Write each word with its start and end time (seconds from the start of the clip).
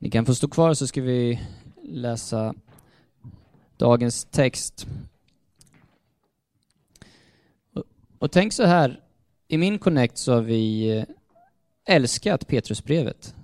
Ni 0.00 0.10
kan 0.10 0.26
få 0.26 0.34
stå 0.34 0.48
kvar 0.48 0.74
så 0.74 0.86
ska 0.86 1.02
vi 1.02 1.40
läsa 1.82 2.54
dagens 3.76 4.24
text. 4.24 4.86
Och, 7.74 7.84
och 8.18 8.32
tänk 8.32 8.52
så 8.52 8.64
här, 8.64 9.00
i 9.48 9.58
min 9.58 9.78
Connect 9.78 10.18
så 10.18 10.32
har 10.32 10.42
vi 10.42 10.90
eh, 10.98 11.04
älskat 11.86 12.46
Petrusbrevet. 12.46 13.34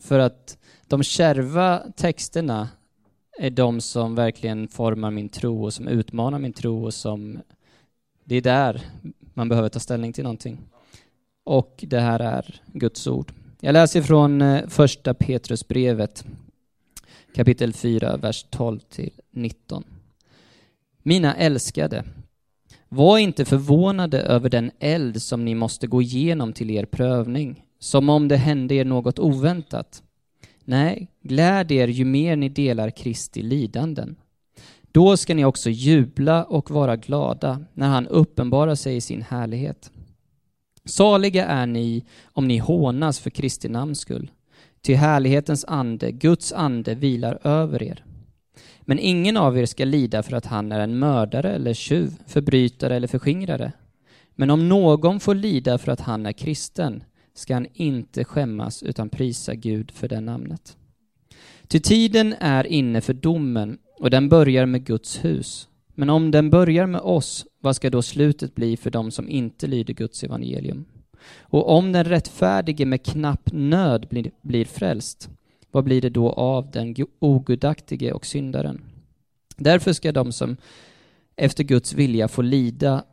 För 0.00 0.18
att 0.18 0.58
de 0.86 1.02
kärva 1.02 1.82
texterna 1.96 2.68
är 3.38 3.50
de 3.50 3.80
som 3.80 4.14
verkligen 4.14 4.68
formar 4.68 5.10
min 5.10 5.28
tro 5.28 5.64
och 5.64 5.74
som 5.74 5.88
utmanar 5.88 6.38
min 6.38 6.52
tro 6.52 6.84
och 6.84 6.94
som 6.94 7.38
det 8.24 8.36
är 8.36 8.42
där 8.42 8.82
man 9.34 9.48
behöver 9.48 9.68
ta 9.68 9.80
ställning 9.80 10.12
till 10.12 10.24
någonting. 10.24 10.58
Och 11.44 11.84
det 11.88 12.00
här 12.00 12.20
är 12.20 12.62
Guds 12.66 13.06
ord. 13.06 13.32
Jag 13.62 13.72
läser 13.72 14.02
från 14.02 14.42
eh, 14.42 14.68
första 14.68 15.14
Petrusbrevet 15.14 16.24
kapitel 17.34 17.72
4, 17.72 18.16
vers 18.16 18.46
12 18.50 18.78
till 18.78 19.10
19. 19.30 19.84
Mina 21.02 21.34
älskade, 21.34 22.04
var 22.88 23.18
inte 23.18 23.44
förvånade 23.44 24.20
över 24.20 24.48
den 24.48 24.70
eld 24.78 25.22
som 25.22 25.44
ni 25.44 25.54
måste 25.54 25.86
gå 25.86 26.02
igenom 26.02 26.52
till 26.52 26.70
er 26.70 26.84
prövning, 26.84 27.64
som 27.78 28.08
om 28.08 28.28
det 28.28 28.36
hände 28.36 28.74
er 28.74 28.84
något 28.84 29.18
oväntat. 29.18 30.02
Nej, 30.64 31.08
gläd 31.22 31.72
er 31.72 31.88
ju 31.88 32.04
mer 32.04 32.36
ni 32.36 32.48
delar 32.48 32.90
Kristi 32.90 33.42
lidanden. 33.42 34.16
Då 34.92 35.16
ska 35.16 35.34
ni 35.34 35.44
också 35.44 35.70
jubla 35.70 36.44
och 36.44 36.70
vara 36.70 36.96
glada 36.96 37.64
när 37.74 37.88
han 37.88 38.06
uppenbarar 38.06 38.74
sig 38.74 38.96
i 38.96 39.00
sin 39.00 39.22
härlighet. 39.22 39.90
Saliga 40.84 41.46
är 41.46 41.66
ni 41.66 42.04
om 42.32 42.48
ni 42.48 42.58
hånas 42.58 43.18
för 43.18 43.30
Kristi 43.30 43.68
namns 43.68 44.00
skull, 44.00 44.30
ty 44.82 44.94
härlighetens 44.94 45.64
ande, 45.68 46.12
Guds 46.12 46.52
ande, 46.52 46.94
vilar 46.94 47.38
över 47.44 47.82
er. 47.82 48.04
Men 48.80 48.98
ingen 48.98 49.36
av 49.36 49.58
er 49.58 49.66
ska 49.66 49.84
lida 49.84 50.22
för 50.22 50.36
att 50.36 50.46
han 50.46 50.72
är 50.72 50.80
en 50.80 50.98
mördare 50.98 51.52
eller 51.52 51.74
tjuv, 51.74 52.10
förbrytare 52.26 52.96
eller 52.96 53.08
förskingrare. 53.08 53.72
Men 54.34 54.50
om 54.50 54.68
någon 54.68 55.20
får 55.20 55.34
lida 55.34 55.78
för 55.78 55.92
att 55.92 56.00
han 56.00 56.26
är 56.26 56.32
kristen 56.32 57.04
ska 57.34 57.54
han 57.54 57.66
inte 57.74 58.24
skämmas 58.24 58.82
utan 58.82 59.08
prisa 59.08 59.54
Gud 59.54 59.90
för 59.90 60.08
det 60.08 60.20
namnet. 60.20 60.76
Ty 61.68 61.80
tiden 61.80 62.34
är 62.40 62.66
inne 62.66 63.00
för 63.00 63.14
domen 63.14 63.78
och 63.98 64.10
den 64.10 64.28
börjar 64.28 64.66
med 64.66 64.84
Guds 64.84 65.24
hus. 65.24 65.68
Men 65.94 66.10
om 66.10 66.30
den 66.30 66.50
börjar 66.50 66.86
med 66.86 67.00
oss, 67.00 67.46
vad 67.60 67.76
ska 67.76 67.90
då 67.90 68.02
slutet 68.02 68.54
bli 68.54 68.76
för 68.76 68.90
dem 68.90 69.10
som 69.10 69.28
inte 69.28 69.66
lyder 69.66 69.94
Guds 69.94 70.24
evangelium? 70.24 70.84
Och 71.40 71.76
om 71.76 71.92
den 71.92 72.04
rättfärdige 72.04 72.86
med 72.86 73.04
knapp 73.04 73.52
nöd 73.52 74.06
blir, 74.10 74.30
blir 74.42 74.64
frälst, 74.64 75.30
vad 75.70 75.84
blir 75.84 76.00
det 76.00 76.10
då 76.10 76.32
av 76.32 76.70
den 76.70 76.94
ogudaktige 77.18 78.12
och 78.12 78.26
syndaren? 78.26 78.80
Därför 79.56 79.92
ska 79.92 80.12
de 80.12 80.32
som 80.32 80.56
efter 81.36 81.64
Guds 81.64 81.92
vilja 81.92 82.28
får 82.28 82.42
lida 82.42 83.04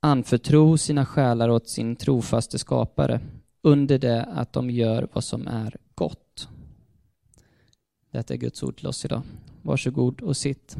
anförtro 0.00 0.78
sina 0.78 1.06
själar 1.06 1.48
åt 1.48 1.68
sin 1.68 1.96
trofaste 1.96 2.58
skapare 2.58 3.20
under 3.62 3.98
det 3.98 4.22
att 4.22 4.52
de 4.52 4.70
gör 4.70 5.08
vad 5.12 5.24
som 5.24 5.46
är 5.46 5.76
gott. 5.94 6.48
Detta 8.10 8.34
är 8.34 8.38
Guds 8.38 8.62
ord 8.62 8.76
till 8.76 8.86
oss 8.86 9.04
idag. 9.04 9.22
Varsågod 9.62 10.20
och 10.20 10.36
sitt. 10.36 10.76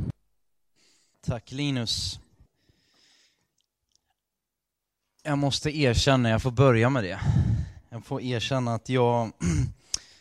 Tack 1.26 1.52
Linus. 1.52 2.20
Jag 5.28 5.38
måste 5.38 5.78
erkänna, 5.78 6.30
jag 6.30 6.42
får 6.42 6.50
börja 6.50 6.90
med 6.90 7.04
det. 7.04 7.20
Jag 7.88 8.04
får 8.04 8.22
erkänna 8.22 8.74
att 8.74 8.88
jag 8.88 9.32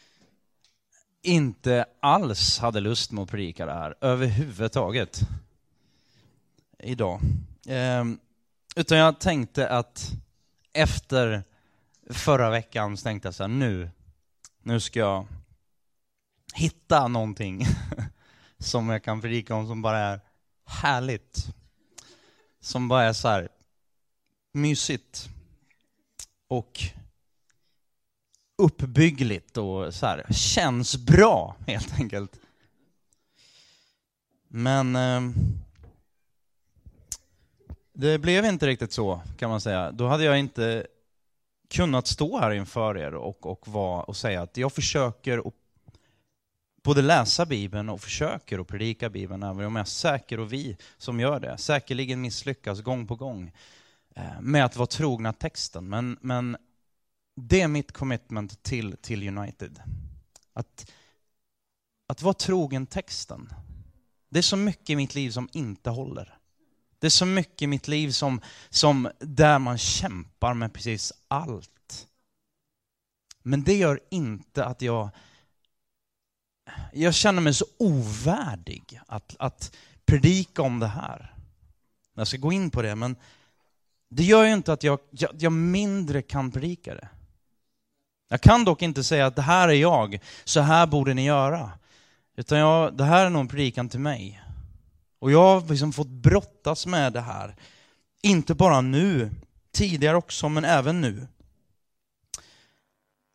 inte 1.22 1.86
alls 2.00 2.60
hade 2.60 2.80
lust 2.80 3.12
med 3.12 3.22
att 3.24 3.30
predika 3.30 3.66
det 3.66 3.74
här 3.74 3.96
överhuvudtaget 4.02 5.20
idag. 6.80 7.20
Ehm, 7.68 8.20
utan 8.76 8.98
jag 8.98 9.20
tänkte 9.20 9.70
att 9.70 10.12
efter 10.74 11.44
förra 12.10 12.50
veckan 12.50 12.98
så 12.98 13.04
tänkte 13.04 13.28
jag 13.28 13.36
så 13.36 13.44
här, 13.44 13.48
nu, 13.48 13.90
nu 14.64 14.80
ska 14.80 15.00
jag 15.00 15.28
hitta 16.54 17.08
någonting 17.08 17.66
som 18.58 18.90
jag 18.90 19.04
kan 19.04 19.22
predika 19.22 19.56
om 19.56 19.68
som 19.68 19.82
bara 19.82 20.00
är 20.00 20.20
härligt. 20.66 21.46
Som 22.60 22.88
bara 22.88 23.04
är 23.04 23.14
så 23.14 23.28
här 23.28 23.50
mysigt 24.56 25.30
och 26.48 26.80
uppbyggligt 28.58 29.58
och 29.58 29.94
så 29.94 30.06
här, 30.06 30.26
känns 30.34 30.98
bra 30.98 31.56
helt 31.68 32.00
enkelt. 32.00 32.40
Men 34.48 34.96
eh, 34.96 35.22
det 37.94 38.20
blev 38.20 38.46
inte 38.46 38.68
riktigt 38.68 38.92
så 38.92 39.22
kan 39.38 39.50
man 39.50 39.62
säga. 39.62 39.92
Då 39.92 40.08
hade 40.08 40.24
jag 40.24 40.40
inte 40.40 40.88
kunnat 41.70 42.08
stå 42.08 42.40
här 42.40 42.52
inför 42.52 42.98
er 42.98 43.14
och, 43.14 43.46
och, 43.46 43.68
var, 43.68 44.10
och 44.10 44.18
säga 44.18 44.42
att 44.42 44.58
jag 44.58 44.74
försöker 44.74 45.38
att 45.38 45.54
både 46.84 47.02
läsa 47.02 47.46
Bibeln 47.46 47.90
och 47.90 48.02
försöker 48.02 48.60
att 48.60 48.68
predika 48.68 49.10
Bibeln, 49.10 49.44
även 49.44 49.66
om 49.66 49.76
jag 49.76 49.82
är 49.82 49.90
säker, 49.90 50.40
och 50.40 50.54
vi 50.54 50.78
som 50.98 51.20
gör 51.20 51.40
det, 51.40 51.58
säkerligen 51.58 52.22
misslyckas 52.22 52.82
gång 52.82 53.08
på 53.08 53.16
gång 53.16 53.44
eh, 53.44 53.52
Eh, 54.16 54.42
med 54.42 54.66
att 54.66 54.76
vara 54.76 54.88
trogna 54.88 55.34
texten. 55.34 55.90
Men, 55.90 56.18
men 56.22 56.58
det 57.36 57.62
är 57.62 57.68
mitt 57.68 57.92
commitment 57.92 58.64
till, 58.64 58.98
till 59.02 59.38
United. 59.38 59.82
Att, 60.54 60.92
att 62.08 62.22
vara 62.22 62.34
trogen 62.34 62.88
texten. 62.88 63.54
Det 64.30 64.40
är 64.40 64.44
så 64.44 64.58
mycket 64.58 64.90
i 64.90 64.96
mitt 64.96 65.16
liv 65.16 65.32
som 65.32 65.50
inte 65.54 65.90
håller. 65.90 66.38
Det 67.00 67.08
är 67.08 67.12
så 67.12 67.26
mycket 67.26 67.62
i 67.62 67.68
mitt 67.68 67.88
liv 67.88 68.12
som, 68.12 68.42
som 68.70 69.10
där 69.20 69.60
man 69.60 69.78
kämpar 69.78 70.54
med 70.54 70.74
precis 70.74 71.14
allt. 71.28 72.08
Men 73.44 73.64
det 73.64 73.78
gör 73.78 74.00
inte 74.10 74.66
att 74.66 74.82
jag 74.82 75.10
jag 76.94 77.14
känner 77.14 77.42
mig 77.42 77.54
så 77.54 77.66
ovärdig 77.78 79.00
att, 79.08 79.36
att 79.40 79.76
predika 80.06 80.62
om 80.62 80.80
det 80.80 80.88
här. 80.88 81.36
Jag 82.14 82.28
ska 82.28 82.38
gå 82.38 82.52
in 82.52 82.70
på 82.70 82.82
det, 82.82 82.96
men 82.96 83.16
det 84.10 84.24
gör 84.24 84.44
ju 84.44 84.54
inte 84.54 84.74
att 84.74 84.84
jag, 84.84 85.00
jag, 85.10 85.32
jag 85.40 85.52
mindre 85.52 86.22
kan 86.22 86.52
predika 86.52 86.94
det. 86.94 87.08
Jag 88.30 88.42
kan 88.42 88.66
dock 88.66 88.82
inte 88.82 89.04
säga 89.04 89.26
att 89.26 89.36
det 89.36 89.42
här 89.42 89.68
är 89.68 89.74
jag, 89.74 90.20
så 90.44 90.60
här 90.60 90.88
borde 90.88 91.14
ni 91.14 91.26
göra. 91.26 91.72
Utan 92.36 92.58
jag, 92.58 92.98
det 92.98 93.04
här 93.04 93.26
är 93.26 93.30
nog 93.30 93.40
en 93.40 93.48
predikan 93.48 93.90
till 93.90 94.00
mig. 94.00 94.42
Och 95.20 95.32
jag 95.32 95.62
har 95.62 95.70
liksom 95.70 95.94
fått 95.94 96.08
brottas 96.08 96.86
med 96.86 97.14
det 97.14 97.22
här. 97.22 97.56
Inte 98.22 98.56
bara 98.56 98.82
nu, 98.82 99.32
tidigare 99.72 100.18
också, 100.18 100.50
men 100.50 100.66
även 100.66 101.02
nu. 101.02 101.28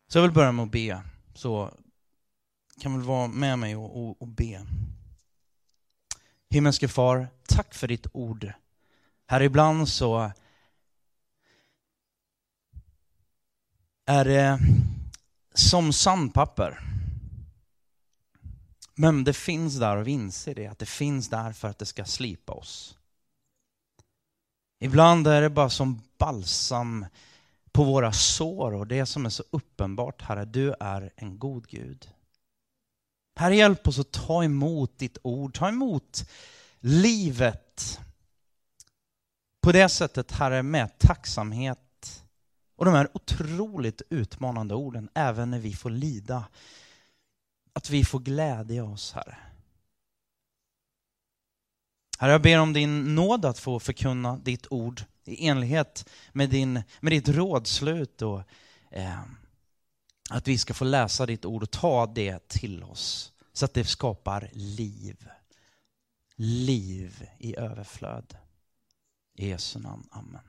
Så 0.07 0.17
jag 0.17 0.21
vill 0.23 0.31
börja 0.31 0.51
med 0.51 0.63
att 0.63 0.71
be. 0.71 1.01
Så 1.33 1.71
kan 2.81 2.97
väl 2.97 3.07
vara 3.07 3.27
med 3.27 3.59
mig 3.59 3.75
och, 3.75 4.03
och, 4.03 4.21
och 4.21 4.27
be. 4.27 4.65
Himmelske 6.49 6.87
far, 6.87 7.27
tack 7.47 7.73
för 7.73 7.87
ditt 7.87 8.07
ord. 8.13 8.53
Här 9.27 9.41
ibland 9.41 9.89
så 9.89 10.31
är 14.05 14.25
det 14.25 14.59
som 15.53 15.93
sandpapper. 15.93 16.79
Men 18.95 19.23
det 19.23 19.33
finns 19.33 19.79
där 19.79 19.97
och 19.97 20.07
vi 20.07 20.11
inser 20.11 20.55
det, 20.55 20.67
att 20.67 20.79
det 20.79 20.85
finns 20.85 21.29
där 21.29 21.51
för 21.51 21.67
att 21.67 21.79
det 21.79 21.85
ska 21.85 22.05
slipa 22.05 22.53
oss. 22.53 22.97
Ibland 24.79 25.27
är 25.27 25.41
det 25.41 25.49
bara 25.49 25.69
som 25.69 26.01
balsam 26.17 27.05
på 27.71 27.83
våra 27.83 28.13
sår 28.13 28.73
och 28.73 28.87
det 28.87 29.05
som 29.05 29.25
är 29.25 29.29
så 29.29 29.43
uppenbart, 29.49 30.21
Herre, 30.21 30.45
du 30.45 30.73
är 30.79 31.11
en 31.15 31.39
god 31.39 31.67
Gud. 31.67 32.09
Herre, 33.35 33.55
hjälp 33.55 33.87
oss 33.87 33.99
att 33.99 34.11
ta 34.11 34.43
emot 34.43 34.97
ditt 34.97 35.17
ord, 35.23 35.57
ta 35.57 35.69
emot 35.69 36.29
livet 36.79 37.99
på 39.61 39.71
det 39.71 39.89
sättet, 39.89 40.31
Herre, 40.31 40.63
med 40.63 40.97
tacksamhet 40.97 41.79
och 42.81 42.85
de 42.85 42.93
här 42.93 43.09
otroligt 43.13 44.01
utmanande 44.09 44.75
orden, 44.75 45.09
även 45.13 45.51
när 45.51 45.59
vi 45.59 45.73
får 45.73 45.89
lida. 45.89 46.47
Att 47.73 47.89
vi 47.89 48.05
får 48.05 48.19
glädja 48.19 48.83
oss, 48.83 49.13
Herre. 49.13 49.37
Herre, 52.19 52.31
jag 52.31 52.41
ber 52.41 52.59
om 52.59 52.73
din 52.73 53.15
nåd 53.15 53.45
att 53.45 53.59
få 53.59 53.79
förkunna 53.79 54.37
ditt 54.37 54.67
ord 54.69 55.03
i 55.23 55.47
enlighet 55.47 56.09
med, 56.31 56.49
din, 56.49 56.83
med 56.99 57.11
ditt 57.11 57.29
rådslut 57.29 58.21
och 58.21 58.43
eh, 58.91 59.21
att 60.29 60.47
vi 60.47 60.57
ska 60.57 60.73
få 60.73 60.85
läsa 60.85 61.25
ditt 61.25 61.45
ord 61.45 61.63
och 61.63 61.71
ta 61.71 62.05
det 62.05 62.47
till 62.47 62.83
oss 62.83 63.33
så 63.53 63.65
att 63.65 63.73
det 63.73 63.85
skapar 63.85 64.49
liv. 64.53 65.29
Liv 66.35 67.29
i 67.37 67.55
överflöd. 67.55 68.37
I 69.35 69.49
Jesu 69.49 69.79
namn. 69.79 70.07
Amen. 70.11 70.41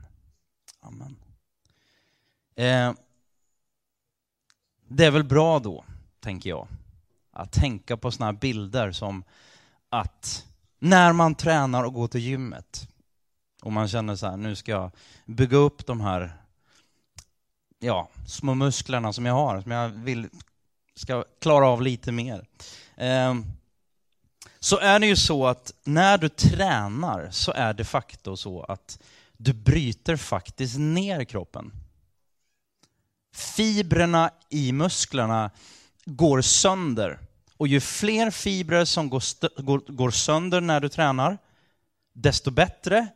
Amen. 0.81 1.32
Eh, 2.63 2.93
det 4.89 5.05
är 5.05 5.11
väl 5.11 5.25
bra 5.25 5.59
då, 5.59 5.85
tänker 6.21 6.51
jag, 6.51 6.69
att 7.31 7.53
tänka 7.53 7.97
på 7.97 8.11
sådana 8.11 8.33
här 8.33 8.39
bilder 8.39 8.93
som 8.93 9.25
att 9.89 10.47
när 10.79 11.13
man 11.13 11.35
tränar 11.35 11.85
och 11.85 11.93
går 11.93 12.09
till 12.09 12.21
gymmet 12.21 12.89
och 13.63 13.73
man 13.73 13.89
känner 13.89 14.17
så 14.17 14.27
här, 14.27 14.37
nu 14.37 14.57
ska 14.57 14.73
jag 14.73 14.91
bygga 15.27 15.57
upp 15.57 15.87
de 15.87 16.01
här 16.01 16.33
ja, 17.79 18.09
små 18.27 18.55
musklerna 18.55 19.13
som 19.13 19.27
jag 19.27 19.35
har, 19.35 19.61
som 19.61 19.71
jag 19.71 19.89
vill 19.89 20.29
ska 20.95 21.25
klara 21.41 21.67
av 21.69 21.83
lite 21.83 22.13
mer. 22.13 22.47
Ehm, 22.97 23.45
så 24.61 24.79
är 24.79 24.99
det 24.99 25.07
ju 25.07 25.17
så 25.17 25.47
att 25.47 25.73
när 25.85 26.19
du 26.19 26.29
tränar 26.29 27.31
så 27.31 27.53
är 27.53 27.67
det 27.67 27.73
de 27.73 27.85
facto 27.85 28.37
så 28.37 28.63
att 28.63 29.03
du 29.37 29.53
bryter 29.53 30.17
faktiskt 30.17 30.79
ner 30.79 31.25
kroppen. 31.25 31.73
Fibrerna 33.33 34.31
i 34.49 34.73
musklerna 34.73 35.51
går 36.05 36.41
sönder. 36.41 37.19
Och 37.57 37.69
ju 37.69 37.81
fler 37.81 38.31
fibrer 38.31 38.85
som 38.85 39.11
går, 39.11 39.63
går, 39.63 39.83
går 39.87 40.11
sönder 40.11 40.61
när 40.61 40.81
du 40.81 40.89
tränar, 40.89 41.39
desto 42.13 42.51
bättre, 42.51 43.09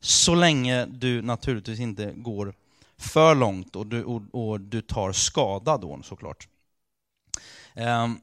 så 0.00 0.34
länge 0.34 0.86
du 0.86 1.22
naturligtvis 1.22 1.80
inte 1.80 2.12
går 2.12 2.54
för 2.98 3.34
långt 3.34 3.76
och 3.76 3.86
du, 3.86 4.04
och, 4.04 4.22
och 4.32 4.60
du 4.60 4.82
tar 4.82 5.12
skada 5.12 5.78
då 5.78 6.02
såklart. 6.02 6.48
Um, 7.74 8.20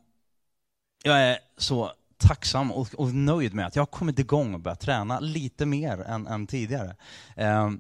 jag 1.04 1.22
är 1.22 1.40
så 1.58 1.92
tacksam 2.18 2.72
och, 2.72 2.94
och, 2.94 3.14
nöjd 3.14 3.54
med 3.54 3.68
att 3.68 3.76
jag 3.76 3.82
har 3.82 3.88
kommit 3.88 4.20
igång 4.20 4.54
och 4.54 4.60
börjat 4.60 4.80
träna 4.80 5.20
lite 5.20 5.66
mer 5.66 6.02
än, 6.02 6.28
än 6.28 6.48
tidigare. 6.48 6.96
Um, 7.38 7.80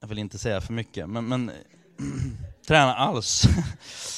jag 0.00 0.08
vill 0.08 0.18
inte 0.18 0.38
säga 0.38 0.60
för 0.60 0.72
mycket, 0.72 1.08
men, 1.08 1.28
men 1.28 1.50
träna 2.66 2.94
alls. 2.94 3.48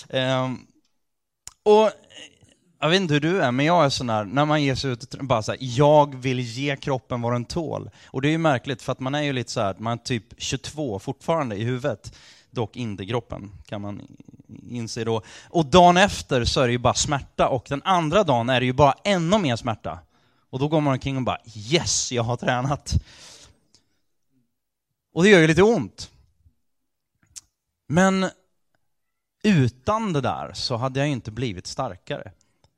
um, 0.09 0.67
och 1.63 1.91
jag 2.85 2.89
vet 2.89 3.01
inte 3.01 3.15
hur 3.15 3.21
du 3.21 3.43
är, 3.43 3.53
men 3.53 3.67
jag 3.67 3.85
är 3.85 3.89
sån 3.89 4.11
här, 4.11 4.25
när 4.25 4.45
man 4.45 4.63
ger 4.63 4.75
sig 4.75 4.91
ut, 4.91 5.15
bara 5.21 5.43
så 5.43 5.53
här, 5.53 5.59
jag 5.61 6.15
vill 6.15 6.41
ge 6.41 6.77
kroppen 6.77 7.23
vad 7.23 7.33
den 7.33 7.45
tål. 7.45 7.91
Och 8.07 8.23
det 8.23 8.29
är 8.29 8.31
ju 8.33 8.39
märkligt, 8.39 8.83
för 8.83 8.93
att 8.93 9.01
man 9.01 9.15
är 9.15 9.23
ju 9.23 9.33
lite 9.33 9.51
så 9.51 9.61
här, 9.61 9.77
man 9.79 9.99
är 9.99 10.03
typ 10.03 10.25
22 10.39 10.99
fortfarande 10.99 11.57
i 11.57 11.65
huvudet, 11.65 12.19
dock 12.51 12.77
inte 12.77 13.03
i 13.03 13.07
kroppen, 13.07 13.51
kan 13.67 13.81
man 13.81 14.03
inse 14.71 15.05
då. 15.05 15.23
Och 15.49 15.67
dagen 15.67 15.97
efter 15.97 16.45
så 16.45 16.61
är 16.61 16.67
det 16.67 16.73
ju 16.73 16.79
bara 16.79 16.95
smärta, 16.95 17.49
och 17.49 17.67
den 17.69 17.83
andra 17.85 18.25
dagen 18.25 18.49
är 18.49 18.61
det 18.61 18.67
ju 18.67 18.73
bara 18.73 18.95
ännu 19.05 19.39
mer 19.39 19.57
smärta. 19.57 19.99
Och 20.51 20.59
då 20.59 20.69
går 20.69 20.81
man 20.81 20.93
omkring 20.93 21.17
och 21.17 21.23
bara, 21.23 21.39
yes, 21.57 22.13
jag 22.13 22.23
har 22.23 22.37
tränat. 22.37 22.93
Och 25.15 25.23
det 25.23 25.29
gör 25.29 25.41
ju 25.41 25.47
lite 25.47 25.63
ont. 25.63 26.11
Men 27.87 28.31
utan 29.43 30.13
det 30.13 30.21
där 30.21 30.53
så 30.53 30.77
hade 30.77 31.01
jag 31.01 31.09
inte 31.09 31.31
blivit 31.31 31.67
starkare. 31.67 32.33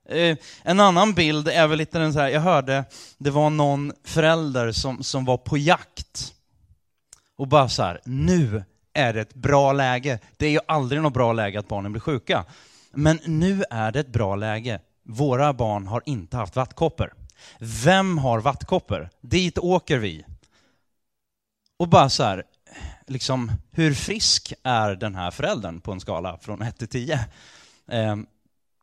Eh, 0.09 0.37
en 0.63 0.81
annan 0.81 1.15
bild 1.15 1.49
är 1.49 1.67
väl 1.67 1.79
lite 1.79 1.99
den 1.99 2.13
så 2.13 2.21
här, 2.21 2.29
jag 2.29 2.41
hörde, 2.41 2.85
det 3.19 3.31
var 3.31 3.51
någon 3.51 3.93
förälder 4.05 4.73
som, 4.73 5.03
som 5.03 5.25
var 5.25 5.37
på 5.37 5.59
jakt. 5.59 6.33
Och 7.37 7.49
bara 7.49 7.69
så 7.69 7.83
här, 7.83 8.01
nu 8.05 8.65
är 8.93 9.13
det 9.13 9.21
ett 9.21 9.35
bra 9.35 9.73
läge. 9.73 10.19
Det 10.37 10.47
är 10.47 10.51
ju 10.51 10.61
aldrig 10.69 11.03
något 11.03 11.13
bra 11.13 11.33
läge 11.33 11.59
att 11.59 11.69
barnen 11.69 11.93
blir 11.93 12.01
sjuka. 12.01 12.45
Men 12.93 13.21
nu 13.27 13.65
är 13.71 13.93
det 13.93 14.01
ett 14.01 14.13
bra 14.13 14.37
läge. 14.37 14.81
Våra 15.03 15.53
barn 15.53 15.87
har 15.87 16.03
inte 16.07 16.37
haft 16.37 16.57
vattkoppor. 16.57 17.15
Vem 17.59 18.19
har 18.19 18.41
vattkoppor? 18.41 19.11
Dit 19.21 19.59
åker 19.59 19.99
vi. 19.99 20.25
Och 21.77 21.89
bara 21.89 22.09
så 22.09 22.23
här, 22.23 22.45
liksom, 23.07 23.53
hur 23.71 23.95
frisk 23.95 24.53
är 24.63 24.95
den 24.95 25.15
här 25.15 25.31
föräldern 25.31 25.81
på 25.81 25.93
en 25.93 26.01
skala 26.01 26.39
från 26.39 26.63
1 26.63 26.79
till 26.79 26.89
10? 26.89 27.25
Eh, 27.89 28.17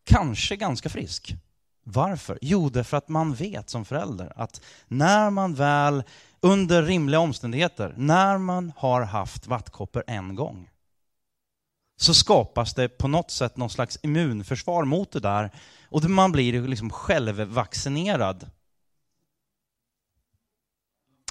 kanske 0.04 0.56
ganska 0.56 0.90
frisk. 0.90 1.36
Varför? 1.84 2.40
Jo, 2.42 2.70
därför 2.70 2.98
att 2.98 3.10
man 3.10 3.34
vet 3.34 3.70
som 3.70 3.86
förälder 3.86 4.34
att 4.36 4.62
när 4.88 5.30
man 5.30 5.54
väl, 5.54 6.04
under 6.40 6.84
rimliga 6.84 7.20
omständigheter, 7.20 7.94
när 7.98 8.38
man 8.38 8.74
har 8.78 9.02
haft 9.02 9.48
vattkoppor 9.48 10.04
en 10.08 10.36
gång, 10.36 10.70
så 11.96 12.14
skapas 12.14 12.74
det 12.74 12.90
på 12.90 13.08
något 13.08 13.32
sätt 13.32 13.58
någon 13.58 13.70
slags 13.70 14.00
immunförsvar 14.04 14.86
mot 14.86 15.12
det 15.12 15.20
där 15.20 15.52
och 15.90 16.04
man 16.04 16.32
blir 16.32 16.68
liksom 16.68 16.90
självvaccinerad. 16.90 18.50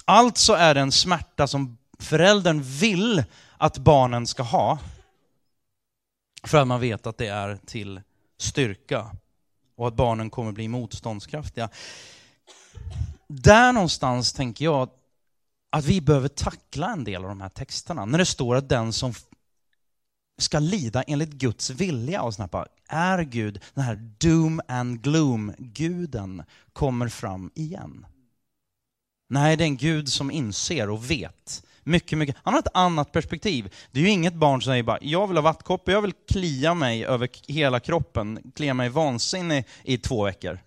Alltså 0.05 0.53
är 0.53 0.73
det 0.73 0.81
en 0.81 0.91
smärta 0.91 1.47
som 1.47 1.77
föräldern 2.03 2.61
vill 2.61 3.23
att 3.57 3.77
barnen 3.77 4.27
ska 4.27 4.43
ha, 4.43 4.79
för 6.43 6.57
att 6.57 6.67
man 6.67 6.79
vet 6.79 7.07
att 7.07 7.17
det 7.17 7.27
är 7.27 7.59
till 7.65 8.01
styrka 8.37 9.15
och 9.75 9.87
att 9.87 9.95
barnen 9.95 10.29
kommer 10.29 10.51
bli 10.51 10.67
motståndskraftiga. 10.67 11.69
Där 13.27 13.73
någonstans 13.73 14.33
tänker 14.33 14.65
jag 14.65 14.89
att 15.69 15.85
vi 15.85 16.01
behöver 16.01 16.27
tackla 16.27 16.91
en 16.91 17.03
del 17.03 17.23
av 17.23 17.29
de 17.29 17.41
här 17.41 17.49
texterna. 17.49 18.05
När 18.05 18.17
det 18.17 18.25
står 18.25 18.55
att 18.55 18.69
den 18.69 18.93
som 18.93 19.13
ska 20.37 20.59
lida 20.59 21.03
enligt 21.03 21.29
Guds 21.29 21.69
vilja 21.69 22.21
och 22.21 22.33
snappa, 22.33 22.67
är 22.87 23.21
Gud, 23.21 23.61
den 23.73 23.83
här 23.83 23.95
doom 24.17 24.61
and 24.67 25.01
gloom-guden, 25.01 26.43
kommer 26.73 27.07
fram 27.07 27.51
igen. 27.55 28.05
Nej, 29.29 29.57
det 29.57 29.63
är 29.63 29.65
en 29.65 29.77
Gud 29.77 30.09
som 30.09 30.31
inser 30.31 30.89
och 30.89 31.11
vet 31.11 31.63
mycket, 31.83 32.17
mycket. 32.17 32.35
Han 32.43 32.53
har 32.53 32.59
ett 32.59 32.67
annat 32.73 33.11
perspektiv. 33.11 33.73
Det 33.91 33.99
är 33.99 34.03
ju 34.03 34.09
inget 34.09 34.33
barn 34.33 34.61
som 34.61 34.71
säger 34.71 34.83
bara, 34.83 34.97
jag 35.01 35.27
vill 35.27 35.37
ha 35.37 35.41
vattkoppor, 35.41 35.93
jag 35.93 36.01
vill 36.01 36.13
klia 36.31 36.73
mig 36.73 37.05
över 37.05 37.29
hela 37.47 37.79
kroppen, 37.79 38.51
klia 38.55 38.73
mig 38.73 38.89
vansinnig 38.89 39.65
i 39.83 39.97
två 39.97 40.23
veckor. 40.23 40.59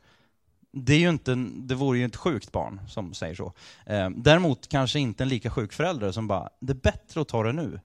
Det, 0.72 0.92
är 0.92 0.98
ju 0.98 1.08
inte, 1.08 1.34
det 1.56 1.74
vore 1.74 1.98
ju 1.98 2.04
ett 2.04 2.16
sjukt 2.16 2.52
barn 2.52 2.80
som 2.88 3.14
säger 3.14 3.34
så. 3.34 3.52
Eh, 3.86 4.10
däremot 4.10 4.68
kanske 4.68 4.98
inte 4.98 5.22
en 5.22 5.28
lika 5.28 5.50
sjuk 5.50 5.72
förälder 5.72 6.12
som 6.12 6.28
bara, 6.28 6.48
det 6.60 6.72
är 6.72 6.74
bättre 6.74 7.20
att 7.20 7.28
ta 7.28 7.42
det 7.42 7.52
nu. 7.52 7.80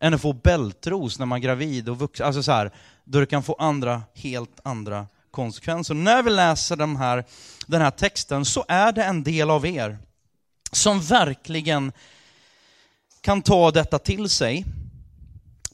Än 0.00 0.14
att 0.14 0.22
få 0.22 0.32
bältros 0.32 1.18
när 1.18 1.26
man 1.26 1.38
är 1.38 1.42
gravid 1.42 1.88
och 1.88 1.98
vuxen, 1.98 2.26
alltså 2.26 2.42
så 2.42 2.52
här, 2.52 2.70
då 3.04 3.20
det 3.20 3.26
kan 3.26 3.42
få 3.42 3.54
andra, 3.54 4.02
helt 4.14 4.60
andra 4.64 5.06
konsekvenser. 5.30 5.94
När 5.94 6.22
vi 6.22 6.30
läser 6.30 6.76
de 6.76 6.96
här, 6.96 7.24
den 7.66 7.80
här 7.80 7.90
texten 7.90 8.44
så 8.44 8.64
är 8.68 8.92
det 8.92 9.04
en 9.04 9.22
del 9.22 9.50
av 9.50 9.66
er 9.66 9.98
som 10.72 11.00
verkligen 11.00 11.92
kan 13.26 13.42
ta 13.42 13.70
detta 13.70 13.98
till 13.98 14.28
sig. 14.28 14.64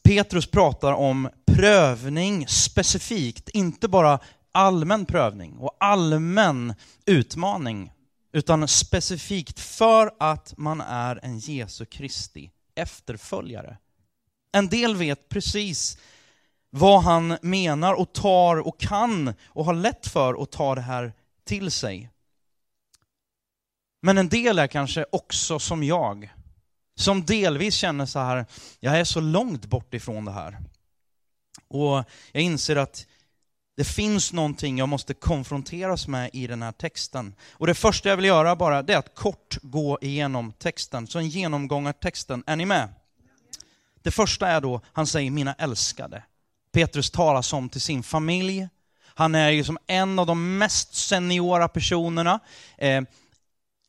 Petrus 0.02 0.46
pratar 0.46 0.92
om 0.92 1.28
prövning 1.46 2.46
specifikt, 2.48 3.48
inte 3.48 3.88
bara 3.88 4.18
allmän 4.52 5.06
prövning 5.06 5.58
och 5.58 5.76
allmän 5.80 6.74
utmaning, 7.06 7.92
utan 8.32 8.68
specifikt 8.68 9.60
för 9.60 10.10
att 10.18 10.54
man 10.56 10.80
är 10.80 11.20
en 11.22 11.38
Jesu 11.38 11.84
Kristi 11.84 12.50
efterföljare. 12.74 13.76
En 14.52 14.68
del 14.68 14.96
vet 14.96 15.28
precis 15.28 15.98
vad 16.70 17.02
han 17.02 17.38
menar 17.42 17.94
och 17.94 18.12
tar 18.12 18.56
och 18.56 18.80
kan 18.80 19.34
och 19.46 19.64
har 19.64 19.74
lätt 19.74 20.06
för 20.06 20.42
att 20.42 20.50
ta 20.50 20.74
det 20.74 20.80
här 20.80 21.12
till 21.44 21.70
sig. 21.70 22.10
Men 24.02 24.18
en 24.18 24.28
del 24.28 24.58
är 24.58 24.66
kanske 24.66 25.04
också 25.12 25.58
som 25.58 25.82
jag, 25.82 26.30
som 26.94 27.24
delvis 27.24 27.74
känner 27.74 28.06
så 28.06 28.18
här, 28.18 28.46
jag 28.80 29.00
är 29.00 29.04
så 29.04 29.20
långt 29.20 29.66
bort 29.66 29.94
ifrån 29.94 30.24
det 30.24 30.32
här. 30.32 30.58
Och 31.68 32.04
jag 32.32 32.42
inser 32.42 32.76
att 32.76 33.06
det 33.76 33.84
finns 33.84 34.32
någonting 34.32 34.78
jag 34.78 34.88
måste 34.88 35.14
konfronteras 35.14 36.08
med 36.08 36.30
i 36.32 36.46
den 36.46 36.62
här 36.62 36.72
texten. 36.72 37.34
Och 37.52 37.66
det 37.66 37.74
första 37.74 38.08
jag 38.08 38.16
vill 38.16 38.24
göra 38.24 38.56
bara, 38.56 38.82
det 38.82 38.92
är 38.92 38.98
att 38.98 39.14
kort 39.14 39.58
gå 39.62 39.98
igenom 40.00 40.52
texten. 40.52 41.06
Så 41.06 41.18
en 41.18 41.28
genomgång 41.28 41.86
av 41.86 41.92
texten. 41.92 42.44
Är 42.46 42.56
ni 42.56 42.66
med? 42.66 42.88
Det 44.02 44.10
första 44.10 44.48
är 44.48 44.60
då, 44.60 44.80
han 44.92 45.06
säger 45.06 45.30
mina 45.30 45.54
älskade. 45.54 46.22
Petrus 46.72 47.10
talar 47.10 47.42
som 47.42 47.68
till 47.68 47.80
sin 47.80 48.02
familj. 48.02 48.68
Han 49.14 49.34
är 49.34 49.50
ju 49.50 49.64
som 49.64 49.78
en 49.86 50.18
av 50.18 50.26
de 50.26 50.58
mest 50.58 50.94
seniora 50.94 51.68
personerna. 51.68 52.40
Eh, 52.78 53.02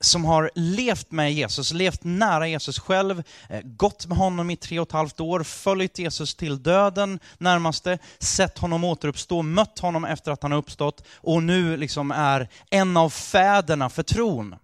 som 0.05 0.25
har 0.25 0.51
levt 0.55 1.11
med 1.11 1.33
Jesus, 1.33 1.73
levt 1.73 2.03
nära 2.03 2.47
Jesus 2.47 2.79
själv, 2.79 3.23
eh, 3.49 3.61
gått 3.63 4.05
med 4.07 4.17
honom 4.17 4.49
i 4.49 4.55
tre 4.55 4.79
och 4.79 4.87
ett 4.87 4.93
halvt 4.93 5.19
år, 5.19 5.43
följt 5.43 5.99
Jesus 5.99 6.35
till 6.35 6.63
döden 6.63 7.19
närmaste, 7.37 7.97
sett 8.19 8.57
honom 8.57 8.83
återuppstå, 8.83 9.41
mött 9.41 9.79
honom 9.79 10.05
efter 10.05 10.31
att 10.31 10.43
han 10.43 10.51
har 10.51 10.59
uppstått 10.59 11.03
och 11.15 11.43
nu 11.43 11.77
liksom 11.77 12.11
är 12.11 12.49
en 12.69 12.97
av 12.97 13.09
fäderna 13.09 13.89
för 13.89 14.03
tron. 14.03 14.55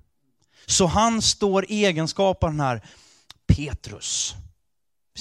Så 0.65 0.85
han 0.85 1.21
står 1.21 1.65
i 1.71 1.85
egenskap 1.85 2.43
av 2.43 2.49
den 2.49 2.59
här 2.59 2.81
Petrus, 3.47 4.35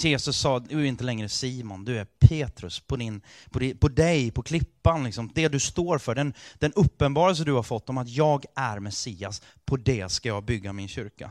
Jesus 0.05 0.37
sa, 0.39 0.59
du 0.59 0.81
är 0.81 0.85
inte 0.85 1.05
längre 1.05 1.29
Simon, 1.29 1.85
du 1.85 1.99
är 1.99 2.05
Petrus 2.05 2.81
på, 2.81 2.97
din, 2.97 3.23
på, 3.51 3.59
din, 3.59 3.79
på 3.79 3.89
dig, 3.89 4.31
på 4.31 4.43
klippan, 4.43 5.05
liksom. 5.05 5.31
det 5.35 5.49
du 5.49 5.61
står 5.61 5.99
för, 5.99 6.15
den, 6.15 6.35
den 6.55 6.73
uppenbarelse 6.73 7.45
du 7.45 7.53
har 7.53 7.63
fått 7.63 7.89
om 7.89 7.99
att 7.99 8.09
jag 8.09 8.45
är 8.55 8.79
Messias, 8.81 9.43
på 9.65 9.77
det 9.77 10.09
ska 10.09 10.29
jag 10.29 10.45
bygga 10.45 10.73
min 10.73 10.89
kyrka. 10.89 11.31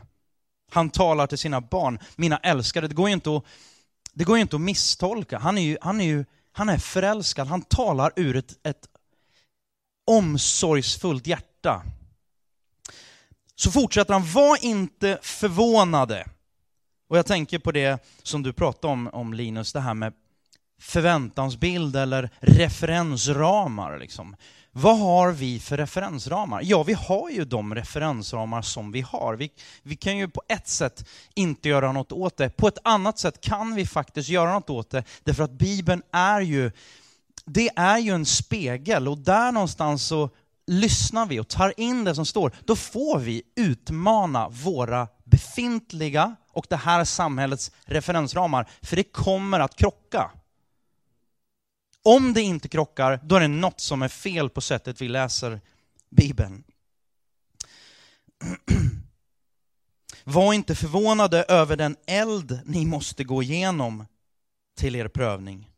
Han 0.70 0.90
talar 0.90 1.26
till 1.26 1.38
sina 1.38 1.60
barn, 1.60 1.98
mina 2.16 2.36
älskade, 2.36 2.88
det 2.88 2.94
går 2.94 3.08
ju 3.08 3.14
inte 3.14 3.36
att, 3.36 3.44
det 4.12 4.24
går 4.24 4.38
inte 4.38 4.56
att 4.56 4.62
misstolka. 4.62 5.38
Han 5.38 5.58
är 5.58 5.62
ju, 5.62 5.78
han 5.80 6.00
är 6.00 6.04
ju 6.04 6.24
han 6.58 6.68
är 6.68 6.78
förälskad, 6.78 7.46
han 7.46 7.62
talar 7.62 8.12
ur 8.16 8.36
ett, 8.36 8.66
ett 8.66 8.88
omsorgsfullt 10.06 11.26
hjärta. 11.26 11.82
Så 13.54 13.70
fortsätter 13.70 14.12
han, 14.12 14.32
var 14.32 14.64
inte 14.64 15.18
förvånade. 15.22 16.28
Och 17.08 17.18
jag 17.18 17.26
tänker 17.26 17.58
på 17.58 17.72
det 17.72 18.04
som 18.22 18.42
du 18.42 18.52
pratade 18.52 18.92
om, 18.92 19.08
om 19.12 19.34
Linus, 19.34 19.72
det 19.72 19.80
här 19.80 19.94
med 19.94 20.12
förväntansbild 20.80 21.96
eller 21.96 22.30
referensramar. 22.40 23.98
Liksom. 23.98 24.36
Vad 24.72 24.98
har 24.98 25.32
vi 25.32 25.60
för 25.60 25.76
referensramar? 25.76 26.60
Ja, 26.64 26.82
vi 26.82 26.92
har 26.92 27.30
ju 27.30 27.44
de 27.44 27.74
referensramar 27.74 28.62
som 28.62 28.92
vi 28.92 29.00
har. 29.00 29.36
Vi, 29.36 29.50
vi 29.82 29.96
kan 29.96 30.16
ju 30.16 30.28
på 30.28 30.42
ett 30.48 30.68
sätt 30.68 31.08
inte 31.34 31.68
göra 31.68 31.92
något 31.92 32.12
åt 32.12 32.36
det. 32.36 32.56
På 32.56 32.68
ett 32.68 32.78
annat 32.84 33.18
sätt 33.18 33.40
kan 33.40 33.74
vi 33.74 33.86
faktiskt 33.86 34.28
göra 34.28 34.52
något 34.52 34.70
åt 34.70 34.90
det, 34.90 35.04
därför 35.24 35.44
att 35.44 35.50
Bibeln 35.50 36.02
är 36.12 36.40
ju, 36.40 36.70
det 37.44 37.70
är 37.76 37.98
ju 37.98 38.14
en 38.14 38.26
spegel 38.26 39.08
och 39.08 39.18
där 39.18 39.52
någonstans 39.52 40.04
så 40.04 40.30
lyssnar 40.66 41.26
vi 41.26 41.40
och 41.40 41.48
tar 41.48 41.80
in 41.80 42.04
det 42.04 42.14
som 42.14 42.26
står, 42.26 42.52
då 42.64 42.76
får 42.76 43.18
vi 43.18 43.42
utmana 43.56 44.48
våra 44.48 45.08
befintliga 45.30 46.36
och 46.52 46.66
det 46.68 46.76
här 46.76 47.04
samhällets 47.04 47.72
referensramar, 47.84 48.68
för 48.82 48.96
det 48.96 49.02
kommer 49.02 49.60
att 49.60 49.76
krocka. 49.76 50.30
Om 52.02 52.32
det 52.32 52.42
inte 52.42 52.68
krockar, 52.68 53.20
då 53.22 53.36
är 53.36 53.40
det 53.40 53.48
något 53.48 53.80
som 53.80 54.02
är 54.02 54.08
fel 54.08 54.50
på 54.50 54.60
sättet 54.60 55.00
vi 55.00 55.08
läser 55.08 55.60
Bibeln. 56.10 56.64
Var 60.24 60.52
inte 60.52 60.74
förvånade 60.74 61.44
över 61.44 61.76
den 61.76 61.96
eld 62.06 62.60
ni 62.64 62.86
måste 62.86 63.24
gå 63.24 63.42
igenom 63.42 64.06
till 64.76 64.96
er 64.96 65.08
prövning. 65.08 65.70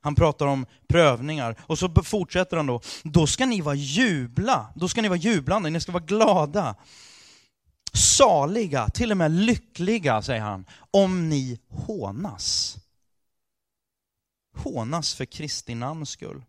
Han 0.00 0.14
pratar 0.14 0.46
om 0.46 0.66
prövningar 0.88 1.56
och 1.60 1.78
så 1.78 1.88
fortsätter 2.04 2.56
han 2.56 2.66
då. 2.66 2.80
Då 3.02 3.26
ska 3.26 3.46
ni 3.46 3.60
vara 3.60 3.74
jubla, 3.74 4.72
då 4.74 4.88
ska 4.88 5.02
ni 5.02 5.08
vara 5.08 5.18
jublande, 5.18 5.70
ni 5.70 5.80
ska 5.80 5.92
vara 5.92 6.04
glada. 6.04 6.76
Saliga, 7.94 8.88
till 8.88 9.10
och 9.10 9.16
med 9.16 9.30
lyckliga, 9.30 10.22
säger 10.22 10.40
han, 10.40 10.64
om 10.90 11.28
ni 11.28 11.58
hånas 11.70 12.76
hånas 14.56 15.14
för 15.14 15.24
Kristi 15.24 15.74
namns 15.74 16.10
skull. 16.10 16.42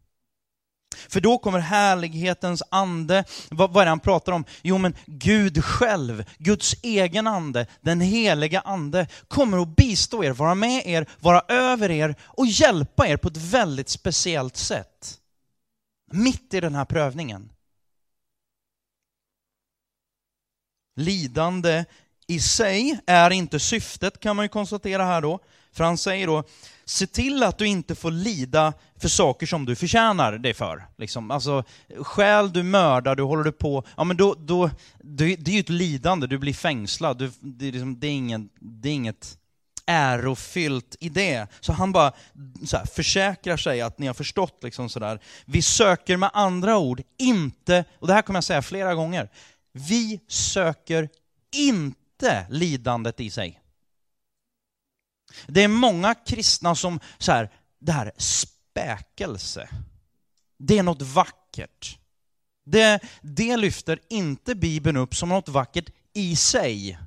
För 1.09 1.21
då 1.21 1.37
kommer 1.37 1.59
härlighetens 1.59 2.63
ande, 2.71 3.23
vad, 3.49 3.73
vad 3.73 3.81
är 3.81 3.85
det 3.85 3.91
han 3.91 3.99
pratar 3.99 4.31
om? 4.31 4.45
Jo 4.61 4.77
men 4.77 4.95
Gud 5.05 5.63
själv, 5.63 6.25
Guds 6.37 6.75
egen 6.83 7.27
ande, 7.27 7.67
den 7.81 8.01
heliga 8.01 8.59
ande, 8.59 9.07
kommer 9.27 9.61
att 9.61 9.75
bistå 9.75 10.23
er, 10.23 10.31
vara 10.31 10.55
med 10.55 10.87
er, 10.87 11.09
vara 11.19 11.41
över 11.47 11.91
er 11.91 12.15
och 12.21 12.47
hjälpa 12.47 13.07
er 13.07 13.17
på 13.17 13.27
ett 13.27 13.37
väldigt 13.37 13.89
speciellt 13.89 14.57
sätt. 14.57 15.19
Mitt 16.11 16.53
i 16.53 16.59
den 16.59 16.75
här 16.75 16.85
prövningen. 16.85 17.51
Lidande 20.95 21.85
i 22.27 22.39
sig 22.39 22.99
är 23.07 23.31
inte 23.31 23.59
syftet 23.59 24.19
kan 24.19 24.35
man 24.35 24.45
ju 24.45 24.49
konstatera 24.49 25.05
här 25.05 25.21
då. 25.21 25.39
För 25.71 25.83
han 25.83 25.97
säger 25.97 26.27
då, 26.27 26.43
se 26.85 27.07
till 27.07 27.43
att 27.43 27.57
du 27.57 27.67
inte 27.67 27.95
får 27.95 28.11
lida 28.11 28.73
för 28.99 29.07
saker 29.07 29.45
som 29.45 29.65
du 29.65 29.75
förtjänar 29.75 30.37
dig 30.37 30.53
för. 30.53 30.85
Liksom. 30.97 31.31
Alltså, 31.31 31.63
skäl 31.97 32.53
du 32.53 32.63
mördar, 32.63 33.15
du 33.15 33.23
håller 33.23 33.43
du 33.43 33.51
på, 33.51 33.83
ja 33.97 34.03
men 34.03 34.17
då, 34.17 34.35
då, 34.39 34.69
det, 34.99 35.35
det 35.35 35.51
är 35.51 35.55
ju 35.55 35.59
ett 35.59 35.69
lidande, 35.69 36.27
du 36.27 36.37
blir 36.37 36.53
fängslad, 36.53 37.17
du, 37.17 37.31
det, 37.39 37.67
är 37.67 37.71
liksom, 37.71 37.99
det, 37.99 38.07
är 38.07 38.11
ingen, 38.11 38.49
det 38.59 38.89
är 38.89 38.93
inget 38.93 39.37
ärofyllt 39.85 40.95
i 40.99 41.09
det. 41.09 41.47
Så 41.59 41.73
han 41.73 41.91
bara 41.91 42.13
så 42.65 42.77
här, 42.77 42.85
försäkrar 42.85 43.57
sig 43.57 43.81
att 43.81 43.99
ni 43.99 44.07
har 44.07 44.13
förstått 44.13 44.59
liksom 44.63 44.89
sådär. 44.89 45.19
Vi 45.45 45.61
söker 45.61 46.17
med 46.17 46.29
andra 46.33 46.77
ord 46.77 47.01
inte, 47.17 47.85
och 47.99 48.07
det 48.07 48.13
här 48.13 48.21
kommer 48.21 48.37
jag 48.37 48.43
säga 48.43 48.61
flera 48.61 48.95
gånger, 48.95 49.29
vi 49.75 50.19
söker 50.27 51.09
inte 51.55 52.47
lidandet 52.49 53.19
i 53.19 53.29
sig. 53.29 53.61
Det 55.47 55.63
är 55.63 55.67
många 55.67 56.15
kristna 56.15 56.75
som, 56.75 56.99
så 57.17 57.31
här, 57.31 57.49
det 57.79 57.91
här 57.91 58.11
späkelse, 58.17 59.69
det 60.57 60.77
är 60.77 60.83
något 60.83 61.01
vackert. 61.01 61.97
Det, 62.65 62.99
det 63.21 63.57
lyfter 63.57 63.99
inte 64.09 64.55
Bibeln 64.55 64.97
upp 64.97 65.15
som 65.15 65.29
något 65.29 65.49
vackert 65.49 65.89
i 66.13 66.35
sig. 66.35 66.99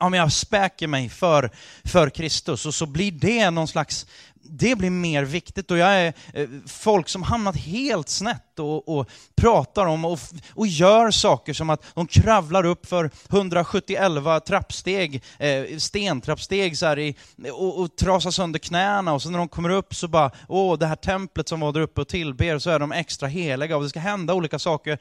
Om 0.00 0.14
jag 0.14 0.32
späker 0.32 0.86
mig 0.86 1.08
för, 1.08 1.50
för 1.84 2.10
Kristus 2.10 2.66
och 2.66 2.74
så 2.74 2.86
blir 2.86 3.12
det 3.12 3.50
någon 3.50 3.68
slags 3.68 4.06
det 4.50 4.78
blir 4.78 4.90
mer 4.90 5.24
viktigt 5.24 5.70
och 5.70 5.78
jag 5.78 5.88
är 5.88 6.12
eh, 6.32 6.48
folk 6.66 7.08
som 7.08 7.22
hamnat 7.22 7.56
helt 7.56 8.08
snett 8.08 8.58
och, 8.58 8.98
och 8.98 9.10
pratar 9.36 9.86
om 9.86 10.04
och, 10.04 10.18
och, 10.54 10.66
gör 10.66 11.10
saker 11.10 11.52
som 11.52 11.70
att 11.70 11.84
de 11.94 12.06
kravlar 12.06 12.64
upp 12.64 12.86
för 12.86 13.10
171 13.30 14.12
trappsteg, 14.46 15.22
eh, 15.38 15.76
stentrappsteg 15.78 16.78
så 16.78 16.96
i, 16.96 17.16
och, 17.52 17.80
och 17.80 17.96
trasar 17.96 18.30
sönder 18.30 18.58
knäna 18.58 19.12
och 19.12 19.22
sen 19.22 19.32
när 19.32 19.38
de 19.38 19.48
kommer 19.48 19.70
upp 19.70 19.94
så 19.94 20.08
bara, 20.08 20.30
åh 20.48 20.78
det 20.78 20.86
här 20.86 20.96
templet 20.96 21.48
som 21.48 21.60
var 21.60 21.72
där 21.72 21.80
uppe 21.80 22.00
och 22.00 22.08
tillber 22.08 22.58
så 22.58 22.70
är 22.70 22.78
de 22.78 22.92
extra 22.92 23.28
heliga 23.28 23.76
och 23.76 23.82
det 23.82 23.88
ska 23.88 24.00
hända 24.00 24.34
olika 24.34 24.58
saker. 24.58 24.98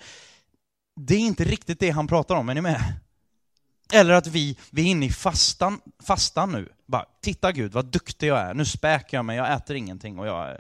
Det 0.99 1.15
är 1.15 1.19
inte 1.19 1.43
riktigt 1.43 1.79
det 1.79 1.89
han 1.89 2.07
pratar 2.07 2.35
om, 2.35 2.49
är 2.49 2.53
ni 2.53 2.61
med? 2.61 2.93
Eller 3.93 4.13
att 4.13 4.27
vi, 4.27 4.57
vi 4.71 4.81
är 4.81 4.85
inne 4.85 5.05
i 5.05 5.11
fastan, 5.11 5.81
fastan 5.99 6.51
nu. 6.51 6.73
Bara, 6.85 7.05
titta 7.21 7.51
Gud 7.51 7.71
vad 7.71 7.85
duktig 7.85 8.27
jag 8.27 8.39
är, 8.39 8.53
nu 8.53 8.65
späker 8.65 9.17
jag 9.17 9.25
mig, 9.25 9.37
jag 9.37 9.53
äter 9.53 9.75
ingenting 9.75 10.19
och 10.19 10.27
jag... 10.27 10.57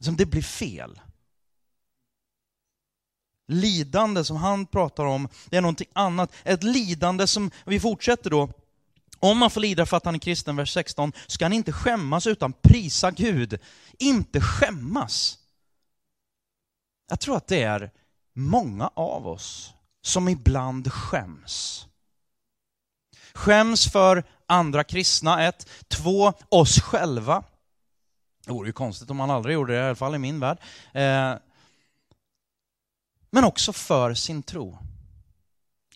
Som 0.00 0.16
det 0.16 0.26
blir 0.26 0.42
fel. 0.42 1.00
Lidande 3.48 4.24
som 4.24 4.36
han 4.36 4.66
pratar 4.66 5.04
om, 5.04 5.28
det 5.46 5.56
är 5.56 5.60
någonting 5.60 5.88
annat. 5.92 6.32
Ett 6.44 6.62
lidande 6.62 7.26
som, 7.26 7.50
vi 7.66 7.80
fortsätter 7.80 8.30
då, 8.30 8.52
om 9.18 9.38
man 9.38 9.50
får 9.50 9.60
lida 9.60 9.86
för 9.86 9.96
att 9.96 10.04
han 10.04 10.14
är 10.14 10.18
kristen, 10.18 10.56
vers 10.56 10.72
16, 10.72 11.12
ska 11.26 11.44
han 11.44 11.52
inte 11.52 11.72
skämmas 11.72 12.26
utan 12.26 12.52
prisa 12.52 13.10
Gud. 13.10 13.58
Inte 13.98 14.40
skämmas. 14.40 15.38
Jag 17.08 17.20
tror 17.20 17.36
att 17.36 17.46
det 17.46 17.62
är 17.62 17.90
många 18.34 18.88
av 18.88 19.26
oss 19.26 19.74
som 20.02 20.28
ibland 20.28 20.92
skäms. 20.92 21.86
Skäms 23.34 23.92
för 23.92 24.24
andra 24.46 24.84
kristna, 24.84 25.44
ett. 25.44 25.68
Två, 25.88 26.32
oss 26.48 26.80
själva. 26.80 27.44
Det 28.46 28.52
vore 28.52 28.68
ju 28.68 28.72
konstigt 28.72 29.10
om 29.10 29.16
man 29.16 29.30
aldrig 29.30 29.54
gjorde 29.54 29.72
det, 29.72 29.78
i 29.78 29.82
alla 29.82 29.94
fall 29.94 30.14
i 30.14 30.18
min 30.18 30.40
värld. 30.40 30.58
Eh, 30.92 31.34
men 33.30 33.44
också 33.44 33.72
för 33.72 34.14
sin 34.14 34.42
tro. 34.42 34.78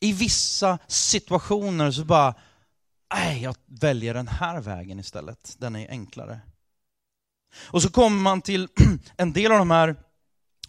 I 0.00 0.12
vissa 0.12 0.78
situationer 0.86 1.90
så 1.90 2.04
bara, 2.04 2.34
nej, 3.14 3.42
jag 3.42 3.56
väljer 3.66 4.14
den 4.14 4.28
här 4.28 4.60
vägen 4.60 4.98
istället. 4.98 5.56
Den 5.58 5.76
är 5.76 5.90
enklare. 5.90 6.40
Och 7.58 7.82
så 7.82 7.90
kommer 7.90 8.18
man 8.18 8.42
till 8.42 8.68
en 9.16 9.32
del 9.32 9.52
av 9.52 9.58
de 9.58 9.70
här 9.70 9.96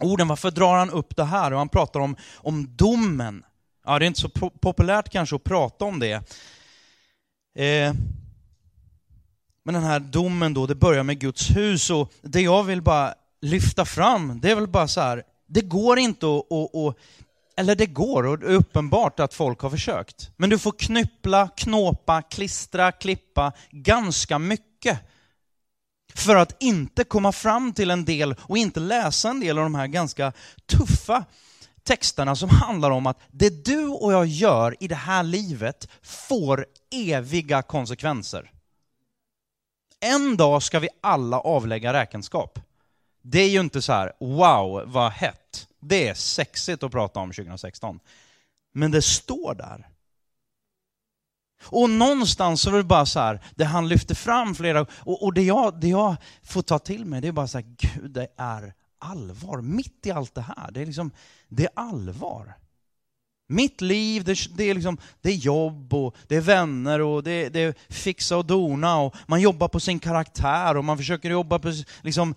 orden, 0.00 0.28
varför 0.28 0.50
drar 0.50 0.78
han 0.78 0.90
upp 0.90 1.16
det 1.16 1.24
här? 1.24 1.52
Och 1.52 1.58
han 1.58 1.68
pratar 1.68 2.00
om, 2.00 2.16
om 2.36 2.76
domen. 2.76 3.44
Ja, 3.84 3.98
det 3.98 4.04
är 4.04 4.06
inte 4.06 4.20
så 4.20 4.28
populärt 4.60 5.08
kanske 5.08 5.36
att 5.36 5.44
prata 5.44 5.84
om 5.84 5.98
det. 5.98 6.32
Eh, 7.58 7.94
men 9.64 9.74
den 9.74 9.84
här 9.84 10.00
domen 10.00 10.54
då, 10.54 10.66
det 10.66 10.74
börjar 10.74 11.02
med 11.02 11.18
Guds 11.18 11.50
hus 11.50 11.90
och 11.90 12.12
det 12.22 12.40
jag 12.40 12.64
vill 12.64 12.82
bara 12.82 13.14
lyfta 13.40 13.84
fram, 13.84 14.40
det 14.40 14.50
är 14.50 14.54
väl 14.54 14.68
bara 14.68 14.88
så 14.88 15.00
här, 15.00 15.22
det 15.46 15.60
går 15.60 15.98
inte 15.98 16.26
att, 16.26 16.52
att, 16.52 16.74
att 16.74 16.96
eller 17.56 17.74
det 17.74 17.86
går, 17.86 18.26
och 18.26 18.38
det 18.38 18.46
är 18.46 18.54
uppenbart 18.54 19.20
att 19.20 19.34
folk 19.34 19.60
har 19.60 19.70
försökt. 19.70 20.30
Men 20.36 20.50
du 20.50 20.58
får 20.58 20.72
knyppla, 20.72 21.48
knåpa, 21.56 22.22
klistra, 22.22 22.92
klippa 22.92 23.52
ganska 23.70 24.38
mycket 24.38 24.98
för 26.14 26.36
att 26.36 26.62
inte 26.62 27.04
komma 27.04 27.32
fram 27.32 27.72
till 27.72 27.90
en 27.90 28.04
del 28.04 28.34
och 28.40 28.58
inte 28.58 28.80
läsa 28.80 29.30
en 29.30 29.40
del 29.40 29.58
av 29.58 29.64
de 29.64 29.74
här 29.74 29.86
ganska 29.86 30.32
tuffa 30.66 31.24
texterna 31.88 32.36
som 32.36 32.48
handlar 32.48 32.90
om 32.90 33.06
att 33.06 33.18
det 33.30 33.64
du 33.64 33.88
och 33.88 34.12
jag 34.12 34.26
gör 34.26 34.76
i 34.80 34.88
det 34.88 34.94
här 34.94 35.22
livet 35.22 35.88
får 36.02 36.66
eviga 36.90 37.62
konsekvenser. 37.62 38.50
En 40.00 40.36
dag 40.36 40.62
ska 40.62 40.78
vi 40.78 40.88
alla 41.00 41.40
avlägga 41.40 41.92
räkenskap. 41.92 42.58
Det 43.22 43.40
är 43.40 43.48
ju 43.48 43.60
inte 43.60 43.82
så 43.82 43.92
här, 43.92 44.12
wow, 44.20 44.82
vad 44.86 45.12
hett. 45.12 45.68
Det 45.80 46.08
är 46.08 46.14
sexigt 46.14 46.82
att 46.82 46.92
prata 46.92 47.20
om 47.20 47.32
2016. 47.32 48.00
Men 48.72 48.90
det 48.90 49.02
står 49.02 49.54
där. 49.54 49.88
Och 51.62 51.90
någonstans 51.90 52.62
så 52.62 52.70
är 52.70 52.76
det 52.76 52.82
bara 52.82 53.06
så 53.06 53.20
här, 53.20 53.40
det 53.54 53.64
han 53.64 53.88
lyfter 53.88 54.14
fram 54.14 54.54
flera 54.54 54.86
och, 54.90 55.22
och 55.22 55.34
det, 55.34 55.42
jag, 55.42 55.80
det 55.80 55.88
jag 55.88 56.16
får 56.42 56.62
ta 56.62 56.78
till 56.78 57.04
mig, 57.04 57.20
det 57.20 57.28
är 57.28 57.32
bara 57.32 57.48
så 57.48 57.58
här, 57.58 57.66
gud 57.78 58.10
det 58.10 58.28
är 58.36 58.74
allvar. 58.98 59.60
Mitt 59.60 60.06
i 60.06 60.10
allt 60.10 60.34
det 60.34 60.40
här, 60.40 60.70
det 60.70 60.80
är 60.80 60.86
liksom, 60.86 61.10
det 61.48 61.64
är 61.64 61.70
allvar. 61.74 62.54
Mitt 63.50 63.80
liv, 63.80 64.24
det, 64.24 64.38
det, 64.56 64.64
är 64.64 64.74
liksom, 64.74 64.98
det 65.20 65.30
är 65.30 65.34
jobb 65.34 65.94
och 65.94 66.16
det 66.26 66.36
är 66.36 66.40
vänner 66.40 67.00
och 67.00 67.22
det, 67.22 67.48
det 67.48 67.60
är 67.60 67.74
fixa 67.88 68.36
och 68.36 68.46
dona 68.46 68.98
och 68.98 69.14
man 69.26 69.40
jobbar 69.40 69.68
på 69.68 69.80
sin 69.80 69.98
karaktär 69.98 70.76
och 70.76 70.84
man 70.84 70.96
försöker 70.96 71.30
jobba 71.30 71.58
på 71.58 71.72
liksom, 72.02 72.34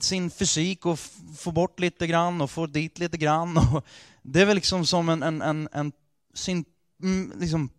sin 0.00 0.30
fysik 0.30 0.86
och 0.86 0.98
få 1.38 1.52
bort 1.52 1.80
lite 1.80 2.06
grann 2.06 2.40
och 2.40 2.50
få 2.50 2.66
dit 2.66 2.98
lite 2.98 3.16
grann. 3.16 3.56
Och 3.56 3.86
det 4.22 4.40
är 4.40 4.46
väl 4.46 4.54
liksom 4.54 4.86
som 4.86 5.08
en, 5.08 5.22
en, 5.22 5.42
en, 5.42 5.68
en 5.72 5.92
sin 6.34 6.64
mm, 7.02 7.32
liksom, 7.40 7.70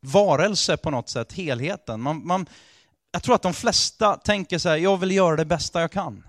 varelse 0.00 0.76
på 0.76 0.90
något 0.90 1.08
sätt, 1.08 1.32
helheten. 1.32 2.00
Man, 2.00 2.26
man, 2.26 2.46
jag 3.12 3.22
tror 3.22 3.34
att 3.34 3.42
de 3.42 3.54
flesta 3.54 4.16
tänker 4.16 4.58
så 4.58 4.68
här, 4.68 4.76
jag 4.76 4.96
vill 4.96 5.10
göra 5.10 5.36
det 5.36 5.44
bästa 5.44 5.80
jag 5.80 5.92
kan. 5.92 6.24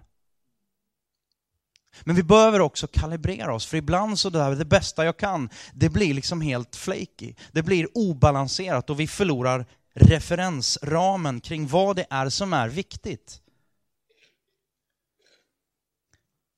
Men 2.04 2.16
vi 2.16 2.24
behöver 2.24 2.60
också 2.60 2.88
kalibrera 2.88 3.54
oss, 3.54 3.66
för 3.66 3.78
ibland 3.78 4.20
så 4.20 4.30
där, 4.30 4.56
det 4.56 4.66
bästa 4.66 5.06
jag 5.06 5.18
kan, 5.18 5.50
det 5.74 5.90
blir 5.90 6.14
liksom 6.14 6.42
helt 6.42 6.76
flaky. 6.76 7.34
Det 7.52 7.64
blir 7.64 7.88
obalanserat 7.98 8.90
och 8.90 9.00
vi 9.00 9.08
förlorar 9.08 9.66
referensramen 9.94 11.42
kring 11.42 11.68
vad 11.68 11.96
det 11.96 12.06
är 12.10 12.30
som 12.30 12.54
är 12.54 12.70
viktigt. 12.70 13.42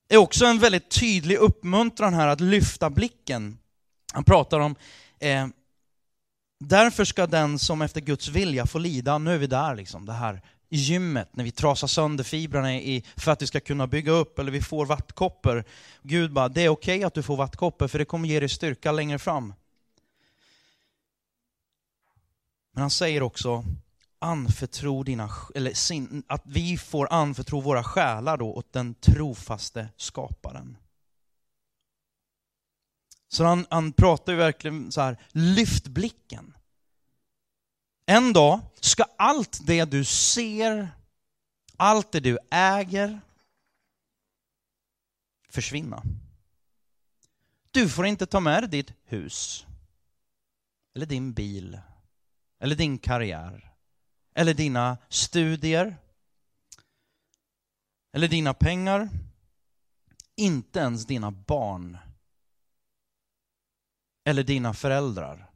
Det 0.07 0.15
är 0.15 0.19
också 0.19 0.45
en 0.45 0.59
väldigt 0.59 0.91
tydlig 0.91 1.35
uppmuntran 1.35 2.13
här 2.13 2.27
att 2.27 2.41
lyfta 2.41 2.89
blicken. 2.89 3.57
Han 4.13 4.23
pratar 4.23 4.59
om 4.59 4.75
eh, 5.19 5.47
Därför 6.65 7.05
ska 7.05 7.27
den 7.27 7.59
som 7.59 7.81
efter 7.81 8.01
Guds 8.01 8.27
vilja 8.27 8.65
får 8.65 8.79
lida, 8.79 9.17
nu 9.17 9.33
är 9.33 9.37
vi 9.37 9.47
där 9.47 9.75
liksom, 9.75 10.05
det 10.05 10.13
här 10.13 10.41
i 10.73 10.77
gymmet, 10.77 11.35
när 11.35 11.43
vi 11.43 11.51
trasar 11.51 11.87
sönder 11.87 12.23
fibrerna 12.23 12.75
i, 12.75 13.03
för 13.15 13.31
att 13.31 13.41
vi 13.41 13.47
ska 13.47 13.59
kunna 13.59 13.87
bygga 13.87 14.11
upp, 14.11 14.39
eller 14.39 14.51
vi 14.51 14.61
får 14.61 14.85
vattkoppor. 14.85 15.63
Gud 16.01 16.33
bara, 16.33 16.49
det 16.49 16.61
är 16.61 16.69
okej 16.69 16.95
okay 16.95 17.03
att 17.03 17.13
du 17.13 17.23
får 17.23 17.37
vattkoppor, 17.37 17.87
för 17.87 17.99
det 17.99 18.05
kommer 18.05 18.27
ge 18.27 18.39
dig 18.39 18.49
styrka 18.49 18.91
längre 18.91 19.19
fram. 19.19 19.53
Men 22.71 22.81
han 22.81 22.89
säger 22.89 23.23
också, 23.23 23.65
anförtro 24.19 25.03
dina, 25.03 25.29
eller 25.55 25.73
sin, 25.73 26.23
att 26.27 26.43
vi 26.45 26.77
får 26.77 27.13
anförtro 27.13 27.61
våra 27.61 27.83
själar 27.83 28.37
då 28.37 28.53
åt 28.53 28.73
den 28.73 28.93
trofaste 28.93 29.89
skaparen. 29.97 30.77
Så 33.27 33.43
han, 33.43 33.65
han 33.69 33.93
pratar 33.93 34.33
ju 34.33 34.37
verkligen 34.37 34.91
så 34.91 35.01
här, 35.01 35.17
lyft 35.31 35.87
blicken. 35.87 36.53
En 38.05 38.33
dag 38.33 38.61
ska 38.79 39.03
allt 39.17 39.67
det 39.67 39.85
du 39.85 40.05
ser, 40.05 40.89
allt 41.77 42.11
det 42.11 42.19
du 42.19 42.37
äger, 42.51 43.21
försvinna. 45.49 46.03
Du 47.71 47.89
får 47.89 48.05
inte 48.05 48.25
ta 48.25 48.39
med 48.39 48.63
dig 48.63 48.69
ditt 48.69 48.93
hus, 49.03 49.65
eller 50.95 51.05
din 51.05 51.33
bil, 51.33 51.79
eller 52.59 52.75
din 52.75 52.97
karriär, 52.97 53.73
eller 54.33 54.53
dina 54.53 54.97
studier, 55.09 55.97
eller 58.11 58.27
dina 58.27 58.53
pengar, 58.53 59.09
inte 60.35 60.79
ens 60.79 61.05
dina 61.05 61.31
barn, 61.31 61.97
eller 64.23 64.43
dina 64.43 64.73
föräldrar, 64.73 65.51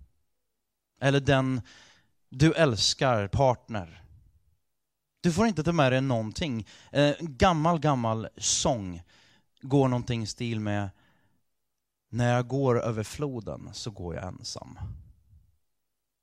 eller 1.01 1.19
den 1.19 1.61
du 2.29 2.53
älskar 2.53 3.27
partner. 3.27 4.03
Du 5.21 5.33
får 5.33 5.47
inte 5.47 5.63
ta 5.63 5.71
med 5.71 5.91
dig 5.91 6.01
någonting. 6.01 6.67
Eh, 6.91 7.15
gammal, 7.19 7.79
gammal 7.79 8.27
sång 8.37 9.01
går 9.61 9.87
någonting 9.87 10.23
i 10.23 10.27
stil 10.27 10.59
med 10.59 10.89
När 12.09 12.33
jag 12.35 12.47
går 12.47 12.81
över 12.81 13.03
floden 13.03 13.69
så 13.73 13.91
går 13.91 14.15
jag 14.15 14.27
ensam. 14.27 14.79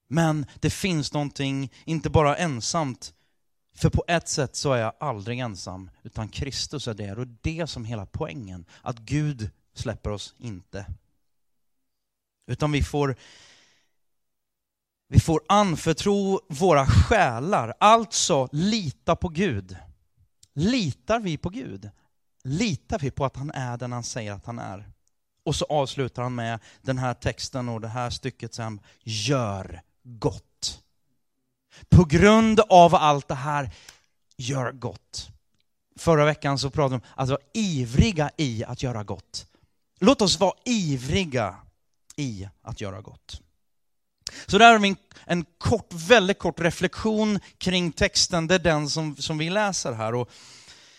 Men 0.08 0.46
det 0.60 0.70
finns 0.70 1.12
någonting, 1.12 1.72
inte 1.84 2.10
bara 2.10 2.36
ensamt, 2.36 3.14
för 3.74 3.90
på 3.90 4.04
ett 4.08 4.28
sätt 4.28 4.56
så 4.56 4.72
är 4.72 4.80
jag 4.80 4.92
aldrig 5.00 5.38
ensam, 5.38 5.90
utan 6.02 6.28
Kristus 6.28 6.88
är 6.88 6.94
där. 6.94 7.18
Och 7.18 7.26
det 7.26 7.60
är 7.60 7.66
som 7.66 7.84
hela 7.84 8.06
poängen, 8.06 8.66
att 8.82 8.98
Gud 8.98 9.50
släpper 9.74 10.10
oss 10.10 10.34
inte. 10.38 10.86
Utan 12.46 12.72
vi 12.72 12.82
får 12.82 13.16
vi 15.08 15.20
får 15.20 15.42
anförtro 15.48 16.40
våra 16.48 16.86
själar, 16.86 17.74
alltså 17.80 18.48
lita 18.52 19.16
på 19.16 19.28
Gud. 19.28 19.76
Litar 20.54 21.20
vi 21.20 21.36
på 21.36 21.48
Gud? 21.48 21.90
Litar 22.44 22.98
vi 22.98 23.10
på 23.10 23.24
att 23.24 23.36
han 23.36 23.50
är 23.50 23.76
den 23.76 23.92
han 23.92 24.02
säger 24.04 24.32
att 24.32 24.46
han 24.46 24.58
är? 24.58 24.90
Och 25.44 25.56
så 25.56 25.64
avslutar 25.64 26.22
han 26.22 26.34
med 26.34 26.60
den 26.82 26.98
här 26.98 27.14
texten 27.14 27.68
och 27.68 27.80
det 27.80 27.88
här 27.88 28.10
stycket 28.10 28.54
sen, 28.54 28.80
gör 29.02 29.82
gott. 30.02 30.82
På 31.88 32.04
grund 32.04 32.60
av 32.60 32.94
allt 32.94 33.28
det 33.28 33.34
här, 33.34 33.70
gör 34.36 34.72
gott. 34.72 35.28
Förra 35.96 36.24
veckan 36.24 36.58
så 36.58 36.70
pratade 36.70 36.88
vi 36.88 36.94
om 36.96 37.22
att 37.22 37.28
vara 37.28 37.40
ivriga 37.54 38.30
i 38.36 38.64
att 38.64 38.82
göra 38.82 39.04
gott. 39.04 39.46
Låt 40.00 40.22
oss 40.22 40.40
vara 40.40 40.54
ivriga 40.64 41.56
i 42.16 42.48
att 42.62 42.80
göra 42.80 43.00
gott. 43.00 43.40
Så 44.46 44.58
där 44.58 44.72
har 44.72 44.78
vi 44.78 44.88
en, 44.88 44.96
en 45.26 45.44
kort, 45.58 45.92
väldigt 45.92 46.38
kort 46.38 46.60
reflektion 46.60 47.40
kring 47.58 47.92
texten, 47.92 48.46
det 48.46 48.54
är 48.54 48.58
den 48.58 48.88
som, 48.88 49.16
som 49.16 49.38
vi 49.38 49.50
läser 49.50 49.92
här. 49.92 50.14
Och 50.14 50.30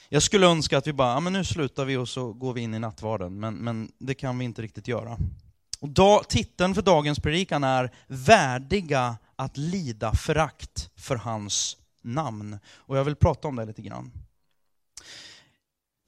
jag 0.10 0.24
skulle 0.24 0.48
önska 0.48 0.78
att 0.78 0.88
vi 0.88 0.94
bara, 0.94 1.14
ja 1.14 1.20
men 1.20 1.34
nu 1.34 1.44
slutar 1.44 1.86
vi 1.86 1.98
och 1.98 2.10
så 2.10 2.34
går 2.34 2.54
vi 2.54 2.62
in 2.62 2.74
i 2.74 2.80
nattvarden, 2.80 3.40
men, 3.40 3.54
men 3.54 3.92
det 4.00 4.14
kan 4.14 4.38
vi 4.38 4.46
inte 4.46 4.62
riktigt 4.62 4.88
göra. 4.88 5.18
Och 5.80 5.90
da, 5.90 6.24
titeln 6.30 6.76
för 6.76 6.82
dagens 6.82 7.20
predikan 7.20 7.64
är 7.64 7.92
Värdiga 8.08 9.18
att 9.36 9.58
lida 9.58 10.12
förakt 10.12 10.90
för 10.96 11.16
hans 11.16 11.78
namn. 12.02 12.60
Och 12.76 12.98
jag 12.98 13.04
vill 13.04 13.16
prata 13.16 13.48
om 13.48 13.56
det 13.56 13.66
lite 13.66 13.82
grann. 13.82 14.12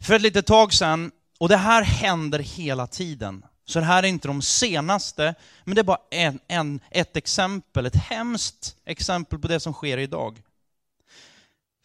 För 0.01 0.13
ett 0.13 0.21
litet 0.21 0.45
tag 0.45 0.73
sedan, 0.73 1.11
och 1.39 1.49
det 1.49 1.57
här 1.57 1.83
händer 1.83 2.39
hela 2.39 2.87
tiden, 2.87 3.45
så 3.69 3.80
det 3.80 3.86
här 3.86 4.03
är 4.03 4.08
inte 4.08 4.27
de 4.27 4.41
senaste, 4.41 5.36
men 5.63 5.75
det 5.75 5.82
är 5.82 5.84
bara 5.84 6.01
en, 6.12 6.39
en, 6.47 6.80
ett 6.91 7.17
exempel, 7.17 7.86
ett 7.86 7.95
hemskt 7.95 8.77
exempel 8.86 9.39
på 9.39 9.47
det 9.47 9.60
som 9.60 9.73
sker 9.73 9.97
idag. 9.97 10.41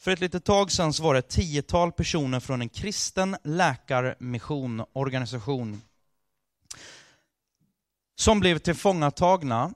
För 0.01 0.11
ett 0.11 0.21
litet 0.21 0.45
tag 0.45 0.73
sedan 0.73 0.93
så 0.93 1.03
var 1.03 1.15
det 1.15 1.19
ett 1.19 1.29
tiotal 1.29 1.93
personer 1.93 2.41
från 2.41 2.63
en 2.63 2.69
kristen 2.69 3.37
läkarmissionorganisation 3.45 5.83
som 8.15 8.41
blev 8.41 8.59
tillfångatagna. 8.59 9.75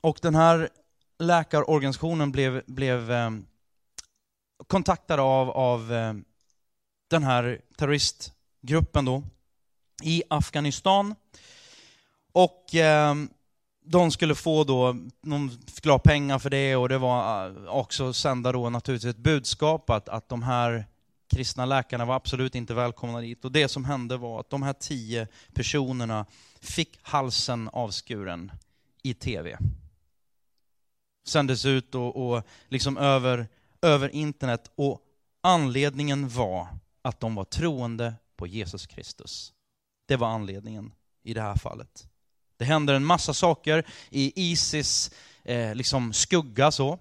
Och 0.00 0.18
den 0.22 0.34
här 0.34 0.68
läkarorganisationen 1.18 2.32
blev, 2.32 2.62
blev 2.66 3.12
eh, 3.12 3.30
kontaktad 4.66 5.20
av, 5.20 5.50
av 5.50 5.92
eh, 5.92 6.14
den 7.10 7.22
här 7.22 7.60
terroristgruppen 7.76 9.04
då, 9.04 9.22
i 10.02 10.22
Afghanistan. 10.30 11.14
Och 12.32 12.74
eh, 12.74 13.14
de 13.84 14.10
skulle 14.10 14.34
få 14.34 14.64
då, 14.64 14.96
de 15.22 15.58
skulle 15.66 15.92
ha 15.92 15.98
pengar 15.98 16.38
för 16.38 16.50
det 16.50 16.76
och 16.76 16.88
det 16.88 16.98
var 16.98 17.46
eh, 17.46 17.66
också 17.66 18.12
sända 18.12 18.52
då 18.52 18.70
naturligtvis 18.70 19.10
ett 19.10 19.22
budskap 19.22 19.90
att, 19.90 20.08
att 20.08 20.28
de 20.28 20.42
här 20.42 20.86
kristna 21.30 21.64
läkarna 21.64 22.04
var 22.04 22.14
absolut 22.14 22.54
inte 22.54 22.74
välkomna 22.74 23.20
dit. 23.20 23.44
Och 23.44 23.52
det 23.52 23.68
som 23.68 23.84
hände 23.84 24.16
var 24.16 24.40
att 24.40 24.50
de 24.50 24.62
här 24.62 24.72
tio 24.72 25.28
personerna 25.54 26.26
fick 26.60 26.98
halsen 27.02 27.68
avskuren 27.72 28.52
i 29.02 29.14
tv. 29.14 29.58
Sändes 31.26 31.64
ut 31.64 31.94
och, 31.94 32.16
och 32.16 32.42
liksom 32.68 32.96
över, 32.96 33.48
över 33.82 34.14
internet 34.14 34.70
och 34.74 35.00
anledningen 35.40 36.28
var 36.28 36.68
att 37.02 37.20
de 37.20 37.34
var 37.34 37.44
troende 37.44 38.14
på 38.36 38.46
Jesus 38.46 38.86
Kristus. 38.86 39.52
Det 40.06 40.16
var 40.16 40.28
anledningen 40.28 40.92
i 41.22 41.34
det 41.34 41.42
här 41.42 41.56
fallet. 41.56 42.08
Det 42.56 42.64
händer 42.64 42.94
en 42.94 43.04
massa 43.04 43.34
saker 43.34 43.86
i 44.10 44.50
Isis 44.50 45.10
eh, 45.44 45.74
liksom 45.74 46.12
skugga 46.12 46.70
så. 46.70 46.98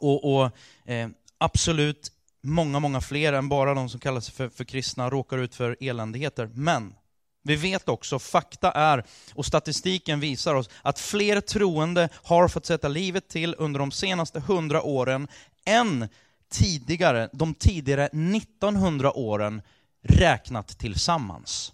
Och, 0.00 0.34
och 0.34 0.50
eh, 0.84 1.08
absolut 1.38 2.12
många, 2.42 2.80
många 2.80 3.00
fler 3.00 3.32
än 3.32 3.48
bara 3.48 3.74
de 3.74 3.88
som 3.88 4.00
kallar 4.00 4.20
sig 4.20 4.34
för, 4.34 4.48
för 4.48 4.64
kristna 4.64 5.10
råkar 5.10 5.38
ut 5.38 5.54
för 5.54 5.76
eländigheter. 5.80 6.50
Men 6.54 6.94
vi 7.42 7.56
vet 7.56 7.88
också, 7.88 8.18
fakta 8.18 8.72
är, 8.72 9.04
och 9.34 9.46
statistiken 9.46 10.20
visar 10.20 10.54
oss, 10.54 10.70
att 10.82 10.98
fler 10.98 11.40
troende 11.40 12.08
har 12.12 12.48
fått 12.48 12.66
sätta 12.66 12.88
livet 12.88 13.28
till 13.28 13.54
under 13.58 13.80
de 13.80 13.90
senaste 13.90 14.40
hundra 14.40 14.82
åren 14.82 15.28
än 15.64 16.08
tidigare, 16.48 17.28
de 17.32 17.54
tidigare 17.54 18.06
1900 18.06 19.12
åren 19.12 19.62
räknat 20.02 20.78
tillsammans. 20.78 21.73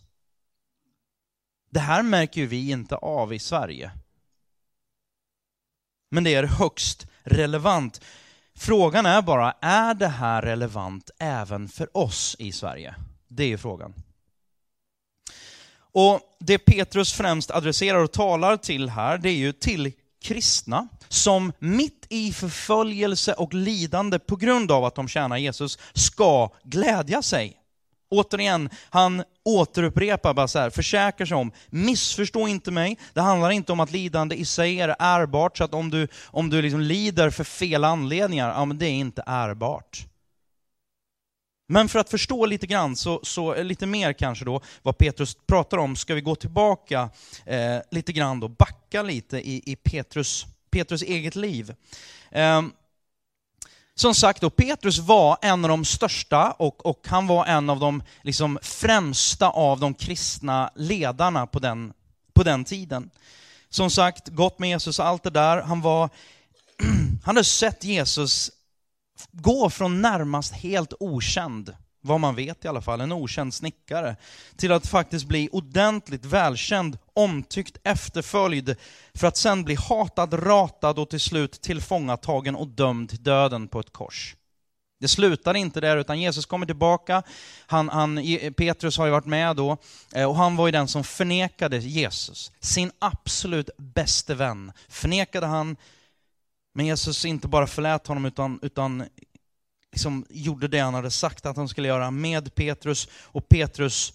Det 1.71 1.81
här 1.81 2.03
märker 2.03 2.41
ju 2.41 2.47
vi 2.47 2.71
inte 2.71 2.97
av 2.97 3.35
i 3.35 3.39
Sverige. 3.39 3.91
Men 6.11 6.25
det 6.25 6.35
är 6.35 6.45
högst 6.45 7.07
relevant. 7.23 8.01
Frågan 8.55 9.07
är 9.07 9.23
bara, 9.23 9.53
är 9.61 9.95
det 9.95 10.09
här 10.09 10.43
relevant 10.43 11.11
även 11.19 11.69
för 11.69 11.97
oss 11.97 12.37
i 12.39 12.53
Sverige? 12.53 12.95
Det 13.29 13.43
är 13.43 13.49
ju 13.49 13.59
frågan. 13.59 13.95
Och 15.93 16.21
det 16.41 16.59
Petrus 16.59 17.13
främst 17.13 17.51
adresserar 17.51 17.99
och 17.99 18.13
talar 18.13 18.57
till 18.57 18.89
här, 18.89 19.19
det 19.19 19.29
är 19.29 19.37
ju 19.37 19.53
till 19.53 19.93
kristna 20.23 20.89
som 21.09 21.53
mitt 21.59 22.07
i 22.09 22.33
förföljelse 22.33 23.33
och 23.33 23.55
lidande 23.55 24.19
på 24.19 24.37
grund 24.37 24.71
av 24.71 24.85
att 24.85 24.95
de 24.95 25.09
tjänar 25.09 25.37
Jesus 25.37 25.79
ska 25.93 26.53
glädja 26.65 27.23
sig. 27.23 27.57
Återigen, 28.11 28.71
han 28.91 29.25
återupprepar 29.59 30.35
bara 30.35 30.49
så 30.49 30.59
här, 30.59 30.71
försäkrar 30.71 31.27
sig 31.27 31.37
om, 31.37 31.53
missförstå 31.67 32.49
inte 32.49 32.71
mig, 32.71 32.99
det 33.13 33.21
handlar 33.21 33.51
inte 33.51 33.73
om 33.73 33.81
att 33.81 33.93
lidande 33.93 34.37
i 34.37 34.45
sig 34.45 34.81
är 34.81 34.97
ärbart, 34.99 35.59
så 35.59 35.65
att 35.65 35.75
om 35.75 35.91
du, 35.91 36.09
om 36.27 36.51
du 36.51 36.63
liksom 36.63 36.81
lider 36.81 37.31
för 37.31 37.45
fel 37.45 37.85
anledningar, 37.85 38.49
ja 38.49 38.65
men 38.65 38.79
det 38.79 38.87
är 38.87 38.91
inte 38.91 39.23
ärbart. 39.27 40.07
Men 41.73 41.89
för 41.89 41.99
att 41.99 42.11
förstå 42.11 42.47
lite 42.47 42.67
grann, 42.67 42.97
så, 42.97 43.21
så 43.23 43.63
lite 43.63 43.87
mer 43.87 44.13
kanske 44.13 44.45
då, 44.45 44.61
vad 44.83 44.99
Petrus 44.99 45.37
pratar 45.47 45.79
om, 45.79 45.97
ska 45.97 46.15
vi 46.15 46.21
gå 46.21 46.35
tillbaka 46.35 47.11
eh, 47.47 47.79
lite 47.91 48.13
grann 48.13 48.41
då, 48.41 48.49
backa 48.49 49.03
lite 49.03 49.39
i, 49.39 49.63
i 49.67 49.77
Petrus, 49.77 50.47
Petrus 50.71 51.03
eget 51.03 51.37
liv. 51.37 51.75
Eh, 52.31 52.63
som 54.01 54.15
sagt, 54.15 54.41
då, 54.41 54.51
Petrus 54.51 54.99
var 54.99 55.39
en 55.43 55.65
av 55.65 55.69
de 55.69 55.85
största 55.85 56.51
och, 56.51 56.87
och 56.87 57.01
han 57.07 57.27
var 57.27 57.47
en 57.47 57.71
av 57.71 57.81
de 57.81 58.03
liksom, 58.23 58.59
främsta 58.63 59.51
av 59.51 59.81
de 59.81 59.95
kristna 59.95 60.71
ledarna 60.75 61.47
på 61.47 61.59
den, 61.59 61.93
på 62.33 62.43
den 62.43 62.65
tiden. 62.65 63.11
Som 63.71 63.91
sagt, 63.91 64.29
gått 64.29 64.59
med 64.59 64.69
Jesus, 64.69 64.99
och 64.99 65.07
allt 65.07 65.23
det 65.23 65.31
där. 65.31 65.63
Han 65.63 65.81
var, 65.81 66.11
han 67.25 67.37
hade 67.37 67.45
sett 67.45 67.85
Jesus 67.85 68.51
gå 69.33 69.71
från 69.71 70.03
närmast 70.03 70.53
helt 70.53 70.93
okänd, 71.01 71.75
vad 72.01 72.21
man 72.21 72.35
vet 72.35 72.65
i 72.65 72.69
alla 72.69 72.81
fall, 72.81 73.01
en 73.01 73.13
okänd 73.13 73.55
snickare, 73.55 74.17
till 74.57 74.73
att 74.73 74.87
faktiskt 74.87 75.27
bli 75.27 75.49
ordentligt 75.53 76.25
välkänd, 76.25 76.99
omtyckt, 77.15 77.77
efterföljd, 77.85 78.77
för 79.15 79.27
att 79.27 79.37
sen 79.37 79.65
bli 79.65 79.75
hatad, 79.75 80.47
ratad 80.47 80.99
och 80.99 81.11
till 81.11 81.21
slut 81.21 81.61
tillfångatagen 81.61 82.57
och 82.57 82.69
dömd 82.69 83.09
till 83.09 83.23
döden 83.23 83.69
på 83.69 83.81
ett 83.81 83.93
kors. 83.93 84.37
Det 85.01 85.09
slutar 85.09 85.55
inte 85.55 85.81
där, 85.81 85.97
utan 85.97 86.21
Jesus 86.21 86.47
kommer 86.47 86.67
tillbaka. 86.67 87.23
Han, 87.67 87.89
han, 87.89 88.21
Petrus 88.57 88.99
har 88.99 89.07
ju 89.07 89.13
varit 89.13 89.27
med 89.27 89.57
då, 89.57 89.77
eh, 90.15 90.29
och 90.29 90.37
han 90.37 90.57
var 90.57 90.67
ju 90.67 90.73
den 90.73 90.89
som 90.89 91.05
förnekade 91.05 91.79
Jesus. 91.79 92.53
Sin 92.61 92.91
absolut 92.99 93.71
bäste 93.77 94.35
vän 94.35 94.73
förnekade 94.89 95.47
han 95.47 95.77
men 96.73 96.87
Jesus 96.87 97.25
inte 97.25 97.49
bara 97.49 97.67
förlät 97.67 98.07
honom 98.07 98.25
utan, 98.25 98.59
utan 98.63 99.05
liksom 99.93 100.27
gjorde 100.31 100.69
det 100.69 100.79
han 100.79 100.95
hade 100.95 101.11
sagt 101.11 101.47
att 101.47 101.57
han 101.57 101.69
skulle 101.69 101.89
göra 101.89 102.11
med 102.11 102.55
Petrus. 102.55 103.09
Och 103.13 103.49
Petrus, 103.49 104.13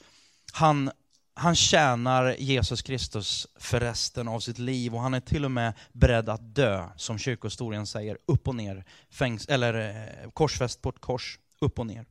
han, 0.54 0.92
han 1.34 1.56
tjänar 1.56 2.36
Jesus 2.40 2.82
Kristus 2.82 3.48
för 3.60 3.80
resten 3.80 4.28
av 4.28 4.40
sitt 4.40 4.60
liv 4.60 4.96
och 4.96 5.02
han 5.02 5.14
är 5.14 5.20
till 5.20 5.46
och 5.46 5.52
med 5.52 5.74
beredd 5.92 6.30
att 6.30 6.56
dö, 6.56 6.90
som 6.96 7.18
kyrkohistorien 7.18 7.88
säger, 7.88 8.18
upp 8.26 8.48
och 8.48 8.56
ner. 8.56 8.86
Fängs 9.10 9.46
eller 9.46 9.74
eh, 9.90 10.30
korsfäst 10.32 10.82
på 10.82 10.90
ett 10.90 11.02
kors, 11.02 11.40
upp 11.62 11.80
och 11.80 11.88
ner. 11.88 12.06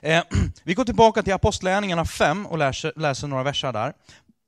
Eh, 0.00 0.22
vi 0.64 0.74
går 0.74 0.84
tillbaka 0.84 1.22
till 1.22 1.32
Apostlagärningarna 1.32 2.04
5 2.04 2.46
och 2.46 2.58
läser, 2.58 2.92
läser 2.96 3.28
några 3.28 3.42
verser 3.42 3.72
där. 3.72 3.92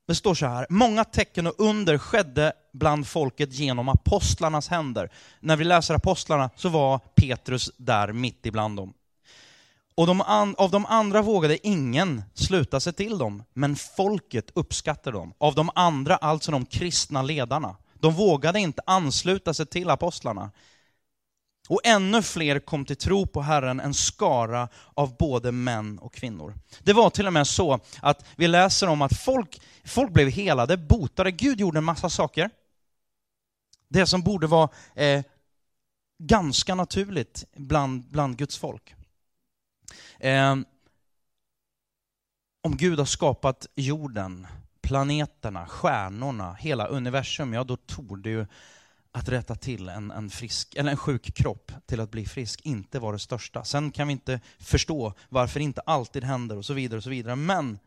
Det 0.08 0.14
står 0.14 0.34
så 0.34 0.46
här, 0.46 0.66
många 0.70 1.04
tecken 1.04 1.46
och 1.46 1.54
under 1.58 1.98
skedde 1.98 2.52
bland 2.72 3.06
folket 3.06 3.52
genom 3.52 3.88
apostlarnas 3.88 4.68
händer. 4.68 5.10
När 5.40 5.56
vi 5.56 5.64
läser 5.64 5.94
apostlarna 5.94 6.50
så 6.56 6.68
var 6.68 6.98
Petrus 6.98 7.70
där 7.76 8.12
mitt 8.12 8.46
ibland 8.46 8.76
dem. 8.76 8.94
Och 9.94 10.06
de 10.06 10.20
av 10.56 10.70
de 10.70 10.86
andra 10.86 11.22
vågade 11.22 11.66
ingen 11.66 12.22
sluta 12.34 12.80
sig 12.80 12.92
till 12.92 13.18
dem, 13.18 13.42
men 13.54 13.76
folket 13.76 14.50
uppskattade 14.54 15.16
dem. 15.16 15.34
Av 15.38 15.54
de 15.54 15.70
andra, 15.74 16.16
alltså 16.16 16.52
de 16.52 16.66
kristna 16.66 17.22
ledarna. 17.22 17.76
De 17.94 18.14
vågade 18.14 18.60
inte 18.60 18.82
ansluta 18.86 19.54
sig 19.54 19.66
till 19.66 19.90
apostlarna. 19.90 20.50
Och 21.68 21.80
ännu 21.84 22.22
fler 22.22 22.58
kom 22.58 22.84
till 22.84 22.96
tro 22.96 23.26
på 23.26 23.42
Herren, 23.42 23.80
en 23.80 23.94
skara 23.94 24.68
av 24.94 25.16
både 25.16 25.52
män 25.52 25.98
och 25.98 26.14
kvinnor. 26.14 26.54
Det 26.82 26.92
var 26.92 27.10
till 27.10 27.26
och 27.26 27.32
med 27.32 27.46
så 27.46 27.80
att 28.02 28.26
vi 28.36 28.48
läser 28.48 28.88
om 28.88 29.02
att 29.02 29.16
folk, 29.16 29.60
folk 29.84 30.12
blev 30.12 30.28
helade, 30.28 30.76
botade, 30.76 31.30
Gud 31.30 31.60
gjorde 31.60 31.78
en 31.78 31.84
massa 31.84 32.10
saker. 32.10 32.50
Det 33.88 34.06
som 34.06 34.22
borde 34.22 34.46
vara 34.46 34.68
eh, 34.94 35.22
ganska 36.18 36.74
naturligt 36.74 37.44
bland, 37.56 38.04
bland 38.10 38.36
Guds 38.36 38.58
folk. 38.58 38.94
Eh, 40.18 40.56
om 42.62 42.76
Gud 42.76 42.98
har 42.98 43.06
skapat 43.06 43.66
jorden, 43.74 44.46
planeterna, 44.80 45.66
stjärnorna, 45.66 46.54
hela 46.54 46.86
universum, 46.86 47.52
ja 47.52 47.64
då 47.64 47.76
tog 47.76 48.22
det 48.22 48.30
ju 48.30 48.46
att 49.12 49.28
rätta 49.28 49.54
till 49.54 49.88
en, 49.88 50.10
en, 50.10 50.30
frisk, 50.30 50.74
eller 50.74 50.90
en 50.90 50.96
sjuk 50.96 51.34
kropp 51.34 51.72
till 51.86 52.00
att 52.00 52.10
bli 52.10 52.26
frisk 52.26 52.60
inte 52.64 52.98
var 52.98 53.12
det 53.12 53.18
största. 53.18 53.64
Sen 53.64 53.90
kan 53.90 54.06
vi 54.06 54.12
inte 54.12 54.40
förstå 54.58 55.12
varför 55.28 55.60
det 55.60 55.64
inte 55.64 55.80
alltid 55.80 56.24
händer 56.24 56.56
och 56.56 56.64
så 56.64 56.74
vidare. 56.74 56.96
och 56.96 57.04
så 57.04 57.10
vidare. 57.10 57.36
Men 57.36 57.78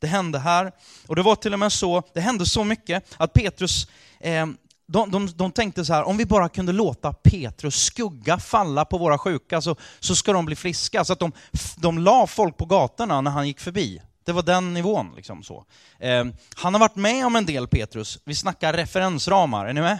det 0.00 0.06
hände 0.06 0.38
här. 0.38 0.72
Och 1.06 1.16
det 1.16 1.22
var 1.22 1.36
till 1.36 1.52
och 1.52 1.58
med 1.58 1.72
så, 1.72 2.02
det 2.14 2.20
hände 2.20 2.46
så 2.46 2.64
mycket 2.64 3.14
att 3.16 3.32
Petrus, 3.32 3.88
eh, 4.20 4.46
de, 4.86 5.10
de, 5.10 5.26
de 5.36 5.52
tänkte 5.52 5.84
så 5.84 5.92
här, 5.92 6.04
om 6.04 6.16
vi 6.16 6.26
bara 6.26 6.48
kunde 6.48 6.72
låta 6.72 7.12
Petrus 7.12 7.82
skugga 7.82 8.38
falla 8.38 8.84
på 8.84 8.98
våra 8.98 9.18
sjuka 9.18 9.60
så, 9.60 9.76
så 10.00 10.16
ska 10.16 10.32
de 10.32 10.44
bli 10.44 10.56
friska. 10.56 11.04
Så 11.04 11.12
att 11.12 11.18
de, 11.18 11.32
de 11.76 11.98
la 11.98 12.26
folk 12.26 12.56
på 12.56 12.66
gatorna 12.66 13.20
när 13.20 13.30
han 13.30 13.46
gick 13.46 13.60
förbi. 13.60 14.02
Det 14.24 14.32
var 14.32 14.42
den 14.42 14.74
nivån. 14.74 15.12
Liksom 15.16 15.42
så. 15.42 15.64
Eh, 15.98 16.24
han 16.56 16.74
har 16.74 16.80
varit 16.80 16.96
med 16.96 17.26
om 17.26 17.36
en 17.36 17.46
del 17.46 17.68
Petrus. 17.68 18.18
Vi 18.24 18.34
snackar 18.34 18.72
referensramar, 18.72 19.66
är 19.66 19.72
ni 19.72 19.80
med? 19.80 19.98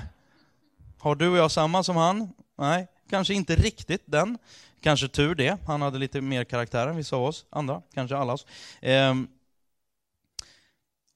Har 1.00 1.14
du 1.14 1.28
och 1.28 1.36
jag 1.36 1.50
samma 1.50 1.82
som 1.82 1.96
han? 1.96 2.32
Nej, 2.58 2.86
kanske 3.10 3.34
inte 3.34 3.56
riktigt 3.56 4.02
den. 4.06 4.38
Kanske 4.82 5.08
tur 5.08 5.34
det. 5.34 5.58
Han 5.66 5.82
hade 5.82 5.98
lite 5.98 6.20
mer 6.20 6.44
karaktär 6.44 6.86
än 6.86 6.96
vissa 6.96 7.16
av 7.16 7.24
oss 7.24 7.44
andra, 7.50 7.82
kanske 7.94 8.16
alla 8.16 8.32
oss. 8.32 8.46
Ehm. 8.80 9.28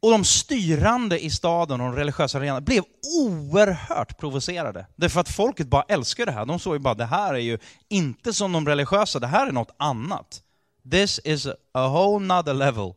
Och 0.02 0.10
de 0.10 0.24
styrande 0.24 1.24
i 1.24 1.30
staden 1.30 1.80
och 1.80 1.86
de 1.86 1.96
religiösa 1.96 2.38
arenorna 2.38 2.60
blev 2.60 2.82
oerhört 3.18 4.18
provocerade. 4.18 4.86
Därför 4.96 5.20
att 5.20 5.28
folket 5.28 5.66
bara 5.66 5.82
älskar 5.82 6.26
det 6.26 6.32
här. 6.32 6.46
De 6.46 6.58
såg 6.58 6.74
ju 6.74 6.78
bara, 6.78 6.94
det 6.94 7.04
här 7.04 7.34
är 7.34 7.38
ju 7.38 7.58
inte 7.88 8.32
som 8.32 8.52
de 8.52 8.66
religiösa, 8.66 9.18
det 9.18 9.26
här 9.26 9.46
är 9.46 9.52
något 9.52 9.74
annat. 9.76 10.42
This 10.90 11.20
is 11.24 11.46
a 11.72 11.88
whole 11.88 12.26
nother 12.26 12.54
level. 12.54 12.94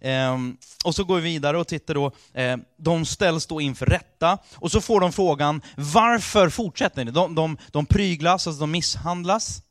Ehm, 0.00 0.56
och 0.84 0.94
så 0.94 1.04
går 1.04 1.16
vi 1.16 1.22
vidare 1.22 1.58
och 1.58 1.68
tittar 1.68 1.94
då, 1.94 2.12
eh, 2.34 2.56
de 2.76 3.04
ställs 3.04 3.46
då 3.46 3.60
inför 3.60 3.86
rätta, 3.86 4.38
och 4.54 4.72
så 4.72 4.80
får 4.80 5.00
de 5.00 5.12
frågan, 5.12 5.62
varför 5.76 6.48
fortsätter 6.48 7.04
ni? 7.04 7.10
De, 7.10 7.34
de, 7.34 7.58
de 7.70 7.86
pryglas, 7.86 8.46
alltså 8.46 8.60
de 8.60 8.70
misshandlas. 8.70 9.62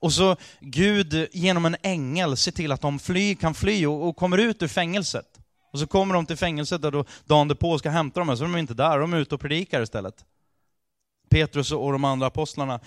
Och 0.00 0.12
så 0.12 0.36
Gud 0.60 1.28
genom 1.32 1.64
en 1.64 1.76
ängel 1.82 2.36
ser 2.36 2.52
till 2.52 2.72
att 2.72 2.80
de 2.80 2.98
fly, 2.98 3.34
kan 3.34 3.54
fly 3.54 3.86
och, 3.86 4.08
och 4.08 4.16
kommer 4.16 4.38
ut 4.38 4.62
ur 4.62 4.68
fängelset. 4.68 5.26
Och 5.72 5.78
så 5.78 5.86
kommer 5.86 6.14
de 6.14 6.26
till 6.26 6.36
fängelset 6.36 6.82
där 6.82 6.90
då 6.90 7.04
dagen 7.24 7.48
därpå 7.48 7.78
ska 7.78 7.90
hämta 7.90 8.20
dem, 8.20 8.36
så 8.36 8.44
är 8.44 8.48
de 8.48 8.56
inte 8.56 8.74
där, 8.74 8.98
de 8.98 9.12
är 9.12 9.18
ute 9.18 9.34
och 9.34 9.40
predikar 9.40 9.82
istället. 9.82 10.24
Petrus 11.30 11.72
och 11.72 11.92
de 11.92 12.04
andra 12.04 12.26
apostlarna. 12.26 12.80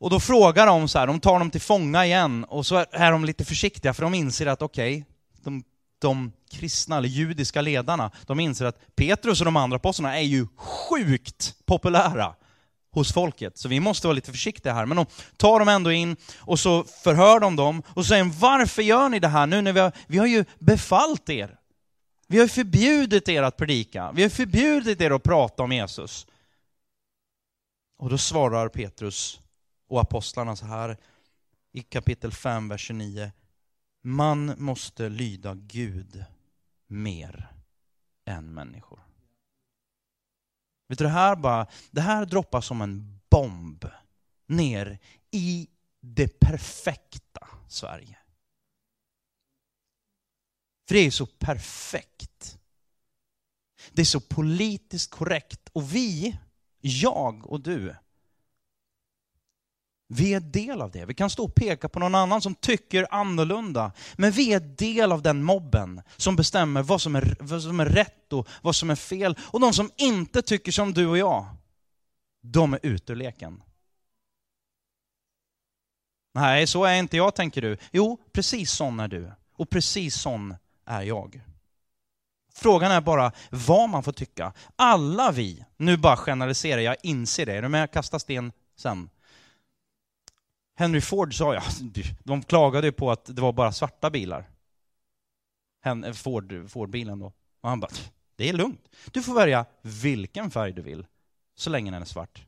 Och 0.00 0.10
då 0.10 0.20
frågar 0.20 0.66
de 0.66 0.88
så 0.88 0.98
här, 0.98 1.06
de 1.06 1.20
tar 1.20 1.38
dem 1.38 1.50
till 1.50 1.60
fånga 1.60 2.06
igen, 2.06 2.44
och 2.44 2.66
så 2.66 2.84
är 2.92 3.12
de 3.12 3.24
lite 3.24 3.44
försiktiga 3.44 3.94
för 3.94 4.02
de 4.02 4.14
inser 4.14 4.46
att 4.46 4.62
okej, 4.62 4.94
okay, 4.94 5.04
de 5.44 5.64
de 6.02 6.32
kristna 6.50 6.96
eller 6.96 7.08
judiska 7.08 7.60
ledarna, 7.60 8.10
de 8.26 8.40
inser 8.40 8.64
att 8.64 8.96
Petrus 8.96 9.40
och 9.40 9.44
de 9.44 9.56
andra 9.56 9.76
apostlarna 9.76 10.18
är 10.18 10.22
ju 10.22 10.46
sjukt 10.56 11.56
populära 11.66 12.34
hos 12.92 13.12
folket. 13.12 13.58
Så 13.58 13.68
vi 13.68 13.80
måste 13.80 14.06
vara 14.06 14.14
lite 14.14 14.30
försiktiga 14.30 14.72
här. 14.72 14.86
Men 14.86 14.96
de 14.96 15.06
tar 15.36 15.58
dem 15.58 15.68
ändå 15.68 15.92
in 15.92 16.16
och 16.38 16.58
så 16.58 16.84
förhör 16.84 17.40
de 17.40 17.56
dem 17.56 17.82
och 17.88 18.06
säger 18.06 18.24
varför 18.24 18.82
gör 18.82 19.08
ni 19.08 19.18
det 19.18 19.28
här 19.28 19.46
nu 19.46 19.62
när 19.62 19.72
vi 19.72 19.80
har, 19.80 19.92
vi 20.06 20.18
har 20.18 20.26
ju 20.26 20.44
befallt 20.58 21.28
er. 21.30 21.58
Vi 22.28 22.38
har 22.38 22.48
förbjudit 22.48 23.28
er 23.28 23.42
att 23.42 23.56
predika. 23.56 24.12
Vi 24.12 24.22
har 24.22 24.30
förbjudit 24.30 25.00
er 25.00 25.10
att 25.10 25.22
prata 25.22 25.62
om 25.62 25.72
Jesus. 25.72 26.26
Och 27.98 28.10
då 28.10 28.18
svarar 28.18 28.68
Petrus 28.68 29.40
och 29.88 30.00
apostlarna 30.00 30.56
så 30.56 30.66
här 30.66 30.96
i 31.72 31.82
kapitel 31.82 32.32
5, 32.32 32.68
vers 32.68 32.80
29. 32.86 33.32
Man 34.02 34.54
måste 34.58 35.08
lyda 35.08 35.54
Gud 35.54 36.24
mer 36.86 37.52
än 38.24 38.54
människor. 38.54 39.00
Vet 40.88 40.98
du, 40.98 41.04
det 41.04 41.10
här, 41.10 41.36
bara, 41.36 41.66
det 41.90 42.00
här 42.00 42.26
droppar 42.26 42.60
som 42.60 42.82
en 42.82 43.20
bomb 43.30 43.84
ner 44.46 44.98
i 45.30 45.68
det 46.00 46.40
perfekta 46.40 47.48
Sverige. 47.68 48.18
För 50.88 50.94
det 50.94 51.06
är 51.06 51.10
så 51.10 51.26
perfekt. 51.26 52.58
Det 53.92 54.02
är 54.02 54.06
så 54.06 54.20
politiskt 54.20 55.10
korrekt. 55.10 55.68
Och 55.72 55.94
vi, 55.94 56.38
jag 56.80 57.46
och 57.46 57.60
du, 57.60 57.96
vi 60.14 60.34
är 60.34 60.40
del 60.40 60.82
av 60.82 60.90
det. 60.90 61.04
Vi 61.04 61.14
kan 61.14 61.30
stå 61.30 61.44
och 61.44 61.54
peka 61.54 61.88
på 61.88 61.98
någon 61.98 62.14
annan 62.14 62.42
som 62.42 62.54
tycker 62.54 63.06
annorlunda. 63.10 63.92
Men 64.14 64.30
vi 64.30 64.52
är 64.52 64.60
del 64.60 65.12
av 65.12 65.22
den 65.22 65.42
mobben 65.42 66.02
som 66.16 66.36
bestämmer 66.36 66.82
vad 66.82 67.00
som 67.00 67.16
är, 67.16 67.36
vad 67.40 67.62
som 67.62 67.80
är 67.80 67.86
rätt 67.86 68.32
och 68.32 68.48
vad 68.62 68.76
som 68.76 68.90
är 68.90 68.94
fel. 68.94 69.38
Och 69.40 69.60
de 69.60 69.72
som 69.72 69.90
inte 69.96 70.42
tycker 70.42 70.72
som 70.72 70.94
du 70.94 71.06
och 71.06 71.18
jag, 71.18 71.46
de 72.42 72.74
är 72.74 72.80
ute 72.82 73.12
ur 73.12 73.16
leken. 73.16 73.62
Nej, 76.34 76.66
så 76.66 76.84
är 76.84 76.94
inte 76.94 77.16
jag, 77.16 77.34
tänker 77.34 77.62
du. 77.62 77.76
Jo, 77.92 78.20
precis 78.32 78.70
sån 78.70 79.00
är 79.00 79.08
du. 79.08 79.32
Och 79.56 79.70
precis 79.70 80.14
sån 80.14 80.56
är 80.86 81.02
jag. 81.02 81.42
Frågan 82.54 82.92
är 82.92 83.00
bara 83.00 83.32
vad 83.50 83.88
man 83.88 84.02
får 84.02 84.12
tycka. 84.12 84.52
Alla 84.76 85.30
vi, 85.30 85.64
nu 85.76 85.96
bara 85.96 86.16
generaliserar 86.16 86.80
jag, 86.80 86.96
inser 87.02 87.46
det. 87.46 87.54
Är 87.54 87.62
du 87.62 87.68
med? 87.68 87.92
Kasta 87.92 88.18
sten 88.18 88.52
sen. 88.76 89.08
Henry 90.74 91.00
Ford 91.00 91.38
sa, 91.38 91.54
ja, 91.54 91.62
de 92.24 92.42
klagade 92.42 92.86
ju 92.86 92.92
på 92.92 93.10
att 93.10 93.24
det 93.24 93.42
var 93.42 93.52
bara 93.52 93.72
svarta 93.72 94.10
bilar. 94.10 94.50
Eh, 95.84 96.12
Ford, 96.12 96.70
Ford-bilen 96.70 97.18
då. 97.18 97.32
Och 97.60 97.68
han 97.68 97.80
bara, 97.80 97.90
det 98.36 98.48
är 98.48 98.52
lugnt. 98.52 98.88
Du 99.12 99.22
får 99.22 99.34
välja 99.34 99.66
vilken 99.82 100.50
färg 100.50 100.72
du 100.72 100.82
vill, 100.82 101.06
så 101.54 101.70
länge 101.70 101.90
den 101.90 102.02
är 102.02 102.06
svart. 102.06 102.46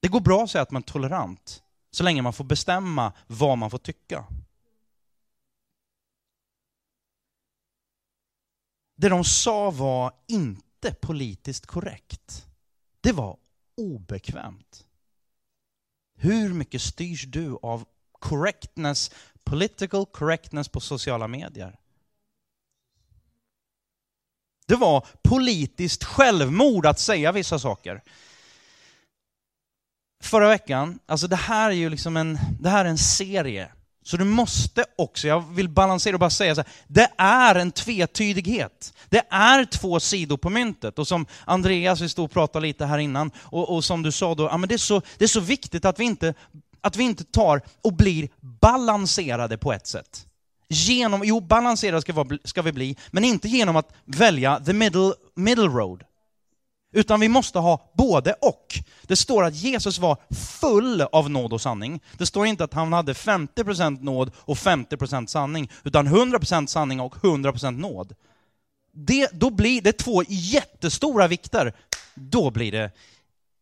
Det 0.00 0.08
går 0.08 0.20
bra 0.20 0.44
att 0.44 0.50
säga 0.50 0.62
att 0.62 0.70
man 0.70 0.82
är 0.82 0.86
tolerant, 0.86 1.62
så 1.90 2.04
länge 2.04 2.22
man 2.22 2.32
får 2.32 2.44
bestämma 2.44 3.12
vad 3.26 3.58
man 3.58 3.70
får 3.70 3.78
tycka. 3.78 4.24
Det 8.96 9.08
de 9.08 9.24
sa 9.24 9.70
var 9.70 10.12
inte 10.28 10.94
politiskt 11.00 11.66
korrekt. 11.66 12.46
Det 13.00 13.12
var 13.12 13.38
obekvämt. 13.76 14.87
Hur 16.20 16.54
mycket 16.54 16.82
styrs 16.82 17.24
du 17.24 17.58
av 17.62 17.84
correctness, 18.18 19.10
political 19.44 20.06
correctness 20.06 20.68
på 20.68 20.80
sociala 20.80 21.28
medier? 21.28 21.78
Det 24.66 24.76
var 24.76 25.06
politiskt 25.22 26.04
självmord 26.04 26.86
att 26.86 26.98
säga 26.98 27.32
vissa 27.32 27.58
saker. 27.58 28.02
Förra 30.22 30.48
veckan, 30.48 30.98
alltså 31.06 31.26
det 31.26 31.36
här 31.36 31.70
är 31.70 31.74
ju 31.74 31.90
liksom 31.90 32.16
en, 32.16 32.38
det 32.60 32.70
här 32.70 32.84
är 32.84 32.88
en 32.88 32.98
serie. 32.98 33.72
Så 34.08 34.16
du 34.16 34.24
måste 34.24 34.84
också, 34.96 35.28
jag 35.28 35.54
vill 35.54 35.68
balansera 35.68 36.16
och 36.16 36.20
bara 36.20 36.30
säga 36.30 36.54
så 36.54 36.60
här, 36.60 36.70
det 36.86 37.10
är 37.16 37.54
en 37.54 37.72
tvetydighet. 37.72 38.94
Det 39.08 39.22
är 39.30 39.64
två 39.64 40.00
sidor 40.00 40.36
på 40.36 40.50
myntet. 40.50 40.98
Och 40.98 41.08
som 41.08 41.26
Andreas, 41.44 42.00
vi 42.00 42.08
stod 42.08 42.24
och 42.24 42.30
pratade 42.30 42.66
lite 42.66 42.86
här 42.86 42.98
innan, 42.98 43.30
och, 43.38 43.74
och 43.74 43.84
som 43.84 44.02
du 44.02 44.12
sa 44.12 44.34
då, 44.34 44.44
ja, 44.44 44.56
men 44.56 44.68
det, 44.68 44.74
är 44.74 44.78
så, 44.78 45.02
det 45.18 45.24
är 45.24 45.28
så 45.28 45.40
viktigt 45.40 45.84
att 45.84 46.00
vi, 46.00 46.04
inte, 46.04 46.34
att 46.80 46.96
vi 46.96 47.04
inte 47.04 47.24
tar 47.24 47.62
och 47.82 47.92
blir 47.92 48.28
balanserade 48.60 49.58
på 49.58 49.72
ett 49.72 49.86
sätt. 49.86 50.26
Genom, 50.68 51.22
jo, 51.24 51.40
balanserade 51.40 52.02
ska, 52.02 52.12
vara, 52.12 52.38
ska 52.44 52.62
vi 52.62 52.72
bli, 52.72 52.96
men 53.10 53.24
inte 53.24 53.48
genom 53.48 53.76
att 53.76 53.92
välja 54.04 54.60
the 54.60 54.72
middle, 54.72 55.12
middle 55.34 55.68
road. 55.68 56.02
Utan 56.92 57.20
vi 57.20 57.28
måste 57.28 57.58
ha 57.58 57.90
både 57.94 58.32
och. 58.32 58.78
Det 59.02 59.16
står 59.16 59.44
att 59.44 59.54
Jesus 59.54 59.98
var 59.98 60.16
full 60.60 61.00
av 61.00 61.30
nåd 61.30 61.52
och 61.52 61.60
sanning. 61.60 62.00
Det 62.18 62.26
står 62.26 62.46
inte 62.46 62.64
att 62.64 62.74
han 62.74 62.92
hade 62.92 63.12
50% 63.12 64.02
nåd 64.02 64.30
och 64.36 64.56
50% 64.56 65.26
sanning, 65.26 65.70
utan 65.84 66.08
100% 66.08 66.66
sanning 66.66 67.00
och 67.00 67.14
100% 67.14 67.70
nåd. 67.70 68.14
Det, 68.92 69.30
då 69.32 69.50
blir 69.50 69.82
det 69.82 69.92
två 69.92 70.22
jättestora 70.28 71.26
vikter. 71.26 71.72
Då 72.14 72.50
blir 72.50 72.72
det, 72.72 72.90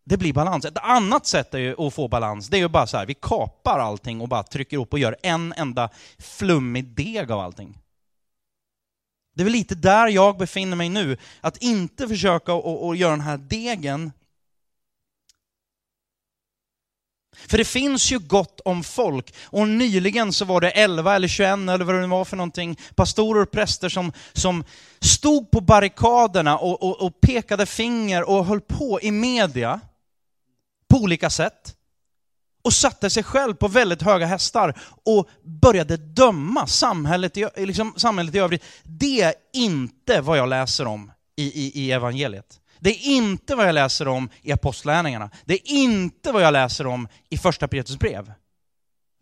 det 0.04 0.16
blir 0.16 0.32
balans. 0.32 0.64
Ett 0.64 0.78
annat 0.78 1.26
sätt 1.26 1.54
att 1.78 1.94
få 1.94 2.08
balans, 2.08 2.48
det 2.48 2.56
är 2.56 2.60
ju 2.60 2.68
bara 2.68 2.86
så 2.86 2.96
här, 2.96 3.06
vi 3.06 3.14
kapar 3.14 3.78
allting 3.78 4.20
och 4.20 4.28
bara 4.28 4.42
trycker 4.42 4.78
upp 4.78 4.92
och 4.92 4.98
gör 4.98 5.16
en 5.22 5.52
enda 5.56 5.90
flummig 6.18 6.84
deg 6.84 7.32
av 7.32 7.40
allting. 7.40 7.78
Det 9.36 9.42
är 9.42 9.44
väl 9.44 9.52
lite 9.52 9.74
där 9.74 10.08
jag 10.08 10.38
befinner 10.38 10.76
mig 10.76 10.88
nu, 10.88 11.16
att 11.40 11.56
inte 11.56 12.08
försöka 12.08 12.52
att 12.52 12.98
göra 12.98 13.10
den 13.10 13.20
här 13.20 13.36
degen. 13.36 14.12
För 17.48 17.58
det 17.58 17.64
finns 17.64 18.12
ju 18.12 18.18
gott 18.18 18.60
om 18.64 18.84
folk, 18.84 19.34
och 19.44 19.68
nyligen 19.68 20.32
så 20.32 20.44
var 20.44 20.60
det 20.60 20.70
11 20.70 21.14
eller 21.16 21.28
21 21.28 21.48
eller 21.48 21.84
vad 21.84 21.94
det 21.94 22.06
var 22.06 22.24
för 22.24 22.36
någonting, 22.36 22.78
pastorer 22.94 23.42
och 23.42 23.50
präster 23.50 23.88
som, 23.88 24.12
som 24.32 24.64
stod 25.00 25.50
på 25.50 25.60
barrikaderna 25.60 26.58
och, 26.58 26.82
och, 26.82 27.00
och 27.00 27.20
pekade 27.20 27.66
finger 27.66 28.28
och 28.28 28.46
höll 28.46 28.60
på 28.60 29.00
i 29.02 29.10
media 29.10 29.80
på 30.88 30.96
olika 30.96 31.30
sätt 31.30 31.75
och 32.66 32.72
satte 32.72 33.10
sig 33.10 33.22
själv 33.22 33.54
på 33.54 33.68
väldigt 33.68 34.02
höga 34.02 34.26
hästar 34.26 34.78
och 35.04 35.28
började 35.44 35.96
döma 35.96 36.66
samhället 36.66 37.36
i, 37.36 37.48
liksom 37.56 37.94
samhället 37.96 38.34
i 38.34 38.38
övrigt. 38.38 38.64
Det 38.82 39.22
är 39.22 39.34
inte 39.52 40.20
vad 40.20 40.38
jag 40.38 40.48
läser 40.48 40.86
om 40.86 41.12
i, 41.36 41.44
i, 41.44 41.72
i 41.74 41.92
evangeliet. 41.92 42.60
Det 42.78 42.90
är 42.90 43.10
inte 43.10 43.54
vad 43.54 43.68
jag 43.68 43.74
läser 43.74 44.08
om 44.08 44.30
i 44.42 44.52
apostlärningarna. 44.52 45.30
Det 45.44 45.54
är 45.54 45.60
inte 45.72 46.32
vad 46.32 46.42
jag 46.42 46.52
läser 46.52 46.86
om 46.86 47.08
i 47.30 47.38
första 47.38 47.68
Petrus 47.68 47.98
brev. 47.98 48.32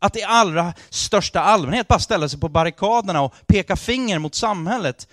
Att 0.00 0.16
i 0.16 0.22
allra 0.22 0.74
största 0.90 1.40
allmänhet 1.40 1.88
bara 1.88 1.98
ställa 1.98 2.28
sig 2.28 2.40
på 2.40 2.48
barrikaderna 2.48 3.22
och 3.22 3.34
peka 3.46 3.76
finger 3.76 4.18
mot 4.18 4.34
samhället. 4.34 5.08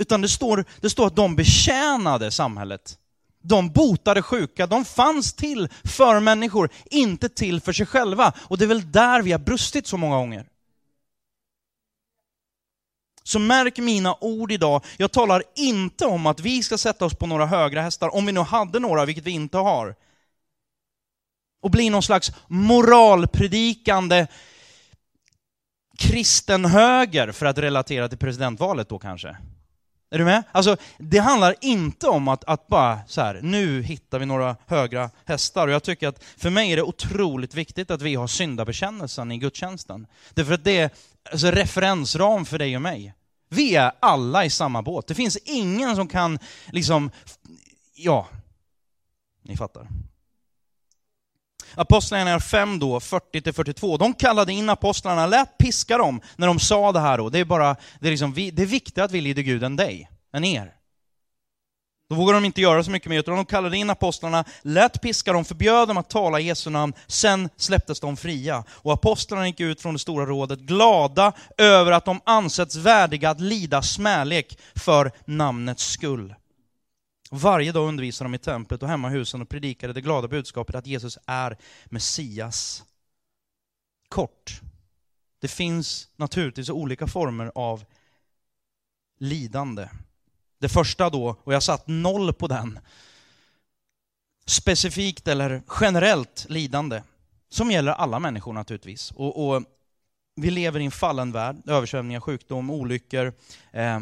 Utan 0.00 0.20
det 0.20 0.28
står, 0.28 0.64
det 0.80 0.90
står 0.90 1.06
att 1.06 1.16
de 1.16 1.36
betjänade 1.36 2.30
samhället. 2.30 2.98
De 3.42 3.70
botade 3.70 4.22
sjuka, 4.22 4.66
de 4.66 4.84
fanns 4.84 5.32
till 5.32 5.68
för 5.84 6.20
människor, 6.20 6.70
inte 6.84 7.28
till 7.28 7.60
för 7.60 7.72
sig 7.72 7.86
själva. 7.86 8.32
Och 8.38 8.58
det 8.58 8.64
är 8.64 8.68
väl 8.68 8.92
där 8.92 9.22
vi 9.22 9.32
har 9.32 9.38
brustit 9.38 9.86
så 9.86 9.96
många 9.96 10.16
gånger. 10.16 10.46
Så 13.22 13.38
märk 13.38 13.78
mina 13.78 14.16
ord 14.20 14.52
idag, 14.52 14.84
jag 14.96 15.12
talar 15.12 15.42
inte 15.56 16.06
om 16.06 16.26
att 16.26 16.40
vi 16.40 16.62
ska 16.62 16.78
sätta 16.78 17.04
oss 17.04 17.14
på 17.14 17.26
några 17.26 17.46
högra 17.46 17.82
hästar, 17.82 18.14
om 18.14 18.26
vi 18.26 18.32
nu 18.32 18.40
hade 18.40 18.78
några, 18.78 19.04
vilket 19.04 19.24
vi 19.24 19.30
inte 19.30 19.58
har. 19.58 19.94
Och 21.62 21.70
bli 21.70 21.90
någon 21.90 22.02
slags 22.02 22.32
moralpredikande 22.46 24.26
kristen 25.98 26.64
höger, 26.64 27.32
för 27.32 27.46
att 27.46 27.58
relatera 27.58 28.08
till 28.08 28.18
presidentvalet 28.18 28.88
då 28.88 28.98
kanske. 28.98 29.36
Är 30.12 30.18
du 30.18 30.24
med? 30.24 30.42
Alltså, 30.52 30.76
det 30.98 31.18
handlar 31.18 31.54
inte 31.60 32.06
om 32.06 32.28
att, 32.28 32.44
att 32.44 32.66
bara 32.66 33.00
så 33.06 33.20
här, 33.20 33.40
nu 33.42 33.82
hittar 33.82 34.18
vi 34.18 34.26
några 34.26 34.56
högra 34.66 35.10
hästar. 35.24 35.68
Och 35.68 35.74
jag 35.74 35.82
tycker 35.82 36.08
att 36.08 36.24
för 36.36 36.50
mig 36.50 36.72
är 36.72 36.76
det 36.76 36.82
otroligt 36.82 37.54
viktigt 37.54 37.90
att 37.90 38.02
vi 38.02 38.14
har 38.14 38.26
syndabekännelsen 38.26 39.32
i 39.32 39.38
gudstjänsten. 39.38 40.06
Därför 40.34 40.54
att 40.54 40.64
det 40.64 40.78
är 40.78 40.90
alltså, 41.30 41.46
referensram 41.50 42.44
för 42.44 42.58
dig 42.58 42.76
och 42.76 42.82
mig. 42.82 43.14
Vi 43.48 43.76
är 43.76 43.92
alla 44.00 44.44
i 44.44 44.50
samma 44.50 44.82
båt. 44.82 45.06
Det 45.06 45.14
finns 45.14 45.36
ingen 45.36 45.96
som 45.96 46.08
kan 46.08 46.38
liksom, 46.66 47.10
ja, 47.94 48.28
ni 49.42 49.56
fattar. 49.56 49.88
Apostlagärningarna 51.74 52.40
5 52.40 52.78
då, 52.78 52.98
40-42, 52.98 53.98
de 53.98 54.14
kallade 54.14 54.52
in 54.52 54.70
apostlarna, 54.70 55.26
lät 55.26 55.58
piska 55.58 55.98
dem 55.98 56.20
när 56.36 56.46
de 56.46 56.60
sa 56.60 56.92
det 56.92 57.00
här 57.00 57.18
då. 57.18 57.28
Det 57.28 57.38
är 57.38 57.44
bara, 57.44 57.76
det 58.00 58.06
är 58.08 58.10
liksom, 58.10 58.32
vi, 58.32 58.50
det 58.50 58.62
är 58.62 58.66
viktigare 58.66 59.04
att 59.04 59.12
vi 59.12 59.20
lyder 59.20 59.42
Gud 59.42 59.64
än 59.64 59.76
dig, 59.76 60.10
än 60.32 60.44
er. 60.44 60.72
Då 62.12 62.16
vågade 62.16 62.36
de 62.36 62.44
inte 62.44 62.60
göra 62.60 62.84
så 62.84 62.90
mycket 62.90 63.08
mer, 63.08 63.18
utan 63.18 63.36
de 63.36 63.44
kallade 63.44 63.76
in 63.76 63.90
apostlarna, 63.90 64.44
lät 64.62 65.02
piska 65.02 65.32
dem, 65.32 65.44
förbjöd 65.44 65.88
dem 65.88 65.96
att 65.96 66.10
tala 66.10 66.40
i 66.40 66.44
Jesu 66.44 66.70
namn, 66.70 66.92
sen 67.06 67.48
släpptes 67.56 68.00
de 68.00 68.16
fria. 68.16 68.64
Och 68.70 68.92
apostlarna 68.92 69.46
gick 69.46 69.60
ut 69.60 69.80
från 69.80 69.92
det 69.92 69.98
stora 69.98 70.26
rådet, 70.26 70.58
glada 70.58 71.32
över 71.58 71.92
att 71.92 72.04
de 72.04 72.20
ansetts 72.24 72.76
värdiga 72.76 73.30
att 73.30 73.40
lida 73.40 73.82
smälek 73.82 74.58
för 74.74 75.10
namnets 75.24 75.84
skull. 75.84 76.34
Varje 77.34 77.72
dag 77.72 77.88
undervisade 77.88 78.30
de 78.30 78.34
i 78.34 78.38
templet 78.38 78.82
och 78.82 78.88
hemma 78.88 79.08
i 79.08 79.12
husen 79.12 79.42
och 79.42 79.48
predikade 79.48 79.92
det 79.92 80.00
glada 80.00 80.28
budskapet 80.28 80.74
att 80.74 80.86
Jesus 80.86 81.18
är 81.26 81.56
Messias. 81.84 82.84
Kort. 84.08 84.60
Det 85.40 85.48
finns 85.48 86.08
naturligtvis 86.16 86.70
olika 86.70 87.06
former 87.06 87.52
av 87.54 87.84
lidande. 89.18 89.88
Det 90.58 90.68
första 90.68 91.10
då, 91.10 91.36
och 91.44 91.54
jag 91.54 91.62
satt 91.62 91.86
noll 91.86 92.32
på 92.32 92.46
den, 92.46 92.78
specifikt 94.46 95.28
eller 95.28 95.62
generellt 95.80 96.46
lidande, 96.48 97.02
som 97.48 97.70
gäller 97.70 97.92
alla 97.92 98.18
människor 98.18 98.52
naturligtvis. 98.52 99.10
Och, 99.10 99.48
och 99.48 99.62
vi 100.34 100.50
lever 100.50 100.80
i 100.80 100.84
en 100.84 100.90
fallen 100.90 101.32
värld, 101.32 101.56
översvämningar, 101.66 102.20
sjukdom, 102.20 102.70
olyckor, 102.70 103.32
eh, 103.72 104.00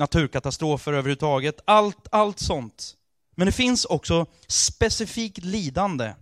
naturkatastrofer 0.00 0.92
överhuvudtaget, 0.92 1.60
allt, 1.64 2.08
allt 2.10 2.38
sånt. 2.38 2.96
Men 3.36 3.46
det 3.46 3.52
finns 3.52 3.84
också 3.84 4.26
specifikt 4.46 5.44
lidande 5.44 6.14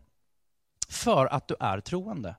för 0.89 1.27
att 1.27 1.49
du 1.49 1.57
är 1.61 1.81
troende. 1.81 2.37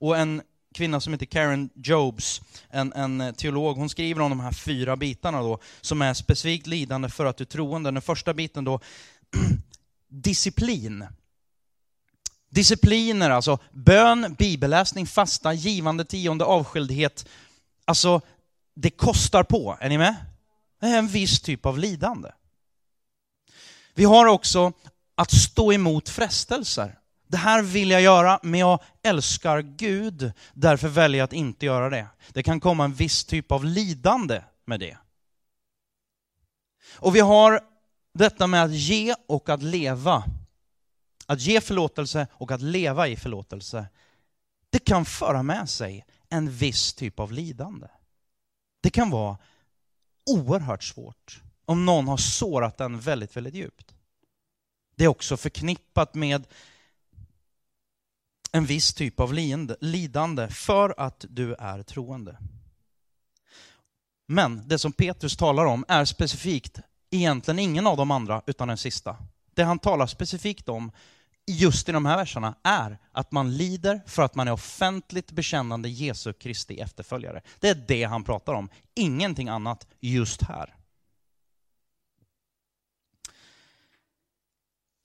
Och 0.00 0.18
en 0.18 0.42
kvinna 0.74 1.00
som 1.00 1.12
heter 1.12 1.26
Karen 1.26 1.70
Jobs, 1.74 2.42
en, 2.68 2.92
en 2.92 3.34
teolog, 3.34 3.76
hon 3.76 3.88
skriver 3.88 4.20
om 4.20 4.30
de 4.30 4.40
här 4.40 4.52
fyra 4.52 4.96
bitarna 4.96 5.42
då, 5.42 5.58
som 5.80 6.02
är 6.02 6.14
specifikt 6.14 6.66
lidande 6.66 7.08
för 7.08 7.26
att 7.26 7.36
du 7.36 7.44
är 7.44 7.46
troende. 7.46 7.90
Den 7.90 8.02
första 8.02 8.34
biten 8.34 8.64
då, 8.64 8.80
disciplin. 10.08 11.06
Discipliner, 12.48 13.30
alltså 13.30 13.58
bön, 13.72 14.34
bibelläsning, 14.38 15.06
fasta, 15.06 15.52
givande, 15.52 16.04
tionde, 16.04 16.44
avskildhet. 16.44 17.26
Alltså, 17.84 18.20
det 18.80 18.90
kostar 18.90 19.42
på. 19.42 19.76
Är 19.80 19.88
ni 19.88 19.98
med? 19.98 20.16
Det 20.80 20.86
är 20.86 20.98
en 20.98 21.08
viss 21.08 21.40
typ 21.40 21.66
av 21.66 21.78
lidande. 21.78 22.30
Vi 23.94 24.04
har 24.04 24.26
också 24.26 24.72
att 25.14 25.30
stå 25.30 25.72
emot 25.72 26.08
frestelser. 26.08 26.98
Det 27.28 27.36
här 27.36 27.62
vill 27.62 27.90
jag 27.90 28.02
göra, 28.02 28.40
men 28.42 28.60
jag 28.60 28.82
älskar 29.02 29.60
Gud, 29.60 30.32
därför 30.52 30.88
väljer 30.88 31.18
jag 31.18 31.24
att 31.24 31.32
inte 31.32 31.66
göra 31.66 31.90
det. 31.90 32.06
Det 32.28 32.42
kan 32.42 32.60
komma 32.60 32.84
en 32.84 32.94
viss 32.94 33.24
typ 33.24 33.52
av 33.52 33.64
lidande 33.64 34.42
med 34.64 34.80
det. 34.80 34.98
Och 36.94 37.16
vi 37.16 37.20
har 37.20 37.60
detta 38.14 38.46
med 38.46 38.64
att 38.64 38.74
ge 38.74 39.14
och 39.28 39.48
att 39.48 39.62
leva. 39.62 40.24
Att 41.26 41.40
ge 41.40 41.60
förlåtelse 41.60 42.26
och 42.32 42.52
att 42.52 42.62
leva 42.62 43.08
i 43.08 43.16
förlåtelse. 43.16 43.86
Det 44.70 44.78
kan 44.78 45.04
föra 45.04 45.42
med 45.42 45.68
sig 45.68 46.04
en 46.28 46.50
viss 46.50 46.92
typ 46.92 47.20
av 47.20 47.32
lidande. 47.32 47.86
Det 48.80 48.90
kan 48.90 49.10
vara 49.10 49.38
oerhört 50.26 50.82
svårt 50.82 51.42
om 51.64 51.86
någon 51.86 52.08
har 52.08 52.16
sårat 52.16 52.80
en 52.80 53.00
väldigt, 53.00 53.36
väldigt 53.36 53.54
djupt. 53.54 53.94
Det 54.96 55.04
är 55.04 55.08
också 55.08 55.36
förknippat 55.36 56.14
med 56.14 56.46
en 58.52 58.66
viss 58.66 58.94
typ 58.94 59.20
av 59.20 59.34
lidande 59.80 60.48
för 60.48 60.94
att 60.96 61.24
du 61.28 61.54
är 61.54 61.82
troende. 61.82 62.38
Men 64.26 64.68
det 64.68 64.78
som 64.78 64.92
Petrus 64.92 65.36
talar 65.36 65.64
om 65.64 65.84
är 65.88 66.04
specifikt 66.04 66.78
egentligen 67.10 67.58
ingen 67.58 67.86
av 67.86 67.96
de 67.96 68.10
andra 68.10 68.42
utan 68.46 68.68
den 68.68 68.78
sista. 68.78 69.16
Det 69.54 69.62
han 69.62 69.78
talar 69.78 70.06
specifikt 70.06 70.68
om 70.68 70.92
just 71.50 71.88
i 71.88 71.92
de 71.92 72.06
här 72.06 72.16
verserna 72.16 72.54
är 72.62 72.98
att 73.12 73.32
man 73.32 73.56
lider 73.56 74.00
för 74.06 74.22
att 74.22 74.34
man 74.34 74.48
är 74.48 74.52
offentligt 74.52 75.32
bekännande 75.32 75.88
Jesu 75.88 76.32
Kristi 76.32 76.80
efterföljare. 76.80 77.42
Det 77.58 77.68
är 77.68 77.74
det 77.74 78.04
han 78.04 78.24
pratar 78.24 78.52
om, 78.52 78.68
ingenting 78.94 79.48
annat 79.48 79.86
just 80.00 80.42
här. 80.42 80.74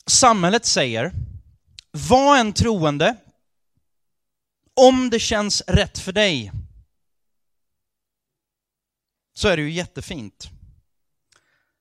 Samhället 0.07 0.65
säger, 0.65 1.11
var 1.91 2.37
en 2.37 2.53
troende 2.53 3.15
om 4.73 5.09
det 5.09 5.19
känns 5.19 5.61
rätt 5.67 5.99
för 5.99 6.11
dig. 6.11 6.51
Så 9.33 9.47
är 9.47 9.57
det 9.57 9.63
ju 9.63 9.71
jättefint. 9.71 10.49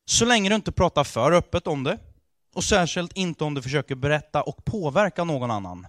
Så 0.04 0.24
länge 0.24 0.48
du 0.48 0.54
inte 0.54 0.72
pratar 0.72 1.04
för 1.04 1.32
öppet 1.32 1.66
om 1.66 1.84
det, 1.84 1.98
och 2.54 2.64
särskilt 2.64 3.12
inte 3.12 3.44
om 3.44 3.54
du 3.54 3.62
försöker 3.62 3.94
berätta 3.94 4.42
och 4.42 4.64
påverka 4.64 5.24
någon 5.24 5.50
annan. 5.50 5.86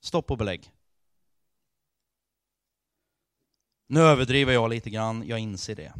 Stopp 0.00 0.30
och 0.30 0.38
belägg. 0.38 0.72
Nu 3.86 4.00
överdriver 4.00 4.52
jag 4.52 4.70
lite 4.70 4.90
grann, 4.90 5.26
jag 5.26 5.38
inser 5.38 5.76
det. 5.76 5.92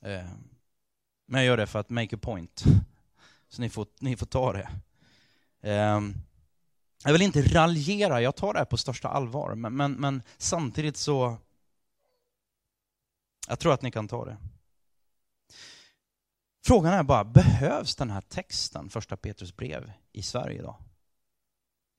Eh, 0.00 0.28
men 1.26 1.40
jag 1.40 1.44
gör 1.44 1.56
det 1.56 1.66
för 1.66 1.78
att 1.78 1.90
make 1.90 2.16
a 2.16 2.18
point. 2.22 2.64
Så 3.48 3.62
ni 3.62 3.70
får, 3.70 3.86
ni 4.00 4.16
får 4.16 4.26
ta 4.26 4.52
det. 4.52 4.68
Ehm, 5.60 6.14
jag 7.04 7.12
vill 7.12 7.22
inte 7.22 7.42
raljera, 7.42 8.20
jag 8.20 8.36
tar 8.36 8.52
det 8.52 8.58
här 8.58 8.66
på 8.66 8.76
största 8.76 9.08
allvar, 9.08 9.54
men, 9.54 9.76
men, 9.76 9.92
men 9.92 10.22
samtidigt 10.38 10.96
så... 10.96 11.36
Jag 13.48 13.58
tror 13.58 13.72
att 13.72 13.82
ni 13.82 13.90
kan 13.90 14.08
ta 14.08 14.24
det. 14.24 14.36
Frågan 16.68 16.92
är 16.92 17.02
bara, 17.02 17.24
behövs 17.24 17.96
den 17.96 18.10
här 18.10 18.20
texten, 18.20 18.90
första 18.90 19.16
Petrus 19.16 19.56
brev, 19.56 19.92
i 20.12 20.22
Sverige 20.22 20.58
idag? 20.58 20.76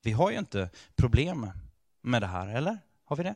Vi 0.02 0.12
har 0.12 0.30
ju 0.30 0.38
inte 0.38 0.70
problem 0.96 1.50
med 2.02 2.22
det 2.22 2.26
här, 2.26 2.48
eller? 2.48 2.78
Har 3.04 3.16
vi 3.16 3.22
det? 3.22 3.34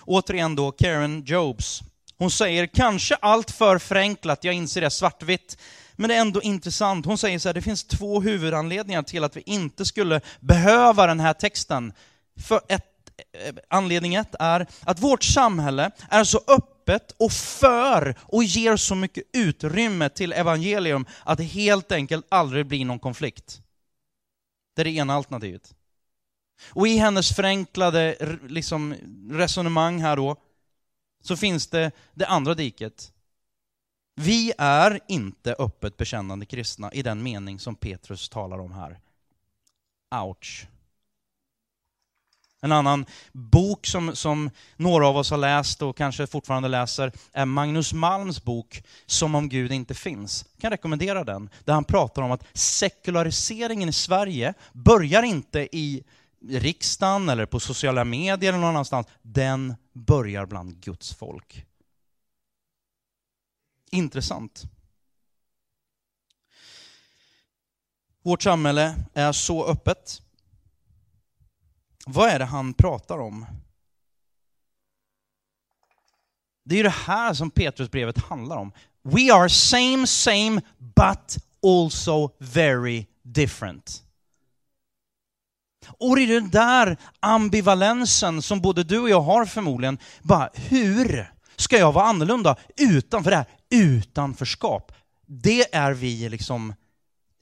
Återigen 0.00 0.56
då, 0.56 0.72
Karen 0.72 1.24
Jobs. 1.24 1.82
Hon 2.18 2.30
säger, 2.30 2.66
kanske 2.66 3.14
allt 3.14 3.50
för 3.50 3.78
förenklat, 3.78 4.44
jag 4.44 4.54
inser 4.54 4.80
det, 4.80 4.90
svartvitt, 4.90 5.58
men 5.92 6.08
det 6.08 6.14
är 6.14 6.20
ändå 6.20 6.42
intressant. 6.42 7.06
Hon 7.06 7.18
säger 7.18 7.38
så 7.38 7.48
här, 7.48 7.54
det 7.54 7.62
finns 7.62 7.84
två 7.84 8.20
huvudanledningar 8.20 9.02
till 9.02 9.24
att 9.24 9.36
vi 9.36 9.42
inte 9.46 9.84
skulle 9.84 10.20
behöva 10.40 11.06
den 11.06 11.20
här 11.20 11.34
texten. 11.34 11.92
För 12.36 12.60
ett, 12.68 12.84
eh, 13.32 13.54
anledning 13.68 14.14
ett 14.14 14.34
är 14.38 14.66
att 14.80 15.00
vårt 15.00 15.22
samhälle 15.22 15.90
är 16.08 16.24
så 16.24 16.40
öppet 16.46 16.71
och 17.16 17.32
för 17.32 18.14
och 18.20 18.44
ger 18.44 18.76
så 18.76 18.94
mycket 18.94 19.24
utrymme 19.32 20.08
till 20.08 20.32
evangelium 20.32 21.06
att 21.24 21.38
det 21.38 21.44
helt 21.44 21.92
enkelt 21.92 22.26
aldrig 22.28 22.66
blir 22.66 22.84
någon 22.84 22.98
konflikt. 22.98 23.62
Det 24.74 24.82
är 24.82 24.84
det 24.84 24.90
ena 24.90 25.14
alternativet. 25.14 25.74
Och 26.70 26.88
i 26.88 26.96
hennes 26.96 27.36
förenklade 27.36 28.38
liksom, 28.48 28.94
resonemang 29.30 30.00
här 30.00 30.16
då, 30.16 30.36
så 31.22 31.36
finns 31.36 31.66
det 31.66 31.92
det 32.14 32.26
andra 32.26 32.54
diket. 32.54 33.12
Vi 34.14 34.52
är 34.58 35.00
inte 35.08 35.54
öppet 35.58 35.96
bekännande 35.96 36.46
kristna 36.46 36.92
i 36.92 37.02
den 37.02 37.22
mening 37.22 37.58
som 37.58 37.76
Petrus 37.76 38.28
talar 38.28 38.58
om 38.58 38.72
här. 38.72 39.00
Ouch. 40.24 40.66
En 42.64 42.72
annan 42.72 43.06
bok 43.32 43.86
som, 43.86 44.16
som 44.16 44.50
några 44.76 45.08
av 45.08 45.16
oss 45.16 45.30
har 45.30 45.38
läst 45.38 45.82
och 45.82 45.96
kanske 45.96 46.26
fortfarande 46.26 46.68
läser 46.68 47.12
är 47.32 47.44
Magnus 47.44 47.92
Malms 47.92 48.44
bok 48.44 48.82
Som 49.06 49.34
om 49.34 49.48
Gud 49.48 49.72
inte 49.72 49.94
finns. 49.94 50.44
Jag 50.52 50.60
kan 50.60 50.70
rekommendera 50.70 51.24
den, 51.24 51.50
där 51.64 51.74
han 51.74 51.84
pratar 51.84 52.22
om 52.22 52.30
att 52.30 52.44
sekulariseringen 52.52 53.88
i 53.88 53.92
Sverige 53.92 54.54
börjar 54.72 55.22
inte 55.22 55.76
i 55.76 56.04
riksdagen 56.48 57.28
eller 57.28 57.46
på 57.46 57.60
sociala 57.60 58.04
medier 58.04 58.52
eller 58.52 58.60
någon 58.60 58.70
annanstans. 58.70 59.06
Den 59.22 59.74
börjar 59.92 60.46
bland 60.46 60.80
Guds 60.80 61.14
folk 61.14 61.66
intressant. 63.90 64.62
Vårt 68.22 68.42
samhälle 68.42 68.94
är 69.14 69.32
så 69.32 69.66
öppet. 69.66 70.21
Vad 72.06 72.28
är 72.28 72.38
det 72.38 72.44
han 72.44 72.74
pratar 72.74 73.18
om? 73.18 73.46
Det 76.64 76.74
är 76.74 76.76
ju 76.76 76.82
det 76.82 76.90
här 76.90 77.34
som 77.34 77.50
Petrusbrevet 77.50 78.18
handlar 78.18 78.56
om. 78.56 78.72
We 79.02 79.34
are 79.34 79.48
same, 79.48 80.06
same, 80.06 80.60
but 80.78 81.38
also 81.62 82.30
very 82.38 83.06
different. 83.22 84.02
Och 85.86 86.16
det 86.16 86.22
är 86.22 86.26
den 86.26 86.50
där 86.50 86.96
ambivalensen 87.20 88.42
som 88.42 88.60
både 88.60 88.84
du 88.84 88.98
och 88.98 89.10
jag 89.10 89.20
har 89.20 89.46
förmodligen. 89.46 89.98
Bara, 90.22 90.50
hur 90.54 91.32
ska 91.56 91.78
jag 91.78 91.92
vara 91.92 92.04
annorlunda 92.04 92.56
utanför 92.76 93.30
det 93.30 93.36
här 93.36 93.46
utanförskap? 93.70 94.92
Det 95.26 95.74
är 95.74 95.92
vi 95.92 96.28
liksom 96.28 96.74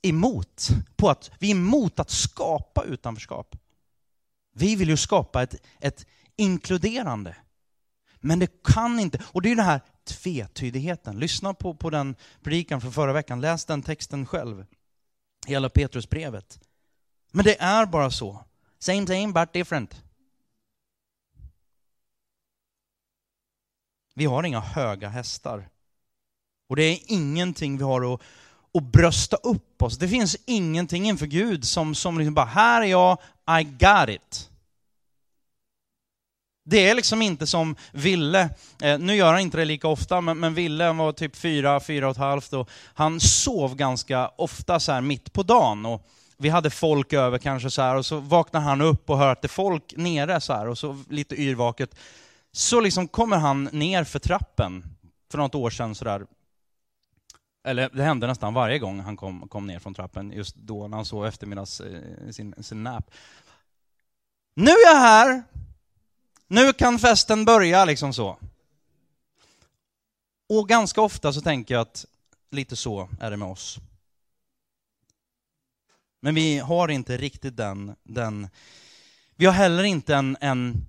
emot. 0.02 0.68
På 0.96 1.10
att, 1.10 1.30
vi 1.38 1.50
är 1.50 1.54
emot 1.54 2.00
att 2.00 2.10
skapa 2.10 2.84
utanförskap. 2.84 3.56
Vi 4.52 4.76
vill 4.76 4.88
ju 4.88 4.96
skapa 4.96 5.42
ett, 5.42 5.54
ett 5.80 6.06
inkluderande. 6.36 7.36
Men 8.20 8.38
det 8.38 8.62
kan 8.62 9.00
inte, 9.00 9.22
och 9.26 9.42
det 9.42 9.50
är 9.50 9.56
den 9.56 9.64
här 9.64 9.80
tvetydigheten. 10.04 11.18
Lyssna 11.18 11.54
på, 11.54 11.74
på 11.74 11.90
den 11.90 12.16
predikan 12.42 12.80
från 12.80 12.92
förra 12.92 13.12
veckan, 13.12 13.40
läs 13.40 13.64
den 13.64 13.82
texten 13.82 14.26
själv. 14.26 14.66
Hela 15.46 15.68
Petrusbrevet. 15.68 16.60
Men 17.32 17.44
det 17.44 17.60
är 17.60 17.86
bara 17.86 18.10
så. 18.10 18.44
Same 18.78 19.06
same 19.06 19.32
but 19.32 19.52
different. 19.52 20.02
Vi 24.14 24.24
har 24.24 24.42
inga 24.42 24.60
höga 24.60 25.08
hästar. 25.08 25.68
Och 26.68 26.76
det 26.76 26.82
är 26.82 26.98
ingenting 27.06 27.78
vi 27.78 27.84
har 27.84 28.14
att, 28.14 28.20
att 28.74 28.92
brösta 28.92 29.36
upp 29.36 29.82
oss. 29.82 29.98
Det 29.98 30.08
finns 30.08 30.36
ingenting 30.46 31.08
inför 31.08 31.26
Gud 31.26 31.64
som, 31.64 31.94
som 31.94 32.18
liksom 32.18 32.34
bara, 32.34 32.46
här 32.46 32.82
är 32.82 32.86
jag, 32.86 33.18
i 33.58 33.64
got 33.64 34.08
it. 34.08 34.50
Det 36.64 36.88
är 36.88 36.94
liksom 36.94 37.22
inte 37.22 37.46
som 37.46 37.76
Ville, 37.92 38.50
eh, 38.82 38.98
nu 38.98 39.14
gör 39.14 39.32
han 39.32 39.40
inte 39.40 39.56
det 39.56 39.64
lika 39.64 39.88
ofta, 39.88 40.20
men, 40.20 40.38
men 40.38 40.54
Ville 40.54 40.92
var 40.92 41.12
typ 41.12 41.36
fyra, 41.36 41.80
fyra 41.80 42.06
och 42.06 42.10
ett 42.10 42.16
halvt 42.16 42.52
och 42.52 42.70
han 42.94 43.20
sov 43.20 43.76
ganska 43.76 44.30
ofta 44.36 44.80
så 44.80 44.92
här 44.92 45.00
mitt 45.00 45.32
på 45.32 45.42
dagen. 45.42 45.86
Och 45.86 46.08
vi 46.38 46.48
hade 46.48 46.70
folk 46.70 47.12
över 47.12 47.38
kanske 47.38 47.70
så 47.70 47.82
här 47.82 47.96
och 47.96 48.06
så 48.06 48.16
vaknar 48.16 48.60
han 48.60 48.80
upp 48.80 49.10
och 49.10 49.18
hör 49.18 49.32
att 49.32 49.42
det 49.42 49.46
är 49.46 49.48
folk 49.48 49.94
nere 49.96 50.40
så 50.40 50.52
här 50.52 50.68
och 50.68 50.78
så 50.78 51.02
lite 51.08 51.34
yrvaket 51.34 51.94
så 52.52 52.80
liksom 52.80 53.08
kommer 53.08 53.36
han 53.36 53.64
ner 53.72 54.04
för 54.04 54.18
trappen 54.18 54.84
för 55.30 55.38
något 55.38 55.54
år 55.54 55.70
sedan 55.70 55.94
sådär. 55.94 56.26
Eller 57.64 57.90
det 57.92 58.02
hände 58.02 58.26
nästan 58.26 58.54
varje 58.54 58.78
gång 58.78 59.00
han 59.00 59.16
kom, 59.16 59.48
kom 59.48 59.66
ner 59.66 59.78
från 59.78 59.94
trappen, 59.94 60.32
just 60.32 60.56
då 60.56 60.88
när 60.88 60.96
han 60.96 61.04
sov 61.04 61.26
eftermiddags 61.26 61.80
eh, 61.80 62.30
sin, 62.30 62.54
sin 62.58 62.82
nap. 62.82 63.10
Nu 64.54 64.70
är 64.70 64.86
jag 64.86 65.00
här! 65.00 65.42
Nu 66.46 66.72
kan 66.72 66.98
festen 66.98 67.44
börja, 67.44 67.84
liksom 67.84 68.12
så. 68.12 68.38
Och 70.48 70.68
ganska 70.68 71.00
ofta 71.00 71.32
så 71.32 71.40
tänker 71.40 71.74
jag 71.74 71.80
att 71.80 72.06
lite 72.50 72.76
så 72.76 73.08
är 73.20 73.30
det 73.30 73.36
med 73.36 73.48
oss. 73.48 73.78
Men 76.20 76.34
vi 76.34 76.58
har 76.58 76.88
inte 76.88 77.16
riktigt 77.16 77.56
den, 77.56 77.96
den 78.02 78.48
vi 79.36 79.46
har 79.46 79.52
heller 79.52 79.84
inte 79.84 80.14
en, 80.14 80.36
en, 80.40 80.86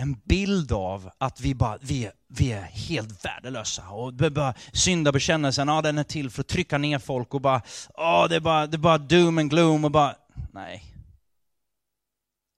en 0.00 0.20
bild 0.24 0.72
av 0.72 1.10
att 1.18 1.40
vi, 1.40 1.54
bara, 1.54 1.78
vi, 1.80 2.04
är, 2.04 2.12
vi 2.28 2.52
är 2.52 2.62
helt 2.62 3.24
värdelösa. 3.24 3.88
Och 3.88 4.14
bara, 4.14 4.54
syndabekännelsen, 4.72 5.68
ja, 5.68 5.82
den 5.82 5.98
är 5.98 6.04
till 6.04 6.30
för 6.30 6.40
att 6.40 6.48
trycka 6.48 6.78
ner 6.78 6.98
folk 6.98 7.34
och 7.34 7.40
bara, 7.40 7.62
ja, 7.96 8.26
det, 8.28 8.36
är 8.36 8.40
bara, 8.40 8.66
det 8.66 8.76
är 8.76 8.78
bara 8.78 8.98
doom 8.98 9.38
and 9.38 9.50
gloom 9.50 9.84
och 9.84 9.90
bara, 9.90 10.14
nej. 10.52 10.84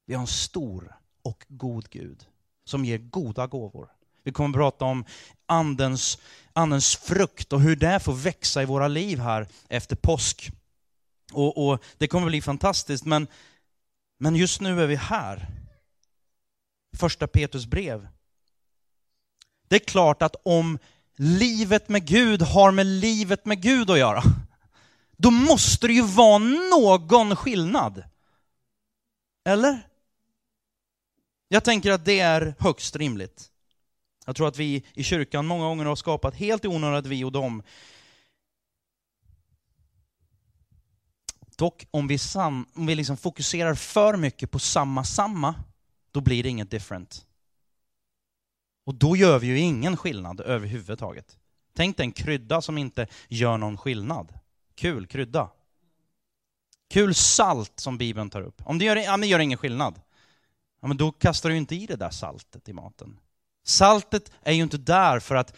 Vi 0.07 0.15
har 0.15 0.21
en 0.21 0.27
stor 0.27 0.97
och 1.23 1.45
god 1.49 1.91
Gud 1.91 2.25
som 2.65 2.85
ger 2.85 2.99
goda 2.99 3.47
gåvor. 3.47 3.89
Vi 4.25 4.33
kommer 4.33 4.49
att 4.49 4.55
prata 4.55 4.85
om 4.85 5.05
andens, 5.47 6.19
andens 6.53 6.97
frukt 6.97 7.53
och 7.53 7.61
hur 7.61 7.77
det 7.77 8.01
får 8.01 8.15
växa 8.15 8.63
i 8.63 8.67
våra 8.67 8.89
liv 8.89 9.19
här 9.19 9.47
efter 9.69 9.97
påsk. 9.97 10.51
Och, 11.33 11.69
och 11.69 11.85
Det 11.99 12.09
kommer 12.09 12.27
att 12.27 12.31
bli 12.31 12.43
fantastiskt, 12.43 13.05
men, 13.05 13.27
men 14.19 14.37
just 14.37 14.61
nu 14.61 14.83
är 14.83 14.87
vi 14.87 14.97
här. 14.97 15.62
Första 16.97 17.27
Petrus 17.27 17.67
brev. 17.67 18.09
Det 19.69 19.77
är 19.77 19.87
klart 19.87 20.23
att 20.23 20.37
om 20.45 20.79
livet 21.17 21.89
med 21.89 22.07
Gud 22.07 22.43
har 22.43 22.71
med 22.71 22.87
livet 22.87 23.45
med 23.45 23.63
Gud 23.63 23.91
att 23.91 23.99
göra, 23.99 24.23
då 25.17 25.31
måste 25.31 25.87
det 25.87 25.93
ju 25.93 26.03
vara 26.03 26.39
någon 26.39 27.37
skillnad. 27.37 28.05
Eller? 29.45 29.89
Jag 31.49 31.65
tänker 31.65 31.91
att 31.91 32.05
det 32.05 32.21
är 32.21 32.55
högst 32.59 32.97
rimligt. 32.97 33.51
Jag 34.27 34.37
tror 34.37 34.49
att 34.49 34.59
vi 34.59 34.85
i 34.95 35.05
kyrkan 35.05 35.47
många 35.47 35.65
gånger 35.65 35.85
har 35.85 35.97
skapat 35.97 36.35
helt 36.35 36.65
i 36.65 36.69
onödan 36.69 37.11
vi 37.11 37.25
och 37.25 37.33
dem. 37.33 37.63
Dock, 41.57 41.87
om 41.91 42.07
vi, 42.07 42.19
sam, 42.19 42.67
om 42.75 42.87
vi 42.87 42.95
liksom 42.95 43.17
fokuserar 43.17 43.75
för 43.75 44.17
mycket 44.17 44.51
på 44.51 44.59
samma 44.59 45.05
samma, 45.05 45.55
då 46.13 46.21
blir 46.21 46.43
det 46.43 46.49
inget 46.49 46.71
different. 46.71 47.27
Och 48.85 48.95
då 48.95 49.17
gör 49.17 49.39
vi 49.39 49.47
ju 49.47 49.59
ingen 49.59 49.97
skillnad 49.97 50.41
överhuvudtaget. 50.41 51.39
Tänk 51.77 51.97
dig 51.97 52.07
en 52.07 52.13
krydda 52.13 52.63
som 52.63 52.79
inte 52.79 53.07
gör 53.29 53.59
någon 53.59 53.79
skillnad. 53.79 54.33
Kul 54.75 55.07
krydda. 55.07 55.51
Kul 56.91 57.15
salt 57.15 57.73
som 57.77 57.99
Bibeln 57.99 58.31
tar 58.31 58.43
upp. 58.43 58.63
Om 58.65 58.79
det 58.79 58.85
gör, 58.85 58.97
ja, 58.97 59.17
men 59.17 59.29
gör 59.29 59.39
ingen 59.39 59.59
skillnad, 59.59 60.01
ja, 60.81 60.89
men 60.89 60.97
då 60.97 61.13
kastar 61.13 61.51
du 61.51 61.57
inte 61.57 61.75
i 61.75 61.87
det 61.87 61.97
där 61.97 62.11
saltet 62.11 62.69
i 62.69 62.73
maten. 62.73 63.19
Saltet 63.65 64.33
är 64.43 64.53
ju 64.53 64.63
inte 64.63 64.79
där 64.79 65.21
för 65.21 65.35
att, 65.35 65.57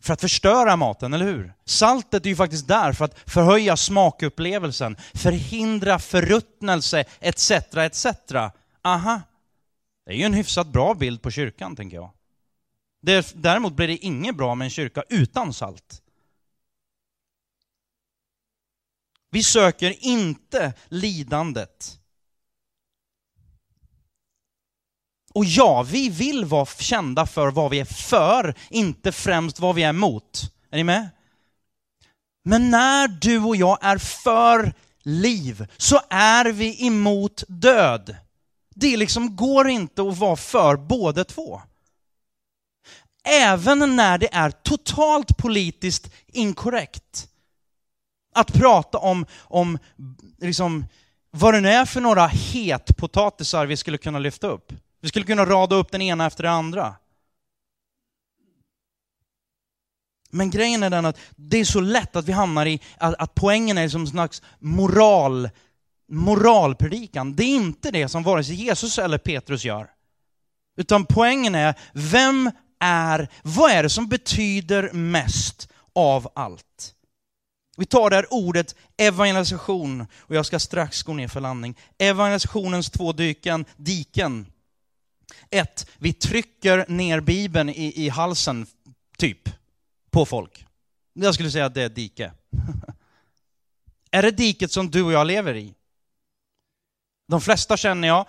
för 0.00 0.12
att 0.12 0.20
förstöra 0.20 0.76
maten, 0.76 1.14
eller 1.14 1.24
hur? 1.24 1.54
Saltet 1.64 2.26
är 2.26 2.30
ju 2.30 2.36
faktiskt 2.36 2.68
där 2.68 2.92
för 2.92 3.04
att 3.04 3.30
förhöja 3.30 3.76
smakupplevelsen, 3.76 4.96
förhindra 5.14 5.98
förruttnelse, 5.98 7.04
etc. 7.20 7.50
etc. 7.50 8.06
Aha. 8.82 9.20
Det 10.04 10.12
är 10.12 10.16
ju 10.16 10.24
en 10.24 10.34
hyfsat 10.34 10.66
bra 10.66 10.94
bild 10.94 11.22
på 11.22 11.30
kyrkan, 11.30 11.76
tänker 11.76 11.96
jag. 11.96 12.10
Däremot 13.34 13.72
blir 13.72 13.88
det 13.88 13.96
inget 13.96 14.36
bra 14.36 14.54
med 14.54 14.64
en 14.64 14.70
kyrka 14.70 15.04
utan 15.08 15.54
salt. 15.54 16.02
Vi 19.30 19.42
söker 19.42 20.04
inte 20.04 20.74
lidandet. 20.88 21.98
Och 25.34 25.44
ja, 25.44 25.82
vi 25.82 26.08
vill 26.08 26.44
vara 26.44 26.66
kända 26.66 27.26
för 27.26 27.50
vad 27.50 27.70
vi 27.70 27.80
är 27.80 27.84
för, 27.84 28.54
inte 28.70 29.12
främst 29.12 29.60
vad 29.60 29.74
vi 29.74 29.82
är 29.82 29.88
emot. 29.88 30.52
Är 30.70 30.76
ni 30.76 30.84
med? 30.84 31.08
Men 32.44 32.70
när 32.70 33.08
du 33.08 33.38
och 33.38 33.56
jag 33.56 33.78
är 33.82 33.98
för 33.98 34.74
liv, 35.02 35.66
så 35.76 36.00
är 36.10 36.44
vi 36.52 36.86
emot 36.86 37.44
död. 37.48 38.16
Det 38.74 38.96
liksom 38.96 39.36
går 39.36 39.68
inte 39.68 40.02
att 40.02 40.18
vara 40.18 40.36
för 40.36 40.76
båda 40.76 41.24
två. 41.24 41.62
Även 43.24 43.96
när 43.96 44.18
det 44.18 44.34
är 44.34 44.50
totalt 44.50 45.36
politiskt 45.36 46.10
inkorrekt. 46.26 47.28
Att 48.34 48.52
prata 48.52 48.98
om, 48.98 49.26
om 49.38 49.78
liksom, 50.38 50.86
vad 51.30 51.54
det 51.54 51.60
nu 51.60 51.68
är 51.68 51.84
för 51.84 52.00
några 52.00 52.26
hetpotatisar 52.26 53.66
vi 53.66 53.76
skulle 53.76 53.98
kunna 53.98 54.18
lyfta 54.18 54.46
upp. 54.46 54.72
Vi 55.00 55.08
skulle 55.08 55.24
kunna 55.24 55.46
rada 55.46 55.76
upp 55.76 55.92
den 55.92 56.02
ena 56.02 56.26
efter 56.26 56.42
den 56.42 56.52
andra. 56.52 56.94
Men 60.30 60.50
grejen 60.50 60.82
är 60.82 60.90
den 60.90 61.06
att 61.06 61.18
det 61.36 61.56
är 61.56 61.64
så 61.64 61.80
lätt 61.80 62.16
att 62.16 62.24
vi 62.24 62.32
hamnar 62.32 62.66
i 62.66 62.80
att, 62.98 63.14
att 63.14 63.34
poängen 63.34 63.78
är 63.78 63.88
som 63.88 64.00
en 64.00 64.06
slags 64.06 64.42
moral, 64.58 65.50
moralpredikan. 66.12 67.36
Det 67.36 67.44
är 67.44 67.56
inte 67.56 67.90
det 67.90 68.08
som 68.08 68.22
vare 68.22 68.44
sig 68.44 68.54
Jesus 68.54 68.98
eller 68.98 69.18
Petrus 69.18 69.64
gör. 69.64 69.90
Utan 70.76 71.06
poängen 71.06 71.54
är, 71.54 71.74
vem 71.92 72.50
är, 72.80 73.28
vad 73.42 73.70
är 73.70 73.82
det 73.82 73.90
som 73.90 74.08
betyder 74.08 74.92
mest 74.92 75.68
av 75.94 76.28
allt? 76.34 76.94
Vi 77.76 77.86
tar 77.86 78.10
det 78.10 78.16
här 78.16 78.26
ordet 78.30 78.74
evangelisation, 78.96 80.06
och 80.18 80.34
jag 80.34 80.46
ska 80.46 80.58
strax 80.58 81.02
gå 81.02 81.14
ner 81.14 81.28
för 81.28 81.40
landning. 81.40 81.78
Evangelisationens 81.98 82.90
två 82.90 83.12
dyken, 83.12 83.64
diken. 83.76 84.46
Ett, 85.50 85.86
vi 85.98 86.12
trycker 86.12 86.84
ner 86.88 87.20
Bibeln 87.20 87.68
i, 87.68 88.04
i 88.04 88.08
halsen, 88.08 88.66
typ, 89.18 89.48
på 90.10 90.26
folk. 90.26 90.66
Jag 91.12 91.34
skulle 91.34 91.50
säga 91.50 91.66
att 91.66 91.74
det 91.74 91.82
är 91.82 91.86
ett 91.86 91.94
dike. 91.94 92.32
är 94.10 94.22
det 94.22 94.30
diket 94.30 94.72
som 94.72 94.90
du 94.90 95.02
och 95.02 95.12
jag 95.12 95.26
lever 95.26 95.54
i? 95.54 95.74
De 97.32 97.40
flesta 97.40 97.76
känner 97.76 98.08
jag 98.08 98.26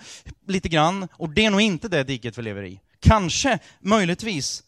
lite 0.47 0.69
grann, 0.69 1.07
och 1.13 1.29
det 1.29 1.45
är 1.45 1.49
nog 1.49 1.61
inte 1.61 1.87
det 1.87 2.03
diket 2.03 2.37
vi 2.37 2.41
lever 2.41 2.63
i. 2.63 2.79
Kanske, 2.99 3.59
möjligtvis, 3.79 4.63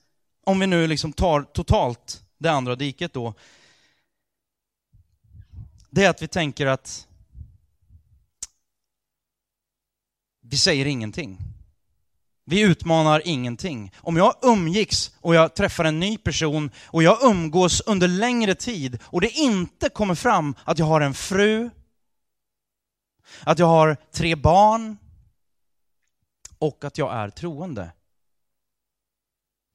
om 0.46 0.60
vi 0.60 0.68
nu 0.68 0.88
liksom 0.88 1.14
tar 1.14 1.42
totalt 1.42 2.22
det 2.38 2.52
andra 2.52 2.76
diket 2.76 3.14
då, 3.14 3.34
det 5.90 6.04
är 6.04 6.10
att 6.10 6.22
vi 6.22 6.28
tänker 6.28 6.66
att 6.66 7.08
vi 10.42 10.58
säger 10.58 10.86
ingenting. 10.86 11.38
Vi 12.46 12.62
utmanar 12.62 13.22
ingenting. 13.26 13.92
Om 13.98 14.18
jag 14.18 14.36
umgicks 14.42 15.12
och 15.22 15.36
jag 15.36 15.56
träffar 15.56 15.86
en 15.86 16.00
ny 16.00 16.18
person 16.18 16.72
och 16.86 17.04
jag 17.04 17.18
umgås 17.24 17.82
under 17.86 18.08
längre 18.08 18.56
tid 18.56 19.00
och 19.04 19.22
det 19.22 19.30
inte 19.30 19.90
kommer 19.90 20.16
fram 20.16 20.56
att 20.64 20.80
jag 20.80 20.86
har 20.86 21.02
en 21.02 21.14
fru, 21.14 21.70
att 23.44 23.60
jag 23.60 23.68
har 23.68 23.98
tre 24.12 24.36
barn 24.36 24.98
och 26.60 26.84
att 26.84 26.98
jag 26.98 27.14
är 27.14 27.30
troende. 27.30 27.92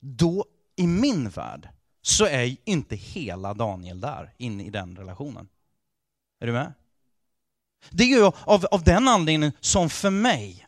Då, 0.00 0.44
i 0.76 0.86
min 0.86 1.28
värld, 1.28 1.68
så 2.02 2.26
är 2.26 2.56
inte 2.64 2.96
hela 2.96 3.54
Daniel 3.54 4.00
där, 4.00 4.34
inne 4.38 4.64
i 4.64 4.70
den 4.70 4.96
relationen. 4.96 5.48
Är 6.40 6.46
du 6.46 6.52
med? 6.52 6.72
Det 7.90 8.04
är 8.04 8.08
ju 8.08 8.24
av, 8.24 8.66
av 8.70 8.84
den 8.84 9.08
anledningen 9.08 9.52
som 9.60 9.90
för 9.90 10.10
mig, 10.10 10.66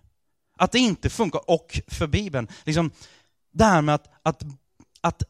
att 0.57 0.73
det 0.73 0.79
inte 0.79 1.11
funkar, 1.11 1.51
och 1.51 1.81
för 1.87 2.07
Bibeln, 2.07 2.49
liksom, 2.65 2.91
det 3.53 3.65
här 3.65 3.83
med 3.83 3.95
att, 3.95 4.13
att, 4.23 4.43
att 5.01 5.23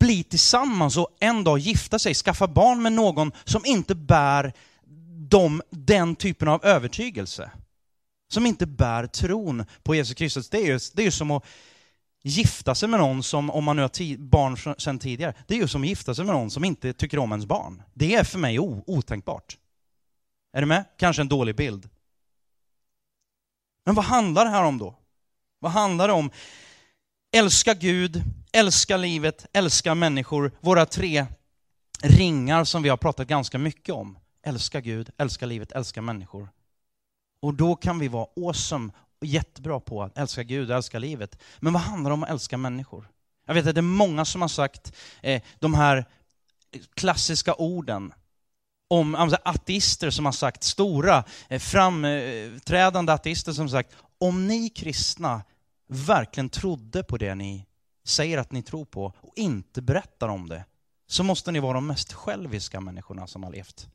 bli 0.00 0.24
tillsammans 0.24 0.96
och 0.96 1.16
en 1.20 1.44
dag 1.44 1.58
gifta 1.58 1.98
sig, 1.98 2.14
skaffa 2.14 2.48
barn 2.48 2.82
med 2.82 2.92
någon 2.92 3.32
som 3.44 3.64
inte 3.64 3.94
bär 3.94 4.52
de, 5.32 5.62
den 5.70 6.16
typen 6.16 6.48
av 6.48 6.64
övertygelse. 6.64 7.50
Som 8.32 8.46
inte 8.46 8.66
bär 8.66 9.06
tron 9.06 9.64
på 9.82 9.94
Jesus 9.94 10.14
Kristus. 10.14 10.50
Det 10.50 10.58
är 10.58 10.66
ju, 10.66 10.78
det 10.94 11.02
är 11.02 11.04
ju 11.04 11.10
som 11.10 11.30
att 11.30 11.44
gifta 12.22 12.74
sig 12.74 12.88
med 12.88 13.00
någon 13.00 13.22
som, 13.22 13.50
om 13.50 13.64
man 13.64 13.76
nu 13.76 13.82
har 13.82 14.16
barn 14.18 14.80
sedan 14.80 14.98
tidigare, 14.98 15.34
det 15.46 15.54
är 15.54 15.58
ju 15.58 15.68
som 15.68 15.82
att 15.82 15.88
gifta 15.88 16.14
sig 16.14 16.24
med 16.24 16.34
någon 16.34 16.50
som 16.50 16.64
inte 16.64 16.92
tycker 16.92 17.18
om 17.18 17.32
ens 17.32 17.46
barn. 17.46 17.82
Det 17.94 18.14
är 18.14 18.24
för 18.24 18.38
mig 18.38 18.58
otänkbart. 18.58 19.58
Är 20.52 20.60
du 20.60 20.66
med? 20.66 20.84
Kanske 20.98 21.22
en 21.22 21.28
dålig 21.28 21.56
bild. 21.56 21.88
Men 23.86 23.94
vad 23.94 24.04
handlar 24.04 24.44
det 24.44 24.50
här 24.50 24.64
om 24.64 24.78
då? 24.78 24.98
Vad 25.58 25.72
handlar 25.72 26.08
det 26.08 26.14
om? 26.14 26.30
Älska 27.36 27.74
Gud, 27.74 28.22
älska 28.52 28.96
livet, 28.96 29.46
älska 29.52 29.94
människor. 29.94 30.52
Våra 30.60 30.86
tre 30.86 31.26
ringar 32.02 32.64
som 32.64 32.82
vi 32.82 32.88
har 32.88 32.96
pratat 32.96 33.28
ganska 33.28 33.58
mycket 33.58 33.94
om. 33.94 34.18
Älska 34.42 34.80
Gud, 34.80 35.10
älska 35.18 35.46
livet, 35.46 35.72
älska 35.72 36.02
människor. 36.02 36.48
Och 37.40 37.54
då 37.54 37.76
kan 37.76 37.98
vi 37.98 38.08
vara 38.08 38.26
awesome 38.36 38.92
och 39.20 39.26
jättebra 39.26 39.80
på 39.80 40.02
att 40.02 40.18
älska 40.18 40.42
Gud 40.42 40.70
och 40.70 40.76
älska 40.76 40.98
livet. 40.98 41.38
Men 41.60 41.72
vad 41.72 41.82
handlar 41.82 42.10
det 42.10 42.14
om 42.14 42.22
att 42.22 42.30
älska 42.30 42.56
människor? 42.56 43.08
Jag 43.46 43.54
vet 43.54 43.66
att 43.66 43.74
det 43.74 43.80
är 43.80 43.82
många 43.82 44.24
som 44.24 44.40
har 44.40 44.48
sagt 44.48 44.92
eh, 45.22 45.42
de 45.58 45.74
här 45.74 46.04
klassiska 46.94 47.54
orden 47.54 48.12
om 48.88 49.14
alltså, 49.14 49.38
ateister 49.44 50.10
som 50.10 50.24
har 50.24 50.32
sagt, 50.32 50.62
stora 50.62 51.24
eh, 51.48 51.58
framträdande 51.58 53.12
ateister 53.12 53.52
som 53.52 53.68
sagt, 53.68 53.96
om 54.18 54.46
ni 54.46 54.68
kristna 54.68 55.42
verkligen 55.88 56.48
trodde 56.48 57.02
på 57.02 57.16
det 57.16 57.34
ni 57.34 57.66
säger 58.04 58.38
att 58.38 58.52
ni 58.52 58.62
tror 58.62 58.84
på 58.84 59.04
och 59.20 59.32
inte 59.36 59.82
berättar 59.82 60.28
om 60.28 60.48
det, 60.48 60.64
så 61.06 61.22
måste 61.22 61.52
ni 61.52 61.60
vara 61.60 61.72
de 61.72 61.86
mest 61.86 62.12
själviska 62.12 62.80
människorna 62.80 63.26
som 63.26 63.42
har 63.42 63.50
levt. 63.50 63.88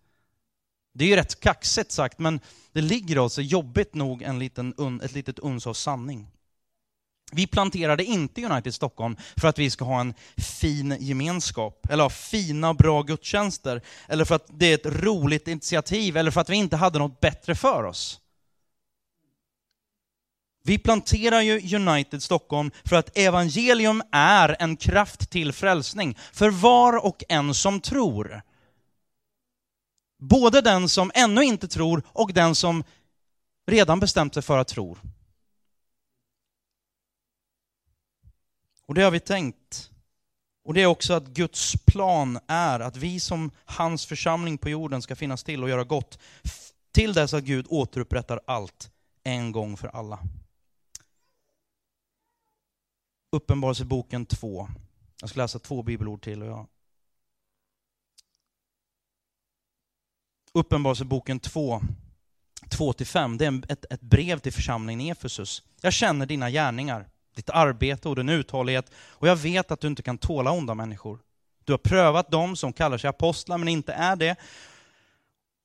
Det 0.97 1.05
är 1.05 1.07
ju 1.07 1.15
rätt 1.15 1.39
kaxigt 1.39 1.91
sagt, 1.91 2.19
men 2.19 2.39
det 2.73 2.81
ligger 2.81 3.23
alltså 3.23 3.41
jobbigt 3.41 3.93
nog 3.93 4.21
en 4.21 4.39
liten, 4.39 4.99
ett 5.03 5.13
litet 5.13 5.39
uns 5.39 5.67
av 5.67 5.73
sanning. 5.73 6.27
Vi 7.31 7.47
planterade 7.47 8.03
inte 8.03 8.45
United 8.45 8.73
Stockholm 8.73 9.17
för 9.35 9.47
att 9.47 9.59
vi 9.59 9.69
ska 9.69 9.85
ha 9.85 9.99
en 9.99 10.13
fin 10.37 10.97
gemenskap, 10.99 11.87
eller 11.89 12.03
ha 12.03 12.09
fina 12.09 12.69
och 12.69 12.75
bra 12.75 13.01
gudstjänster, 13.01 13.81
eller 14.07 14.25
för 14.25 14.35
att 14.35 14.47
det 14.47 14.65
är 14.65 14.73
ett 14.73 15.03
roligt 15.03 15.47
initiativ, 15.47 16.17
eller 16.17 16.31
för 16.31 16.41
att 16.41 16.49
vi 16.49 16.55
inte 16.55 16.75
hade 16.75 16.99
något 16.99 17.19
bättre 17.19 17.55
för 17.55 17.83
oss. 17.83 18.19
Vi 20.63 20.77
planterar 20.77 21.41
ju 21.41 21.75
United 21.75 22.23
Stockholm 22.23 22.71
för 22.85 22.95
att 22.95 23.17
evangelium 23.17 24.03
är 24.11 24.55
en 24.59 24.77
kraft 24.77 25.29
till 25.29 25.53
frälsning 25.53 26.17
för 26.33 26.49
var 26.49 27.05
och 27.05 27.23
en 27.29 27.53
som 27.53 27.81
tror. 27.81 28.41
Både 30.17 30.61
den 30.61 30.89
som 30.89 31.11
ännu 31.13 31.43
inte 31.43 31.67
tror 31.67 32.03
och 32.07 32.33
den 32.33 32.55
som 32.55 32.83
redan 33.67 33.99
bestämt 33.99 34.33
sig 34.33 34.43
för 34.43 34.57
att 34.57 34.67
tro. 34.67 34.97
Och 38.85 38.93
det 38.93 39.01
har 39.01 39.11
vi 39.11 39.19
tänkt. 39.19 39.91
Och 40.63 40.73
det 40.73 40.81
är 40.81 40.85
också 40.85 41.13
att 41.13 41.27
Guds 41.27 41.73
plan 41.85 42.39
är 42.47 42.79
att 42.79 42.95
vi 42.95 43.19
som 43.19 43.51
hans 43.65 44.05
församling 44.05 44.57
på 44.57 44.69
jorden 44.69 45.01
ska 45.01 45.15
finnas 45.15 45.43
till 45.43 45.63
och 45.63 45.69
göra 45.69 45.83
gott 45.83 46.19
till 46.91 47.13
dess 47.13 47.33
att 47.33 47.43
Gud 47.43 47.65
återupprättar 47.69 48.39
allt 48.47 48.91
en 49.23 49.51
gång 49.51 49.77
för 49.77 49.87
alla. 49.87 50.19
Uppenbarelseboken 53.31 54.25
2. 54.25 54.69
Jag 55.21 55.29
ska 55.29 55.41
läsa 55.41 55.59
två 55.59 55.83
bibelord 55.83 56.21
till. 56.23 56.41
Och 56.41 56.47
jag... 56.47 56.67
Uppenbarelseboken 60.53 61.39
2, 61.39 61.81
2-5, 62.69 63.37
det 63.37 63.45
är 63.45 63.71
ett, 63.71 63.85
ett 63.89 64.01
brev 64.01 64.39
till 64.39 64.53
församlingen 64.53 65.01
i 65.01 65.09
Efesus. 65.09 65.63
Jag 65.81 65.93
känner 65.93 66.25
dina 66.25 66.49
gärningar, 66.49 67.07
ditt 67.35 67.49
arbete 67.49 68.09
och 68.09 68.15
din 68.15 68.29
uthållighet 68.29 68.91
och 68.95 69.27
jag 69.27 69.35
vet 69.35 69.71
att 69.71 69.79
du 69.79 69.87
inte 69.87 70.03
kan 70.03 70.17
tåla 70.17 70.51
onda 70.51 70.73
människor. 70.73 71.19
Du 71.63 71.73
har 71.73 71.77
prövat 71.77 72.31
dem 72.31 72.55
som 72.55 72.73
kallar 72.73 72.97
sig 72.97 73.07
apostlar 73.07 73.57
men 73.57 73.67
inte 73.67 73.93
är 73.93 74.15
det. 74.15 74.35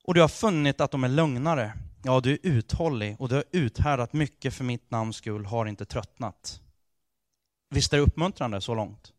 Och 0.05 0.15
du 0.15 0.21
har 0.21 0.29
funnit 0.29 0.81
att 0.81 0.91
de 0.91 1.05
är 1.05 1.09
lögnare. 1.09 1.73
Ja, 2.05 2.21
du 2.21 2.33
är 2.33 2.39
uthållig 2.43 3.17
och 3.19 3.29
du 3.29 3.35
har 3.35 3.45
uthärdat 3.53 4.13
mycket 4.13 4.55
för 4.55 4.65
mitt 4.65 4.91
namns 4.91 5.17
skull, 5.17 5.45
har 5.45 5.67
inte 5.67 5.85
tröttnat. 5.85 6.61
Visst 7.71 7.93
är 7.93 7.97
det 7.97 8.03
uppmuntrande 8.03 8.61
så 8.61 8.75
långt? 8.75 9.13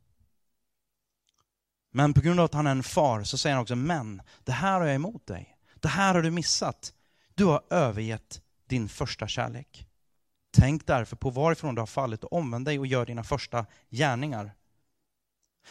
Men 1.91 2.13
på 2.13 2.21
grund 2.21 2.39
av 2.39 2.45
att 2.45 2.53
han 2.53 2.67
är 2.67 2.71
en 2.71 2.83
far 2.83 3.23
så 3.23 3.37
säger 3.37 3.55
han 3.55 3.61
också, 3.61 3.75
men 3.75 4.21
det 4.43 4.51
här 4.51 4.79
har 4.79 4.85
jag 4.85 4.95
emot 4.95 5.27
dig. 5.27 5.52
Det 5.83 5.89
här 5.89 6.15
har 6.15 6.21
du 6.21 6.31
missat. 6.31 6.93
Du 7.35 7.45
har 7.45 7.63
övergett 7.69 8.41
din 8.67 8.89
första 8.89 9.27
kärlek. 9.27 9.87
Tänk 10.57 10.87
därför 10.87 11.15
på 11.15 11.29
varifrån 11.29 11.75
du 11.75 11.81
har 11.81 11.85
fallit 11.85 12.23
och 12.23 12.33
omvänd 12.33 12.65
dig 12.65 12.79
och 12.79 12.87
gör 12.87 13.05
dina 13.05 13.23
första 13.23 13.65
gärningar. 13.89 14.53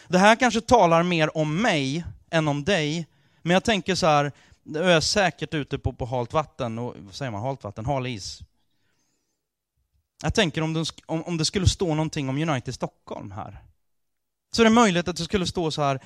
Det 0.08 0.18
här 0.18 0.36
kanske 0.36 0.60
talar 0.60 1.02
mer 1.02 1.36
om 1.36 1.62
mig 1.62 2.04
än 2.30 2.48
om 2.48 2.64
dig, 2.64 3.06
men 3.42 3.54
jag 3.54 3.64
tänker 3.64 3.94
så 3.94 4.06
här, 4.06 4.32
nu 4.62 4.82
är 4.82 4.90
jag 4.90 5.02
säkert 5.02 5.54
ute 5.54 5.78
på, 5.78 5.92
på 5.92 6.06
halt 6.06 6.32
vatten, 6.32 6.78
och, 6.78 6.96
vad 6.98 7.14
säger 7.14 7.30
man, 7.30 7.42
halt 7.42 7.64
vatten, 7.64 7.86
hal 7.86 8.06
is. 8.06 8.40
Jag 10.22 10.34
tänker 10.34 10.62
om 10.62 10.72
det, 10.72 10.84
om, 11.06 11.22
om 11.22 11.36
det 11.36 11.44
skulle 11.44 11.66
stå 11.66 11.94
någonting 11.94 12.28
om 12.28 12.38
United 12.38 12.74
Stockholm 12.74 13.30
här, 13.30 13.58
så 14.54 14.62
är 14.62 14.64
det 14.64 14.70
möjligt 14.70 15.08
att 15.08 15.16
det 15.16 15.24
skulle 15.24 15.46
stå 15.46 15.70
så 15.70 15.82
här, 15.82 16.00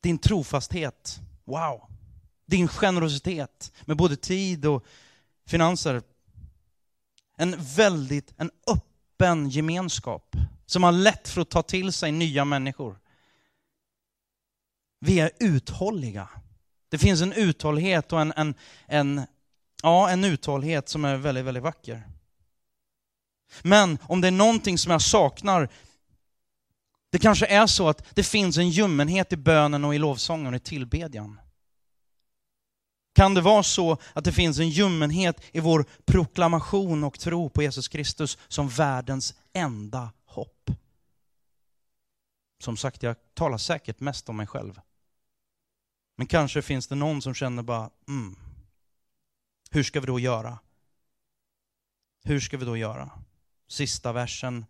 din 0.00 0.18
trofasthet, 0.18 1.20
wow. 1.44 1.97
Din 2.48 2.68
generositet 2.68 3.72
med 3.84 3.96
både 3.96 4.16
tid 4.16 4.66
och 4.66 4.84
finanser. 5.46 6.02
En 7.36 7.56
väldigt, 7.58 8.34
en 8.36 8.50
öppen 8.66 9.48
gemenskap 9.48 10.36
som 10.66 10.82
har 10.82 10.92
lätt 10.92 11.28
för 11.28 11.40
att 11.40 11.50
ta 11.50 11.62
till 11.62 11.92
sig 11.92 12.12
nya 12.12 12.44
människor. 12.44 12.98
Vi 15.00 15.20
är 15.20 15.30
uthålliga. 15.40 16.28
Det 16.88 16.98
finns 16.98 17.22
en 17.22 17.32
uthållighet 17.32 18.12
och 18.12 18.20
en, 18.20 18.32
en, 18.36 18.54
en, 18.86 19.22
ja, 19.82 20.10
en 20.10 20.24
uthållighet 20.24 20.88
som 20.88 21.04
är 21.04 21.16
väldigt, 21.16 21.44
väldigt 21.44 21.62
vacker. 21.62 22.02
Men 23.62 23.98
om 24.02 24.20
det 24.20 24.28
är 24.28 24.32
någonting 24.32 24.78
som 24.78 24.92
jag 24.92 25.02
saknar, 25.02 25.68
det 27.10 27.18
kanske 27.18 27.46
är 27.46 27.66
så 27.66 27.88
att 27.88 28.14
det 28.14 28.22
finns 28.22 28.58
en 28.58 28.70
ljummenhet 28.70 29.32
i 29.32 29.36
bönen 29.36 29.84
och 29.84 29.94
i 29.94 29.98
lovsången 29.98 30.46
och 30.46 30.60
i 30.60 30.60
tillbedjan. 30.60 31.40
Kan 33.18 33.34
det 33.34 33.40
vara 33.40 33.62
så 33.62 33.98
att 34.12 34.24
det 34.24 34.32
finns 34.32 34.58
en 34.58 34.68
ljummenhet 34.68 35.44
i 35.52 35.60
vår 35.60 35.84
proklamation 36.04 37.04
och 37.04 37.18
tro 37.18 37.50
på 37.50 37.62
Jesus 37.62 37.88
Kristus 37.88 38.38
som 38.48 38.68
världens 38.68 39.34
enda 39.52 40.12
hopp? 40.24 40.70
Som 42.62 42.76
sagt, 42.76 43.02
jag 43.02 43.16
talar 43.34 43.58
säkert 43.58 44.00
mest 44.00 44.28
om 44.28 44.36
mig 44.36 44.46
själv. 44.46 44.80
Men 46.16 46.26
kanske 46.26 46.62
finns 46.62 46.86
det 46.86 46.94
någon 46.94 47.22
som 47.22 47.34
känner 47.34 47.62
bara, 47.62 47.90
mm, 48.08 48.36
hur 49.70 49.82
ska 49.82 50.00
vi 50.00 50.06
då 50.06 50.18
göra? 50.18 50.58
Hur 52.24 52.40
ska 52.40 52.56
vi 52.56 52.64
då 52.64 52.76
göra? 52.76 53.10
Sista 53.68 54.12
versen. 54.12 54.66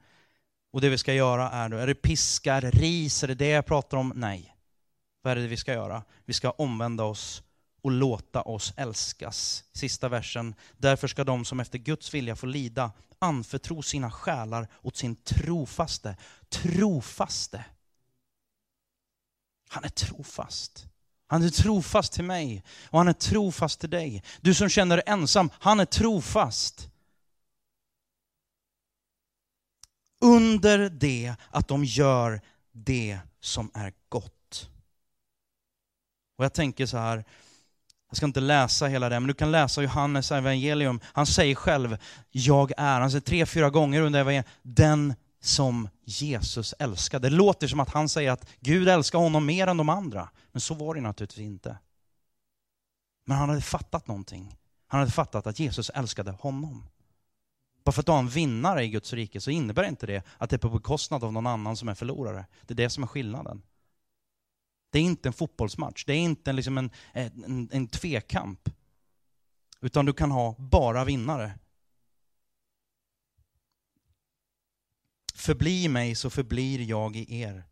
Och 0.72 0.80
det 0.80 0.88
vi 0.88 0.98
ska 0.98 1.14
göra 1.14 1.50
är 1.50 1.68
då, 1.68 1.76
är 1.76 1.86
det 1.86 1.94
piska, 1.94 2.54
är 2.54 2.60
det 2.60 2.70
ris, 2.70 3.22
är 3.22 3.28
det 3.28 3.34
det 3.34 3.48
jag 3.48 3.66
pratar 3.66 3.96
om? 3.96 4.12
Nej. 4.16 4.56
Vad 5.22 5.30
är 5.30 5.36
det 5.36 5.48
vi 5.48 5.56
ska 5.56 5.72
göra? 5.72 6.02
Vi 6.24 6.32
ska 6.32 6.50
omvända 6.50 7.04
oss 7.04 7.42
och 7.82 7.90
låta 7.90 8.42
oss 8.42 8.72
älskas. 8.76 9.64
Sista 9.72 10.08
versen. 10.08 10.54
Därför 10.76 11.08
ska 11.08 11.24
de 11.24 11.44
som 11.44 11.60
efter 11.60 11.78
Guds 11.78 12.14
vilja 12.14 12.36
får 12.36 12.46
lida 12.46 12.92
anförtro 13.18 13.82
sina 13.82 14.10
själar 14.10 14.68
åt 14.82 14.96
sin 14.96 15.16
trofaste. 15.16 16.16
Trofaste. 16.48 17.64
Han 19.68 19.84
är 19.84 19.88
trofast. 19.88 20.86
Han 21.26 21.42
är 21.42 21.48
trofast 21.48 22.12
till 22.12 22.24
mig 22.24 22.64
och 22.90 22.98
han 22.98 23.08
är 23.08 23.12
trofast 23.12 23.80
till 23.80 23.90
dig. 23.90 24.22
Du 24.40 24.54
som 24.54 24.68
känner 24.68 24.96
dig 24.96 25.04
ensam, 25.06 25.50
han 25.54 25.80
är 25.80 25.84
trofast. 25.84 26.90
Under 30.20 30.90
det 30.90 31.34
att 31.50 31.68
de 31.68 31.84
gör 31.84 32.40
det 32.72 33.18
som 33.40 33.70
är 33.74 33.92
gott. 34.08 34.70
Och 36.36 36.44
jag 36.44 36.52
tänker 36.52 36.86
så 36.86 36.96
här, 36.96 37.24
jag 38.08 38.16
ska 38.16 38.26
inte 38.26 38.40
läsa 38.40 38.86
hela 38.86 39.08
det, 39.08 39.20
men 39.20 39.28
du 39.28 39.34
kan 39.34 39.52
läsa 39.52 39.82
Johannes 39.82 40.32
evangelium. 40.32 41.00
Han 41.04 41.26
säger 41.26 41.54
själv, 41.54 41.98
jag 42.30 42.72
är, 42.76 43.00
han 43.00 43.10
säger 43.10 43.20
tre, 43.20 43.46
fyra 43.46 43.70
gånger 43.70 44.02
under 44.02 44.20
evangeliet, 44.20 44.46
den 44.62 45.14
som 45.40 45.88
Jesus 46.04 46.74
älskade. 46.78 47.30
Det 47.30 47.36
låter 47.36 47.68
som 47.68 47.80
att 47.80 47.90
han 47.90 48.08
säger 48.08 48.30
att 48.30 48.48
Gud 48.60 48.88
älskar 48.88 49.18
honom 49.18 49.46
mer 49.46 49.66
än 49.66 49.76
de 49.76 49.88
andra. 49.88 50.28
Men 50.52 50.60
så 50.60 50.74
var 50.74 50.94
det 50.94 51.00
naturligtvis 51.00 51.44
inte. 51.44 51.78
Men 53.26 53.36
han 53.36 53.48
hade 53.48 53.60
fattat 53.60 54.06
någonting. 54.06 54.56
Han 54.86 55.00
hade 55.00 55.12
fattat 55.12 55.46
att 55.46 55.58
Jesus 55.58 55.90
älskade 55.90 56.30
honom. 56.30 56.86
Bara 57.84 57.92
för 57.92 58.02
att 58.02 58.06
du 58.06 58.12
har 58.12 58.18
en 58.18 58.28
vinnare 58.28 58.84
i 58.84 58.88
Guds 58.88 59.12
rike 59.12 59.40
så 59.40 59.50
innebär 59.50 59.84
inte 59.84 60.06
det 60.06 60.22
att 60.38 60.50
det 60.50 60.56
är 60.56 60.58
på 60.58 60.68
bekostnad 60.68 61.24
av 61.24 61.32
någon 61.32 61.46
annan 61.46 61.76
som 61.76 61.88
är 61.88 61.94
förlorare. 61.94 62.46
Det 62.66 62.74
är 62.74 62.76
det 62.76 62.90
som 62.90 63.02
är 63.02 63.06
skillnaden. 63.06 63.62
Det 64.90 64.98
är 64.98 65.02
inte 65.02 65.28
en 65.28 65.32
fotbollsmatch, 65.32 66.04
det 66.04 66.12
är 66.12 66.20
inte 66.20 66.52
liksom 66.52 66.78
en, 66.78 66.90
en, 67.12 67.68
en 67.72 67.88
tvekamp. 67.88 68.68
Utan 69.80 70.06
du 70.06 70.12
kan 70.12 70.30
ha 70.30 70.56
bara 70.58 71.04
vinnare. 71.04 71.58
Förbli 75.34 75.84
i 75.84 75.88
mig 75.88 76.14
så 76.14 76.30
förblir 76.30 76.82
jag 76.82 77.16
i 77.16 77.40
er. 77.40 77.64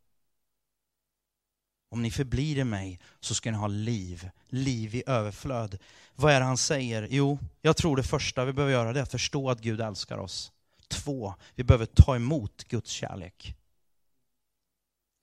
Om 1.89 2.03
ni 2.03 2.11
förblir 2.11 2.59
i 2.59 2.65
mig 2.65 3.01
så 3.21 3.35
ska 3.35 3.51
ni 3.51 3.57
ha 3.57 3.67
liv, 3.67 4.31
liv 4.49 4.95
i 4.95 5.03
överflöd. 5.07 5.79
Vad 6.15 6.33
är 6.33 6.41
det 6.41 6.47
han 6.47 6.59
säger? 6.59 7.09
Jo, 7.11 7.39
jag 7.61 7.77
tror 7.77 7.97
det 7.97 8.03
första 8.03 8.45
vi 8.45 8.53
behöver 8.53 8.73
göra 8.73 8.93
det 8.93 9.01
är 9.01 9.03
att 9.03 9.11
förstå 9.11 9.51
att 9.51 9.61
Gud 9.61 9.81
älskar 9.81 10.19
oss. 10.19 10.53
Två, 10.89 11.35
vi 11.55 11.65
behöver 11.65 11.87
ta 11.87 12.17
emot 12.17 12.65
Guds 12.65 12.91
kärlek. 12.91 13.57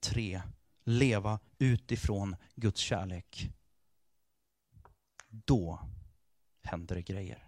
Tre, 0.04 0.42
leva 0.84 1.40
utifrån 1.58 2.36
Guds 2.56 2.80
kärlek. 2.80 3.50
Då 5.30 5.80
händer 6.62 6.96
det 6.96 7.02
grejer. 7.02 7.48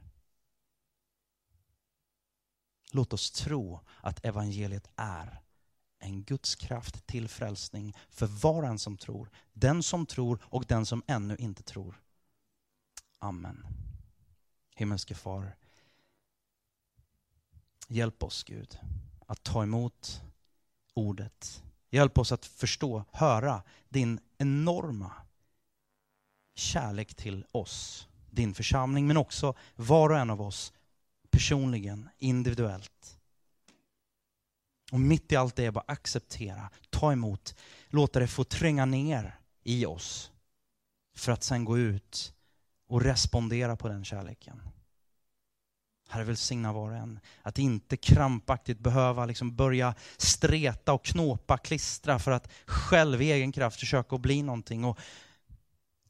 Låt 2.91 3.13
oss 3.13 3.31
tro 3.31 3.79
att 4.01 4.25
evangeliet 4.25 4.89
är 4.95 5.41
en 5.99 6.23
Guds 6.23 6.55
kraft 6.55 7.07
till 7.07 7.27
frälsning 7.27 7.93
för 8.09 8.27
var 8.27 8.63
och 8.63 8.69
en 8.69 8.79
som 8.79 8.97
tror. 8.97 9.29
Den 9.53 9.83
som 9.83 10.05
tror 10.05 10.39
och 10.43 10.65
den 10.65 10.85
som 10.85 11.03
ännu 11.07 11.35
inte 11.35 11.63
tror. 11.63 12.01
Amen. 13.19 13.67
Himmelske 14.75 15.15
far, 15.15 15.55
hjälp 17.87 18.23
oss 18.23 18.43
Gud 18.43 18.79
att 19.27 19.43
ta 19.43 19.63
emot 19.63 20.21
ordet. 20.93 21.64
Hjälp 21.95 22.17
oss 22.17 22.31
att 22.31 22.45
förstå, 22.45 23.03
höra 23.11 23.63
din 23.89 24.19
enorma 24.37 25.11
kärlek 26.55 27.15
till 27.15 27.45
oss, 27.51 28.07
din 28.29 28.53
församling, 28.53 29.07
men 29.07 29.17
också 29.17 29.55
var 29.75 30.09
och 30.09 30.17
en 30.17 30.29
av 30.29 30.41
oss 30.41 30.73
personligen, 31.29 32.09
individuellt. 32.17 33.17
Och 34.91 34.99
mitt 34.99 35.31
i 35.31 35.35
allt 35.35 35.55
det, 35.55 35.71
bara 35.71 35.83
acceptera, 35.87 36.69
ta 36.89 37.11
emot, 37.11 37.55
låta 37.87 38.19
det 38.19 38.27
få 38.27 38.43
tränga 38.43 38.85
ner 38.85 39.39
i 39.63 39.85
oss 39.85 40.31
för 41.17 41.31
att 41.31 41.43
sen 41.43 41.65
gå 41.65 41.77
ut 41.77 42.33
och 42.87 43.01
respondera 43.01 43.75
på 43.75 43.87
den 43.87 44.05
kärleken. 44.05 44.61
Herre 46.15 46.23
välsigna 46.23 46.73
var 46.73 46.89
och 46.89 46.97
en. 46.97 47.19
Att 47.41 47.59
inte 47.59 47.97
krampaktigt 47.97 48.79
behöva 48.79 49.25
liksom 49.25 49.55
börja 49.55 49.95
streta 50.17 50.93
och 50.93 51.05
knåpa, 51.05 51.57
klistra 51.57 52.19
för 52.19 52.31
att 52.31 52.51
själv 52.65 53.21
i 53.21 53.31
egen 53.31 53.51
kraft 53.51 53.79
försöka 53.79 54.15
att 54.15 54.21
bli 54.21 54.41
någonting. 54.41 54.85
Och 54.85 54.99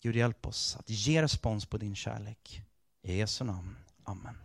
Gud 0.02 0.16
hjälp 0.16 0.48
oss 0.48 0.78
att 0.80 0.90
ge 0.90 1.22
respons 1.22 1.66
på 1.66 1.78
din 1.78 1.96
kärlek. 1.96 2.62
I 3.04 3.18
Jesu 3.18 3.44
namn. 3.44 3.76
Amen. 4.04 4.45